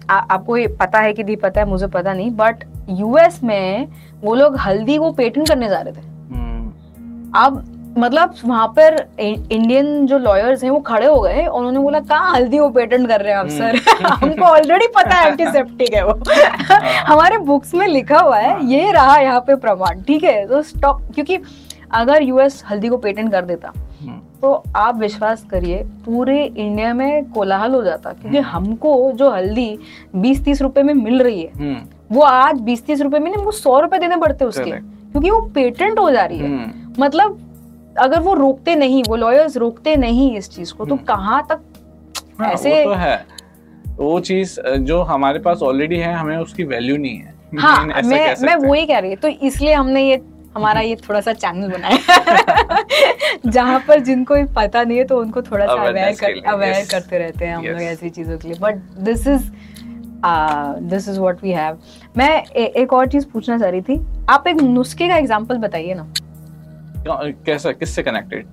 आ, 0.10 0.18
आपको 0.18 0.58
ये 0.58 0.68
पता 0.80 1.00
है 1.00 1.14
कि 1.14 1.24
नहीं 1.24 1.38
पता 1.38 1.62
है 1.62 1.68
मुझे 1.68 1.88
पता 1.90 2.14
नहीं 2.14 2.32
बट 2.36 2.64
यूएस 2.90 3.40
में 3.44 3.88
वो 4.22 4.36
लोग 4.36 4.58
हल्दी 4.58 4.98
को 4.98 5.12
पेटेंट 5.14 5.48
करने 5.48 5.70
जा 5.70 5.80
रहे 5.80 5.94
थे 5.94 6.02
hmm. 6.02 7.36
अब 7.36 7.64
मतलब 7.98 8.34
वहाँ 8.46 8.68
पर 8.78 8.96
इंडियन 9.20 10.06
जो 10.08 10.18
लॉयर्स 10.18 10.64
हैं 10.64 10.72
वो 10.72 10.80
खड़े 10.88 11.06
हो 11.06 11.20
गए। 11.22 11.46
और 11.46 11.58
उन्होंने 11.58 11.80
बोला 11.80 12.00
कहाँ 12.02 12.34
हल्दी 12.36 12.60
वो 12.60 12.70
पेटेंट 12.70 13.08
कर 13.08 13.22
रहे 13.22 13.34
हैं 13.34 13.40
अफसर 13.40 13.78
सर 13.78 14.06
हमको 14.24 14.46
ऑलरेडी 14.46 14.88
पता 14.96 15.16
है 15.16 15.32
एंटीसेप्टिक 15.32 15.94
है 15.94 16.06
वो। 16.06 16.14
हाँ। 16.30 16.80
हमारे 17.08 17.38
बुक्स 17.48 17.74
में 17.76 17.88
लिखा 17.88 18.20
हुआ 18.20 18.38
है 18.38 18.66
ये 18.66 18.92
रहा 18.92 19.18
यहाँ 19.18 19.40
पे 19.42 19.56
प्रमाण 19.58 20.02
ठीक 20.02 20.24
है? 20.24 20.46
तो 20.48 20.62
स्टॉप 20.64 21.02
क्योंकि 21.16 21.40
अगर 21.94 22.24
यूएस 22.24 22.64
हल्दी 22.70 22.88
को 22.90 22.98
पेटेंट 22.98 23.32
कर 23.32 23.46
देता 23.46 23.72
हम्म। 24.02 24.20
तो 24.42 24.52
आप 24.76 24.98
विश्वास 25.00 25.44
करिए 25.52 25.78
पूरे 26.06 26.44
इंडिया 26.44 26.94
में 26.94 27.32
कोलाहल 27.32 27.74
हो 27.74 27.82
जाता 27.84 28.12
क्योंकि 28.12 28.38
हम्म। 28.38 28.50
हमको 28.50 29.12
जो 29.16 29.30
हल्दी 29.32 29.78
बीस 30.16 30.44
तीस 30.46 30.62
रुपए 30.62 30.84
में 30.84 30.94
मिल 30.94 31.22
रही 31.24 31.42
है 31.42 31.74
वो 32.12 32.22
आज 32.22 32.60
बीस 32.62 32.86
तीस 32.86 33.02
रुपए 33.02 33.20
में 33.20 33.32
नहीं 33.32 33.44
वो 33.46 33.52
सौ 33.54 33.80
रुपए 33.80 34.00
देने 34.00 34.18
पड़ते 34.18 34.46
उसके 34.46 34.72
क्योंकि 34.72 35.30
वो 35.30 35.40
पेटेंट 35.56 36.00
हो 36.00 36.10
जा 36.12 36.26
रही 36.26 36.38
है। 36.38 36.72
मतलब 37.00 37.38
अगर 38.00 38.20
वो 38.20 38.34
रोकते 38.34 38.76
नहीं 38.76 39.04
वो 39.08 39.16
लॉयर्स 39.16 39.58
रोकते 39.58 39.96
नहीं 39.96 40.36
इस 40.38 40.50
चीज़ 40.50 40.74
को 40.74 40.86
तो 40.86 40.96
हम्म। 40.96 41.06
कहाँ 41.06 41.46
तक 41.50 41.62
हाँ, 42.40 42.52
ऐसे 42.52 42.84
वो 42.86 42.94
तो 42.94 43.00
है। 43.00 43.26
वो 43.98 44.20
चीज़ 44.22 44.60
जो 44.62 45.02
हमारे 45.04 45.40
पास 45.40 45.62
ऑलरेडी 45.64 45.98
है 45.98 46.14
हमें 46.14 46.38
उसकी 46.38 46.64
वैल्यू 46.64 46.98
नहीं 46.98 47.18
है। 47.18 47.36
हाँ 47.58 47.86
मैं 47.86 48.36
मैं 48.42 48.56
वही 48.58 48.86
कह 48.86 49.00
रही 49.00 49.16
तो 49.16 49.28
इसलिए 49.28 49.74
हमने 49.74 50.04
ये 50.04 50.22
हमारा 50.56 50.82
ये 50.82 50.96
थोड़ा 51.08 51.20
सा 51.22 51.34
चैनल 51.34 51.72
बनाया 51.72 52.84
जहाँ 53.48 53.80
पर 53.88 54.00
जिनको 54.00 54.36
पता 54.54 54.84
नहीं 54.84 54.98
है 54.98 55.04
तो 55.06 55.20
उनको 55.22 55.42
थोड़ा 55.42 55.66
सा 55.66 55.74
अवेयर 55.74 56.14
कर 56.16 56.42
अवेयर 56.52 56.86
करते 56.92 57.18
रहते 57.18 57.46
हैं 57.46 57.56
हम 57.56 57.66
लोग 57.66 57.82
ऐसी 57.82 58.10
चीज़ों 58.10 58.38
के 58.38 58.48
लिए। 58.48 58.58
But 58.62 58.76
this 59.00 59.28
is 59.28 59.50
this 60.86 61.10
is 61.10 61.20
what 61.20 61.44
we 61.44 61.52
have 61.52 61.78
मैं 62.18 62.44
ए, 62.46 62.64
एक 62.64 62.94
और 62.94 63.08
चीज़ 63.08 63.26
पूछना 63.34 63.58
चाह 63.58 63.70
रही 63.70 63.82
थी। 63.82 64.00
आप 64.30 64.48
एक 64.48 64.62
नुस्खे 64.62 65.08
का 65.08 65.18
एग्ज़ाम्पल 65.18 65.58
बताइए 65.58 65.94
ना। 65.94 66.12
कैसा 67.06 67.72
किससे 67.72 68.04
कनेक्टेड 68.04 68.46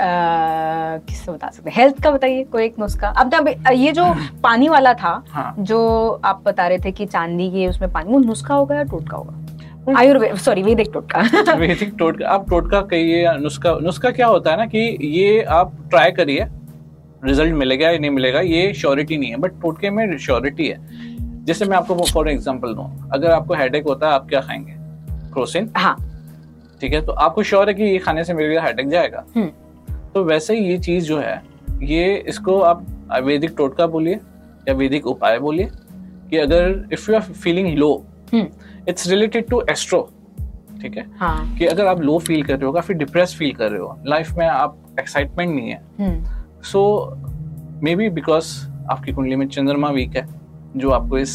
किससे 0.00 1.32
बता 1.32 1.48
सकते 1.48 1.70
हेल्थ 1.70 2.02
का 2.02 2.10
बताइए 2.10 2.44
कोई 2.44 2.64
एक 2.64 2.78
नुस्खा 2.78 3.08
अब 3.08 3.30
तब 3.34 3.48
ये 3.72 3.92
जो 3.92 4.04
पानी 4.42 4.68
वाला 4.68 4.94
था 4.94 5.22
हाँ. 5.30 5.54
जो 5.58 5.80
आप 6.24 6.42
बता 6.46 6.66
रहे 6.68 6.78
थे 6.78 6.92
कि 6.92 7.06
चांदी 7.06 7.50
की 7.50 7.66
उसमें 7.66 7.92
पानी 7.92 8.12
वो 8.12 8.18
नुस्खा 8.18 8.54
होगा 8.54 8.76
या 8.76 8.82
टोटका 8.82 9.16
होगा 9.16 9.98
आयुर्वेद 9.98 10.36
सॉरी 10.36 10.62
वैदिक 10.62 10.90
टोटका 10.92 11.54
वैदिक 11.54 11.94
टोटका 11.98 12.28
आप 12.28 12.48
टोटका 12.50 12.80
कहिए 12.80 13.36
नुस्खा 13.38 13.78
नुस्खा 13.82 14.10
क्या 14.10 14.26
होता 14.26 14.50
है 14.50 14.56
ना 14.56 14.66
कि 14.66 14.98
ये 15.02 15.42
आप 15.42 15.76
ट्राई 15.90 16.10
करिए 16.10 16.46
रिज़ल्ट 17.24 17.54
मिलेगा 17.54 17.90
या 17.90 17.98
नहीं 17.98 18.10
मिलेगा 18.10 18.40
ये 18.40 18.72
श्योरिटी 18.74 19.16
नहीं 19.18 19.30
है 19.30 19.36
बट 19.36 19.60
टोटके 19.62 19.90
में 19.90 20.18
श्योरिटी 20.18 20.66
है 20.66 20.78
जैसे 21.44 21.64
मैं 21.64 21.76
आपको 21.76 22.04
फॉर 22.04 22.30
एग्ज़ाम्पल 22.30 22.74
दू 22.74 22.82
अगर 23.14 23.30
आपको 23.30 23.54
हेडेक 23.54 23.84
होता 23.84 24.06
है 24.06 24.12
आप 24.12 24.28
क्या 24.28 24.40
खाएँगे 24.40 24.74
क्रोसिन 25.32 25.70
हाँ 25.76 25.96
ठीक 26.80 26.92
है? 26.94 27.00
तो 27.06 27.12
आपको 27.12 27.42
श्योर 27.42 27.68
है 27.68 27.74
कि 27.74 27.84
ये 27.84 27.98
खाने 27.98 28.24
से 28.24 28.34
मेरे 28.34 28.60
हेडेक 28.60 28.88
जाएगा। 28.88 29.24
हम्म। 29.36 29.48
तो 30.14 30.24
वैसे 30.24 30.56
ही 30.58 30.64
ये 30.66 30.78
चीज़ 30.78 31.06
जो 31.06 31.18
है 31.18 31.42
ये 31.82 32.14
इसको 32.28 32.60
आप 32.60 32.86
वैदिक 33.24 33.54
टोटका 33.56 33.86
बोलिए 33.86 34.14
या 34.68 34.74
वैदिक 34.74 35.06
उपाय 35.06 35.38
बोलिए 35.38 35.68
कि 36.30 36.36
अगर 36.36 36.88
if 36.92 37.10
you 37.10 37.16
are 37.16 37.22
feeling 37.22 37.76
low 37.78 37.92
it's 38.34 39.08
related 39.08 39.48
to 39.48 39.60
astro 39.70 40.08
ठीक 40.82 40.96
है? 40.96 41.06
हाँ. 41.18 41.56
कि 41.58 41.66
अगर 41.66 41.86
आप 41.86 42.00
लो 42.00 42.18
फील 42.18 42.42
कर 42.42 42.54
रहे 42.54 42.66
हो 42.66 42.72
काफ़ी 42.72 42.94
डिप्रेस 42.94 43.34
फील 43.38 43.52
कर 43.54 43.70
रहे 43.70 43.80
हो 43.80 43.98
लाइफ 44.06 44.32
में 44.38 44.46
आप 44.46 44.76
एक्साइटमेंट 45.00 45.54
नहीं 45.54 45.70
है। 45.70 45.82
सो 46.62 46.82
मे 47.82 47.94
बी 47.96 48.08
बिकॉज़ 48.10 48.52
आपकी 48.90 49.12
कुंडली 49.12 49.36
में 49.36 49.46
चंद्रमा 49.48 49.90
वीक 49.90 50.16
है 50.16 50.26
जो 50.76 50.90
आपको 50.90 51.18
इस 51.18 51.32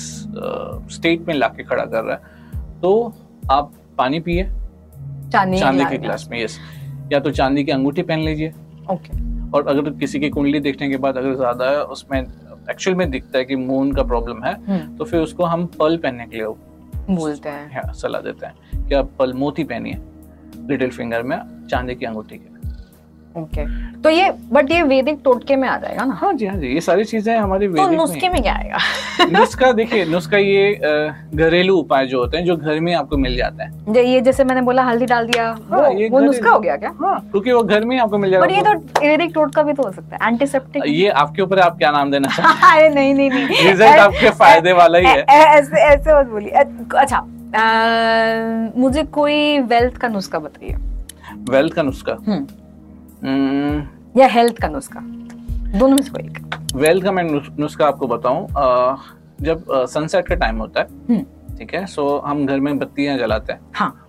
स्टेट 0.92 1.22
uh, 1.22 1.28
में 1.28 1.34
लाके 1.36 1.64
खड़ा 1.64 1.86
कर 1.86 2.04
रहा 2.04 2.16
है 2.16 2.82
तो 2.82 3.14
आप 3.52 3.72
पानी 3.98 4.20
पिए 4.20 4.44
चांदी, 5.32 5.60
चांदी 5.60 5.86
के 5.86 5.98
ग्लास 5.98 6.28
में 6.32 6.42
यस 6.44 6.60
या 7.12 7.20
तो 7.20 7.32
चांदी 7.32 7.64
की 7.64 7.72
अंगूठी 7.72 8.02
पहन 8.04 8.20
लीजिए। 8.20 8.54
ओके 8.92 9.24
और 9.52 9.68
अगर 9.68 9.90
किसी 10.00 10.20
की 10.20 10.30
कुंडली 10.30 10.60
देखने 10.60 10.90
के 10.90 10.98
बाद 10.98 11.18
अगर 11.18 11.36
ज़्यादा 11.36 11.70
है 11.70 11.84
उसमें 11.96 12.20
एक्चुअल 12.20 12.96
में 12.98 13.10
दिखता 13.12 13.38
है 13.38 13.46
कि 13.46 13.56
मून 13.56 13.92
का 13.94 14.04
प्रॉब्लम 14.04 14.44
है 14.44 14.54
हम्म। 14.66 14.96
तो 14.98 15.06
फिर 15.06 15.22
उसको 15.22 15.46
हम 15.46 15.66
पल 15.80 15.98
पहनने 15.98 16.26
के 16.26 16.38
लिए 16.38 16.46
बोलते 17.10 17.50
हैं। 17.50 17.72
हाँ, 17.74 17.94
सलाह 17.94 18.22
देते 18.22 18.46
हैं 18.46 18.88
कि 18.88 18.96
आप 18.96 19.12
पल 19.20 19.34
मोती 19.34 19.64
पहनिए 19.64 19.98
लिटिल 20.70 20.90
फिंगर 20.92 21.24
में 21.24 21.38
चांदी 21.70 21.96
की 21.96 22.06
अंगूठी 22.06 22.38
के। 22.38 22.55
Okay 23.38 23.64
okay. 23.64 24.04
तो 24.04 24.10
ये 24.10 24.30
बट 24.52 24.72
ये 24.72 24.82
वैदिक 24.84 25.20
टोटके 25.24 25.56
में 25.56 25.68
आ 25.70 25.78
जाएगा 25.78 26.04
ना? 26.06 26.14
हाँ 26.14 26.32
जी 26.34 26.46
हाँ 26.46 26.56
जी 26.58 26.68
ये 26.74 26.82
सारी 26.82 27.04
चीज़ें 27.04 27.36
हमारी 27.38 27.68
तो 27.68 27.88
नुस्खे 27.90 28.30
में 28.30 28.42
क्या 28.42 28.54
आएगा? 28.54 28.78
नुस्खा 29.40 29.72
देखिए 29.72 30.06
नुस्खा 30.06 30.38
ये 30.38 30.80
घरेलू 31.36 31.76
उपाय 31.78 32.06
जो 32.08 32.20
होते 32.20 32.38
हैं 32.38 32.46
जो 32.46 32.56
घर 32.56 32.80
में 32.80 32.94
आपको 32.96 33.18
मिल 33.18 33.36
जाते 33.38 33.64
हैं। 33.64 33.96
ये 33.98 34.22
जैसे 34.22 34.44
मैंने 34.44 34.62
बोला 34.62 34.84
हल्दी 34.84 35.06
डाल 35.06 35.28
दिया 35.28 35.48
हाँ, 35.48 35.80
वो, 35.82 36.10
वो 36.10 36.20
नुस्खा 36.20 36.50
हो 36.50 36.60
गया 36.60 36.76
क्या? 36.78 36.94
हाँ 37.02 37.20
क्योंकि 37.32 37.52
वो 37.52 37.64
घर 37.64 37.86
में 37.86 37.98
आपको 38.00 38.18
मिल 38.18 38.32
जाएगा। 38.32 38.46
बट 38.46 38.52
ये 38.52 38.62
तो 38.64 39.08
वैदिक 39.08 39.32
टोटका 39.36 39.64
भी 39.64 39.74
तो 39.74 39.84
हो 39.84 39.92
सकता 39.92 40.18
है 40.22 40.32
एंटीसेप्टिक 40.32 40.84
ये 40.88 41.10
आपके 41.24 41.42
ऊपर 41.42 41.60
आप 41.60 41.78
क्या 41.78 41.92
नाम 41.92 42.12
देना 42.12 42.28
चाहते 42.28 42.68
अरे 42.74 42.90
नहीं 42.90 43.14
नहीं 43.14 43.30
नहीं। 43.30 43.68
रिज़ल्ट 43.68 44.00
आपके 44.00 44.30
फ़ायदे 44.30 44.74
वाला 44.74 44.98
ही 44.98 45.06
है। 45.06 45.22
ऐसे 45.22 45.82
ऐसे 45.86 46.20
मत 46.20 46.28
बोलिए। 46.28 46.52
अच्छा 47.00 47.26
मुझे 48.78 49.04
कोई 49.04 49.60
वेल्थ 49.72 49.98
का 49.98 50.08
नुस्खा 50.08 50.40
बताइए। 50.40 50.76
वेल्थ 51.50 51.74
का 51.74 51.82
नुस्खा। 51.82 52.18
हम्म। 52.28 52.46
या 54.18 54.28
हेल्थ 54.28 54.62
का 54.62 54.68
नुस्खा। 54.68 55.00
दोनों 55.80 55.96
में 55.96 56.02
से 56.04 56.10
कोई 56.10 56.24
एक। 56.24 56.76
वेल्थ 56.76 57.04
का 57.04 57.12
मैं 57.12 57.24
नुस्खा 57.60 57.86
आपको 57.88 58.08
बताऊँ 58.08 58.48
जब 59.42 59.64
सनसेट 59.70 60.28
का 60.28 60.36
टाइम 60.36 60.58
होता 60.58 60.82
है 60.82 60.88
हम्म। 61.10 61.56
ठीक 61.58 61.74
है? 61.74 61.86
सो 61.86 62.18
हम 62.26 62.46
घर 62.46 62.60
में 62.60 62.78
बत्तियाँ 62.80 63.18
जलाते 63.18 63.54
हैं। 63.54 63.60
हाँ। 63.76 64.02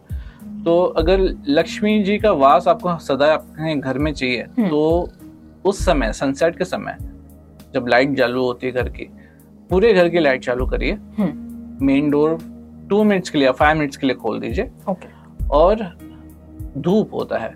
तो 0.65 0.83
अगर 0.99 1.21
लक्ष्मी 1.49 2.03
जी 2.03 2.19
का 2.19 2.31
वास 2.33 2.69
आपको 2.69 2.97
सदा 2.99 3.33
अपने 3.35 3.75
घर 3.77 3.99
में 3.99 4.13
चाहिए 4.13 4.43
हम्म। 4.43 4.69
तो 4.69 5.11
उस 5.65 5.85
समय 5.85 6.13
सनसेट 6.13 6.59
के 6.59 6.65
समय 6.65 6.97
जब 7.75 7.87
लाइट 7.87 8.17
चालू 8.19 8.43
होती 8.43 8.67
है 8.67 8.73
घर 8.73 8.89
की 8.89 9.09
पूरे 9.71 9.93
घर 9.93 10.09
की 10.09 10.19
लाइट 10.19 10.45
चालू 10.45 10.67
करिए। 10.67 10.99
मेन 11.87 12.11
डोर 12.11 12.39
टू 12.91 13.03
मिनट्स 13.05 13.31
के 13.31 13.39
लिए 13.39 13.51
फाइव 13.51 13.79
मिनट्स 13.79 13.97
के 13.97 14.07
लिए 14.07 14.17
खोल 14.17 14.41
दीजिए। 14.41 14.71
और 15.51 15.97
धूप 16.79 17.15
होता 17.15 17.39
है। 17.39 17.55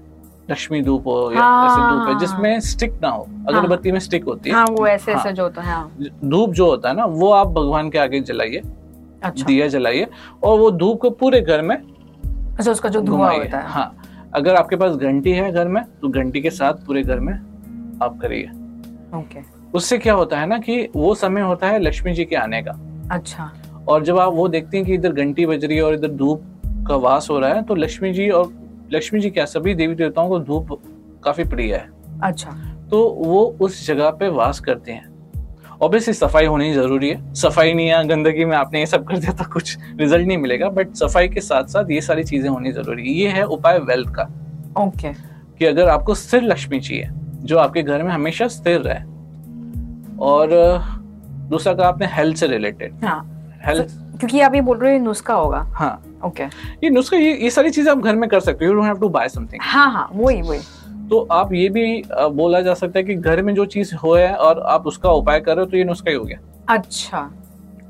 लक्ष्मी 0.50 0.80
धूप 0.82 1.06
हो 1.06 1.30
या 1.32 1.40
हाँ, 1.40 1.66
ऐसे 1.66 1.80
धूप 1.90 2.08
है 2.08 2.18
जिसमें 2.18 2.60
स्टिक 2.60 2.98
ना 3.02 3.08
हो 3.08 3.26
अगरबत्ती 3.48 3.88
हाँ, 3.88 3.92
में 3.92 4.00
स्टिक 4.00 4.24
होती 4.24 4.50
है। 4.50 4.56
हाँ, 4.56 4.66
वो 4.70 4.86
ऐसे 4.86 5.12
हाँ, 5.12 5.20
ऐसे 5.20 5.32
जो 5.32 5.42
होता 5.42 5.62
है 5.62 5.74
हाँ। 5.74 5.90
धूप 6.24 6.50
जो 6.50 6.66
होता 6.66 6.88
है 6.88 6.96
ना 6.96 7.04
वो 7.04 7.30
आप 7.32 7.48
भगवान 7.48 7.90
के 7.90 7.98
आगे 7.98 8.20
जलाइए 8.20 8.62
अच्छा। 9.24 9.44
दिया 9.46 9.68
जलाइए 9.68 10.06
और 10.44 10.58
वो 10.58 10.70
धूप 10.70 11.00
को 11.00 11.10
पूरे 11.10 11.40
घर 11.40 11.62
में 11.62 11.76
अच्छा 11.76 12.70
उसका 12.70 12.88
जो 12.88 13.00
धुआँ 13.00 13.32
होता 13.36 13.58
है। 13.58 13.68
हाँ 13.68 13.96
अगर 14.34 14.54
आपके 14.54 14.76
पास 14.76 14.96
घंटी 14.96 15.30
है 15.32 15.50
घर 15.52 15.68
में 15.68 15.82
तो 16.02 16.08
घंटी 16.08 16.40
के 16.40 16.50
साथ 16.50 16.86
पूरे 16.86 17.02
घर 17.02 17.20
में 17.20 17.32
आप 18.02 18.18
करिए। 18.22 18.50
ओके। 19.18 19.40
उससे 19.74 19.98
क्या 19.98 20.14
होता 20.14 20.38
है 20.40 20.46
ना 20.46 20.58
कि 20.58 20.82
वो 20.96 21.14
समय 21.14 21.40
होता 21.40 21.68
है 21.68 21.78
लक्ष्मी 21.78 22.12
जी 22.12 22.24
के 22.24 22.36
आने 22.36 22.62
का। 22.62 22.78
अच्छा। 23.12 23.50
और 23.88 24.04
जब 24.04 24.18
आप 24.18 24.32
वो 24.34 24.46
देखते 24.48 24.76
हैं 24.76 24.86
कि 24.86 24.94
इधर 24.94 25.12
घंटी 25.12 25.46
बज 25.46 25.64
रही 25.64 25.76
है 25.76 25.82
और 25.82 25.94
इधर 25.94 26.10
धूप 26.12 26.42
का 26.88 26.96
वास 26.96 27.28
हो 27.30 27.38
रहा 27.38 27.54
है 27.54 27.62
तो 27.62 27.74
लक्ष्मी 27.74 28.12
जी 28.12 28.28
और 28.30 28.52
लक्ष्मी 28.92 29.20
जी 29.20 29.31
क्या 29.31 29.44
सभी 29.44 29.74
देवी 29.74 29.94
देवताओं 29.94 30.29
को 30.29 30.38
धूप 30.40 30.68
काफ़ी 31.24 31.44
प्रिय 31.44 31.74
है। 31.74 31.88
अच्छा। 32.22 32.50
तो 32.90 33.03
वो 33.24 33.44
उस 33.61 33.87
जगह 33.87 34.11
पे 34.11 34.29
वास 34.29 34.61
करते 34.61 34.92
हैं। 34.92 35.09
ऑब्वियसली 35.83 36.14
सफ़ाई 36.14 36.46
होनी 36.46 36.72
ज़रूरी 36.74 37.09
है। 37.09 37.35
सफ़ाई 37.35 37.72
नहीं 37.72 37.88
है 37.88 38.07
गंदगी 38.09 38.44
में 38.44 38.57
आपने 38.57 38.81
ये 38.81 38.87
सब 38.87 39.07
कर 39.09 39.18
दिया 39.18 39.33
तो 39.33 39.44
कुछ 39.53 39.76
रिज़ल्ट 40.00 40.26
नहीं 40.26 40.38
मिलेगा 40.38 40.68
बट 40.68 40.94
सफ़ाई 40.94 41.29
के 41.29 41.40
साथ 41.40 41.64
साथ 41.64 41.90
ये 41.90 42.00
सारी 42.00 42.24
चीज़ें 42.24 42.48
होनी 42.50 42.72
ज़रूरी 42.72 43.03
है। 43.03 43.14
ये 43.14 43.29
है 43.29 43.44
उपाय 43.46 43.79
वेल्थ 43.81 44.11
का। 44.14 44.22
Okay 44.79 45.09
okay. 45.09 45.14
कि 45.59 45.64
अगर 45.66 45.88
आपको 45.88 46.14
स्थिर 46.14 46.42
लक्ष्मी 46.42 46.81
चाहिए 46.81 47.09
जो 47.44 47.59
आपके 47.59 47.83
घर 47.83 48.03
में 48.03 48.11
हमेशा 48.12 48.48
स्थिर 48.48 48.81
रहे। 48.81 48.98
और 50.22 50.48
दूसरा 51.50 51.74
का 51.74 51.87
आपने 51.88 52.07
हेल्थ 52.07 52.37
से 52.37 52.46
रिलेटेड 52.46 53.05
हाँ. 53.05 53.22
हेल्थ 53.64 53.98
क्योंकि 54.18 54.40
आप 54.40 54.55
ये 54.55 54.61
बोल 54.61 54.79
रहे 54.79 54.96
हो 54.98 55.05
नुस्खा 55.05 55.35
होगा। 55.35 55.59
हाँ। 55.74 56.03
ओके 56.24 56.44
ये 56.85 56.90
नुस्खा 56.90 57.16
ये 57.16 57.33
ये 57.35 57.50
सारी 57.50 57.70
चीज़ें 57.70 57.90
आप 57.92 57.98
घर 57.98 58.16
में 58.16 58.28
कर 58.30 58.40
सकते 58.40 58.64
हो। 58.64 58.70
You 58.70 58.76
don't 58.76 58.87
have 58.87 58.98
to 59.00 59.09
buy 59.09 59.28
something 59.28 59.61
हाँ 59.64 59.90
हाँ 59.92 60.09
वही 60.12 60.40
वही। 60.42 60.59
तो 61.11 61.20
आप 61.33 61.52
ये 61.52 61.68
भी 61.68 62.02
बोला 62.12 62.61
जा 62.61 62.74
सकता 62.74 62.98
है 62.98 63.04
कि 63.04 63.14
घर 63.14 63.42
में 63.42 63.54
जो 63.54 63.64
चीज़ 63.66 63.94
हो 63.94 64.14
है 64.14 64.35
और 64.35 64.61
आप 64.68 64.87
उसका 64.87 65.11
उपाय 65.12 65.40
कर 65.40 65.56
रहे 65.56 65.64
हो 65.64 65.70
तो 65.70 65.76
ये 65.76 65.85
नुस्खा 65.85 66.11
ही 66.11 66.16
हो 66.16 66.24
गया। 66.24 66.38
अच्छा। 66.74 67.30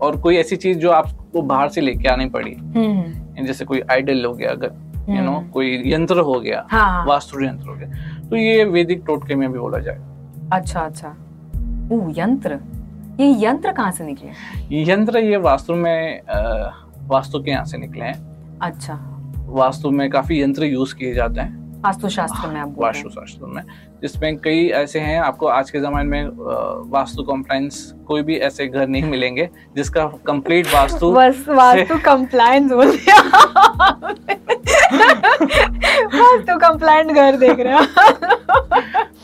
और 0.02 0.16
कोई 0.20 0.36
ऐसी 0.36 0.56
चीज़ 0.56 0.78
जो 0.78 0.90
आपको 0.90 1.42
बाहर 1.42 1.68
से 1.68 1.80
लेके 1.80 2.08
आनी 2.08 2.26
पड़ी। 2.28 2.54
हम्म। 2.76 3.44
जैसे 3.46 3.64
कोई 3.64 3.80
आइडल 3.90 4.24
हो 4.24 4.32
गया 4.34 4.50
अगर 4.50 4.72
यू 5.08 5.20
नो 5.22 5.30
हम्म। 5.32 5.48
कोई 5.50 5.82
यंत्र 5.86 6.18
हो 6.20 6.38
गया 6.40 6.64
हाँ, 6.70 6.88
हाँ। 6.90 7.04
वास्तु 7.06 7.40
यंत्र 7.40 7.68
हो 7.68 7.74
गया। 7.76 8.28
तो 8.30 8.36
ये 8.36 8.64
वैदिक 8.64 9.02
टोटके 9.06 9.34
में 9.34 9.50
भी 9.52 9.58
बोला 9.58 9.78
जाएगा 9.78 10.56
अच्छा 10.56 10.80
अच्छा। 10.80 11.08
ओ 11.92 12.00
यंत्र? 12.18 12.58
ये 13.20 13.26
यंत्र 13.44 13.72
कहाँ 13.72 13.90
से 13.92 14.04
निकले? 14.04 14.82
यंत्र 14.82 15.18
ये 15.18 15.36
वास्तु 15.38 15.74
में 15.74 16.20
वास्तु 17.10 17.42
के 17.42 17.50
यहाँ 17.50 17.64
से 17.64 17.78
निकले 17.78 18.04
हैं। 18.04 18.58
अच्छा। 18.62 18.98
वास्तु 19.48 19.90
में 19.90 20.10
काफ़ी 20.10 20.42
यंत्र 20.42 20.64
यूज़ 20.64 20.94
किए 20.94 21.14
जाते 21.14 21.40
हैं। 21.40 21.58
वास्तु 21.82 22.08
शास्त्र 22.08 22.48
में 22.48 22.60
आप 22.60 22.74
वास्तु 22.78 23.08
शास्त्र 23.08 23.46
में। 23.46 23.62
जिसमें 24.02 24.36
कई 24.36 24.66
ऐसे 24.66 25.00
हैं 25.00 25.20
आपको 25.20 25.46
आज 25.46 25.70
के 25.70 25.80
जमाने 25.80 26.08
में 26.08 26.28
वास्तु 26.90 27.22
कॉम्प्लाइंस 27.22 27.94
कोई 28.06 28.22
भी 28.22 28.36
ऐसे 28.36 28.66
घर 28.66 28.88
नहीं 28.88 29.02
मिलेंगे 29.02 29.48
जिसका 29.76 30.04
कंप्लीट 30.26 30.66
वास्तु 30.66 31.10
वास्तु 31.12 31.98
कम्प्लायंस 32.04 32.72
बोल 32.72 32.90
दिया। 32.90 33.18
वास्तु 36.06 36.58
कम्प्लायंट 36.58 37.12
घर 37.12 37.36
देख 37.36 37.60
रहे 37.60 37.74
हो। 37.74 37.84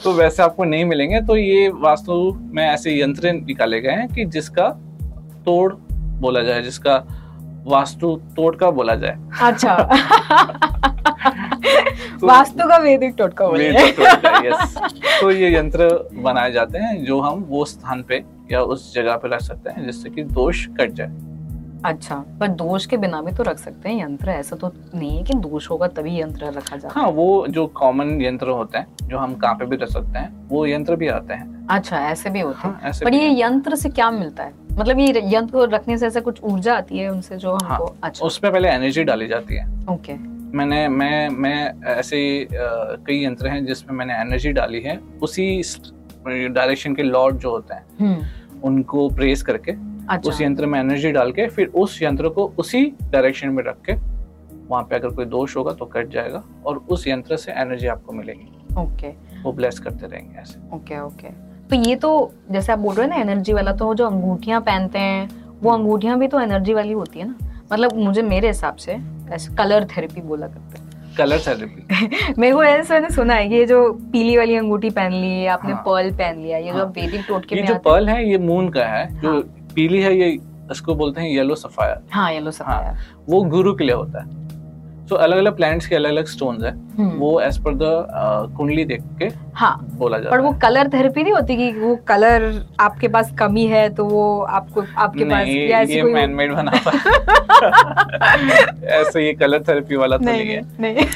तो 0.04 0.12
वैसे 0.12 0.42
आपको 0.42 0.64
नहीं 0.64 0.84
मिलेंगे 0.84 1.20
तो 1.20 1.36
ये 1.36 1.68
वास्तु 1.68 2.40
में 2.40 2.66
ऐसे 2.68 3.00
यंत्र 3.02 3.32
निकाले 3.32 3.80
गए 3.80 3.90
हैं 3.90 4.08
कि 4.08 4.24
जिसका 4.24 4.68
तोड़ 5.46 5.74
बोला 5.92 6.42
जाए 6.42 6.62
जिसका 6.62 6.96
वास्तु 7.66 8.14
टोटका 8.36 8.70
बोला 8.70 8.94
जाए। 8.94 9.16
अच्छा। 9.42 9.74
तो, 12.20 12.26
वास्तु 12.26 12.68
का 12.68 12.76
वैदिक 12.76 13.14
टोटका 13.18 13.46
यस 14.46 14.76
तो 15.20 15.30
ये 15.30 15.54
यंत्र 15.56 15.88
बनाए 16.22 16.52
जाते 16.52 16.78
हैं 16.78 17.04
जो 17.04 17.20
हम 17.20 17.44
वो 17.48 17.64
स्थान 17.64 18.02
पे 18.02 18.22
या 18.52 18.60
उस 18.62 18.92
जगह 18.94 19.16
पे 19.16 19.28
रख 19.28 19.40
सकते 19.40 19.70
हैं 19.70 19.84
जिससे 19.86 20.10
कि 20.10 20.22
दोष 20.24 20.66
कट 20.80 20.92
जाए। 20.92 21.10
अच्छा 21.84 22.14
पर 22.40 22.48
दोष 22.48 22.86
के 22.86 22.96
बिना 22.96 23.20
भी 23.22 23.32
तो 23.32 23.42
रख 23.42 23.58
सकते 23.58 23.88
हैं 23.88 24.02
यंत्र 24.02 24.30
ऐसा 24.30 24.56
तो 24.56 24.72
नहीं 24.94 25.16
है 25.16 25.22
कि 25.24 25.34
दोष 25.34 25.70
होगा 25.70 25.86
तभी 25.88 26.20
यंत्र 26.20 26.46
रखा 26.52 26.76
जाए 26.76 26.90
हाँ। 26.94 27.08
वो 27.10 27.46
जो 27.48 27.66
कॉमन 27.66 28.20
यंत्र 28.22 28.48
होते 28.50 28.78
हैं 28.78 28.86
जो 29.02 29.18
हम 29.18 29.34
कहाँ 29.34 29.54
पे 29.54 29.66
भी 29.66 29.76
रख 29.76 29.88
सकते 29.88 30.18
हैं 30.18 30.48
वो 30.48 30.66
यंत्र 30.66 30.96
भी 30.96 31.08
आते 31.08 31.34
हैं। 31.34 31.66
अच्छा 31.70 31.98
ऐसे 32.08 32.30
भी 32.30 32.40
होते 32.40 32.68
हैं। 32.68 32.74
हाँ, 32.82 32.92
पर 33.04 33.14
ये 33.14 33.42
यंत्र 33.42 33.74
से 33.74 33.88
क्या 33.88 34.10
मिलता 34.10 34.44
है? 34.44 34.65
मतलब 34.78 34.98
ये 34.98 35.22
यंत्र 35.34 35.52
को 35.52 35.64
रखने 35.64 35.96
से 35.98 36.06
ऐसा 36.06 36.20
कुछ 36.20 36.42
ऊर्जा 36.44 36.74
आती 36.76 36.98
है 36.98 37.08
उनसे 37.10 37.36
जो 37.36 37.52
हमको 37.52 37.84
हाँ, 37.84 37.98
अच्छा 38.02 38.24
उसमें 38.26 38.52
पहले 38.52 38.68
एनर्जी 38.68 39.04
डाली 39.04 39.26
जाती 39.28 39.56
है। 39.56 39.66
ओके 39.90 40.14
मैंने 40.56 40.86
मैं 40.88 41.28
मैं 41.28 41.82
ऐसे 41.94 42.18
कई 42.52 43.24
यंत्र 43.24 43.48
हैं 43.48 43.64
जिसमें 43.66 43.96
मैंने 43.96 44.14
एनर्जी 44.20 44.52
डाली 44.52 44.80
है 44.80 44.98
उसी 45.22 45.46
डायरेक्शन 46.26 46.94
के 46.94 47.02
लॉर्ड 47.02 47.36
जो 47.38 47.50
होते 47.50 47.74
हैं 47.74 47.84
हम्म। 48.00 48.60
उनको 48.68 49.08
प्रेस 49.10 49.42
करके 49.42 49.72
अच्छा। 49.72 50.30
उस 50.30 50.40
यंत्र 50.40 50.66
में 50.66 50.78
एनर्जी 50.80 51.10
डाल 51.12 51.32
के 51.32 51.46
फिर 51.48 51.66
उस 51.76 52.02
यंत्र 52.02 52.28
को 52.28 52.46
उसी 52.58 52.84
डायरेक्शन 53.02 53.48
में 53.48 53.62
रख 53.64 53.80
के 53.88 53.94
वहाँ 54.68 54.82
पे 54.90 54.96
अगर 54.96 55.08
कोई 55.14 55.24
दोष 55.24 55.56
होगा 55.56 55.72
तो 55.72 55.84
कट 55.86 56.08
जाएगा 56.10 56.42
और 56.66 56.84
उस 56.90 57.06
यंत्र 57.08 57.36
से 57.36 57.52
एनर्जी 57.52 57.86
आपको 57.86 58.12
मिलेगी। 58.12 58.48
ओके 58.78 59.08
वो 59.42 59.52
ब्लेस 59.52 59.78
करते 59.78 60.06
रहेंगे 60.06 60.38
ऐसे। 60.40 60.60
ओके 60.76 61.00
ओके 61.00 61.28
तो 61.70 61.76
ये 61.76 61.96
तो 61.96 62.10
जैसे 62.50 62.72
आप 62.72 62.78
बोल 62.78 62.94
रहे 62.94 63.06
हैं 63.06 63.24
ना 63.24 63.32
एनर्जी 63.32 63.52
वाला 63.52 63.72
तो 63.72 63.94
जो 63.94 64.06
अंगूठियाँ 64.06 64.60
पहनते 64.60 64.98
हैं 64.98 65.28
वो 65.62 65.70
अंगूठियाँ 65.70 66.18
भी 66.18 66.28
तो 66.28 66.40
एनर्जी 66.40 66.74
वाली 66.74 66.92
होती 66.92 67.18
है 67.18 67.26
ना? 67.28 67.34
मतलब 67.72 67.94
मुझे 67.94 68.22
मेरे 68.22 68.48
हिसाब 68.48 68.76
से 68.76 68.96
ऐसे 69.32 69.54
कलर 69.54 69.84
थेरेपी 69.96 70.20
बोला 70.20 70.46
करते 70.46 70.78
हैं। 70.78 71.14
कलर 71.16 71.38
थेरेपी 71.46 72.34
मेरे 72.38 72.54
को 72.54 72.62
ऐसे 72.64 72.94
मैंने 72.94 73.10
सुना 73.10 73.34
है 73.34 73.52
ये 73.52 73.64
जो 73.66 73.92
पीली 74.12 74.36
वाली 74.36 74.56
अंगूठी 74.56 74.90
पहन 74.90 75.12
ली 75.12 75.46
आपने 75.46 75.72
हाँ, 75.72 75.82
पर्ल 75.86 76.10
पहन 76.10 76.38
लिया 76.38 76.58
ये 76.58 76.70
हाँ, 76.70 76.80
जो 76.80 76.86
वैदिक 77.00 77.24
टोटके 77.28 77.56
ये 77.56 77.62
जो 77.62 77.74
पर्ल 77.78 78.08
है। 78.08 78.28
ये 78.30 78.38
मून 78.38 78.68
का 78.68 78.84
है 78.84 79.20
जो 79.20 79.32
हाँ, 79.32 79.40
पीली 79.74 80.00
है 80.02 80.16
ये 80.18 80.30
इसको 80.72 80.94
बोलते 80.94 81.20
हैं 81.20 81.28
येलो 81.28 81.54
सफायर 81.54 82.02
हाँ 82.10 82.32
येलो 82.32 82.50
सफायर 82.50 82.84
हाँ, 82.86 82.96
वो 83.28 83.42
गुरु 83.44 83.74
के 83.74 83.84
लिए 83.84 83.94
होता 83.94 84.22
है। 84.22 84.45
सो 85.08 85.14
so, 85.14 85.20
अलग 85.22 85.36
अलग 85.36 85.56
प्लैनेट्स 85.56 85.86
के 85.86 85.94
अलग 85.96 86.10
अलग 86.10 86.26
स्टोन्स 86.26 86.62
है। 86.64 86.70
हम्म। 86.98 87.10
वो 87.18 87.40
एज 87.40 87.58
पर 87.64 87.74
द 87.74 87.80
कुंडली 88.56 88.84
देख 88.84 89.02
के 89.18 89.24
हाँ। 89.54 89.86
बोला 89.98 90.18
जाता 90.18 90.30
पर 90.30 90.40
वो 90.40 90.52
कलर 90.62 90.88
थेरेपी 90.88 91.22
नहीं 91.22 91.32
होती 91.32 91.56
कि 91.56 91.70
वो 91.80 91.96
कलर 92.08 92.64
आपके 92.80 93.08
पास 93.08 93.32
कमी 93.38 93.66
है 93.66 93.88
तो 93.94 94.04
वो 94.04 94.40
आपको 94.40 94.84
आपके 94.96 95.24
नहीं, 95.24 95.68
पास 95.68 95.88
ये, 95.88 95.96
ये 95.96 96.02
मैन 96.02 96.30
मेड 96.30 96.54
बना 96.54 96.72
ऐसे 99.00 99.26
ये 99.26 99.32
कलर 99.34 99.62
थेरेपी 99.68 99.96
वाला 99.96 100.16
तो 100.16 100.24
नहीं, 100.24 100.48
है। 100.48 100.62
नहीं। 100.80 100.96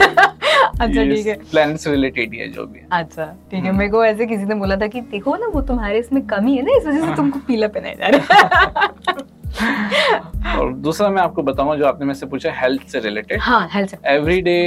अच्छा 0.80 1.04
ठीक 1.04 1.26
है। 1.26 1.34
प्लैनेट्स 1.50 1.86
रिलेटेड 1.86 2.34
है 2.34 2.48
जो 2.52 2.66
भी 2.66 2.80
अच्छा 2.92 3.24
ठीक 3.50 3.64
है। 3.64 3.72
मेरे 3.72 3.90
को 3.90 4.04
ऐसे 4.04 4.26
किसी 4.26 4.44
ने 4.44 4.54
बोला 4.54 4.76
था 4.76 4.86
कि 4.86 5.00
देखो 5.00 5.36
ना 5.36 5.46
वो 5.54 5.62
तुम्हारे 5.62 5.98
इसमें 5.98 6.26
कमी 6.26 6.56
है 6.56 6.62
ना 6.62 6.76
इस 6.76 6.86
वजह 6.86 7.06
से 7.06 7.16
तुमको 7.16 7.38
पीला 7.38 7.68
पहनाया 7.68 7.94
जा 7.94 8.08
रहा 8.08 8.38
है। 8.38 9.16
और 10.58 10.72
दूसरा 10.74 11.08
मैं 11.08 11.22
आपको 11.22 11.42
बताऊँगा 11.42 11.74
जो 11.76 11.86
आपने 11.86 12.06
मेरे 12.06 12.18
से 12.18 12.26
पूछा 12.26 12.52
हेल्थ 12.52 12.86
से 12.88 13.00
रिलेटेड 13.00 13.40
हाँ 13.40 13.68
health 13.72 13.94
every 14.06 14.40
day 14.42 14.58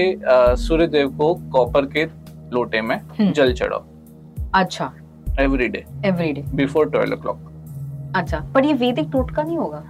Surya 0.57 0.87
Dev 0.87 1.09
को 1.17 1.33
कॉपर 1.51 1.85
के 1.95 2.05
लोटे 2.53 2.81
में 2.81 2.95
हम्म। 2.95 3.31
जल 3.31 3.53
चढ़ाओ। 3.53 3.83
अच्छा। 4.55 4.91
Every 5.39 5.67
day 5.67 5.83
every 6.05 6.31
day 6.33 6.43
before 6.55 6.89
twelve 6.89 7.13
o'clock 7.21 8.11
अच्छा 8.15 8.39
पर 8.55 8.65
ये 8.65 8.73
वैदिक 8.73 9.09
टोटका 9.11 9.43
नहीं 9.43 9.57
होगा? 9.57 9.83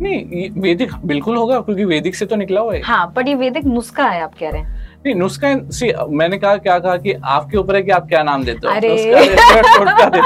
नहीं 0.00 0.48
वैदिक 0.60 0.94
बिल्कुल 1.06 1.36
होगा 1.36 1.60
क्योंकि 1.60 1.84
वैदिक 1.84 2.14
से 2.14 2.26
तो 2.26 2.36
निकला 2.36 2.60
हुआ 2.60 2.74
है। 2.74 2.80
हाँ 2.82 3.06
पर 3.16 3.28
ये 3.28 3.34
वैदिक 3.34 3.64
नुस्खा 3.64 4.04
है 4.04 4.22
आप 4.22 4.34
कह 4.40 4.50
रहे 4.50 4.62
हैं। 4.62 4.87
नहीं 5.04 5.14
नुस्खा 5.14 5.48
सी 5.70 5.92
मैंने 6.10 6.38
कहा 6.38 6.56
क्या 6.56 6.78
कहा 6.78 6.96
कि 6.96 7.12
आपके 7.12 7.56
ऊपर 7.58 7.76
है 7.76 7.82
कि 7.82 7.90
आप 7.90 8.06
क्या 8.08 8.22
नाम 8.22 8.44
देते 8.44 8.66
हो? 8.66 8.74
अरे। 8.74 8.88
देते 8.88 10.18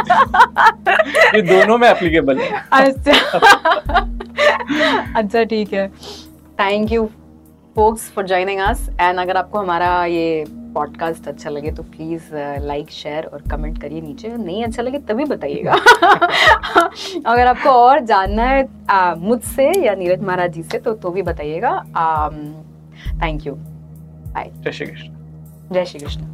ये 1.37 1.43
दोनों 1.43 1.79
में 1.79 1.89
एप्लीकेबल 1.89 2.39
है। 2.39 2.62
अच्छा। 2.73 3.12
अच्छा 5.18 5.43
ठीक 5.45 5.73
है। 5.73 5.87
Thank 6.61 6.93
you 6.93 7.05
folks 7.77 8.11
for 8.14 8.27
joining 8.27 8.61
us 8.61 8.89
and 9.01 9.18
अगर 9.20 9.37
आपको 9.37 9.59
हमारा 9.59 10.05
ये 10.07 10.45
पॉडकास्ट 10.75 11.29
अच्छा 11.29 11.51
लगे 11.51 11.70
तो 11.70 11.83
प्लीज़ 11.83 12.23
लाइक 12.66 12.91
शेयर 12.91 13.25
और 13.25 13.43
कमेंट 13.51 13.81
करिए 13.83 14.01
नीचे। 14.01 14.29
नहीं 14.29 14.64
अच्छा 14.64 14.83
लगे 14.83 14.99
तभी 15.09 15.25
बताइएगा। 15.25 15.73
अगर 17.27 17.47
आपको 17.47 17.70
और 17.70 18.01
जानना 18.05 18.45
है 18.45 19.14
मुझसे 19.18 19.70
या 19.87 19.95
नीरज 19.95 20.23
महाराज 20.23 20.53
जी 20.53 20.62
से 20.62 20.79
तो 20.79 20.93
तो 20.95 21.11
भी 21.11 21.23
बताइएगा। 21.23 21.77
थैंक 23.23 23.47
यू 23.47 23.59
बाय 24.35 24.51
जय 24.64 24.72
श्री 24.72 24.87
कृष्ण 24.87 25.74
जय 25.74 25.85
श्री 25.85 26.01
कृष्ण 26.01 26.32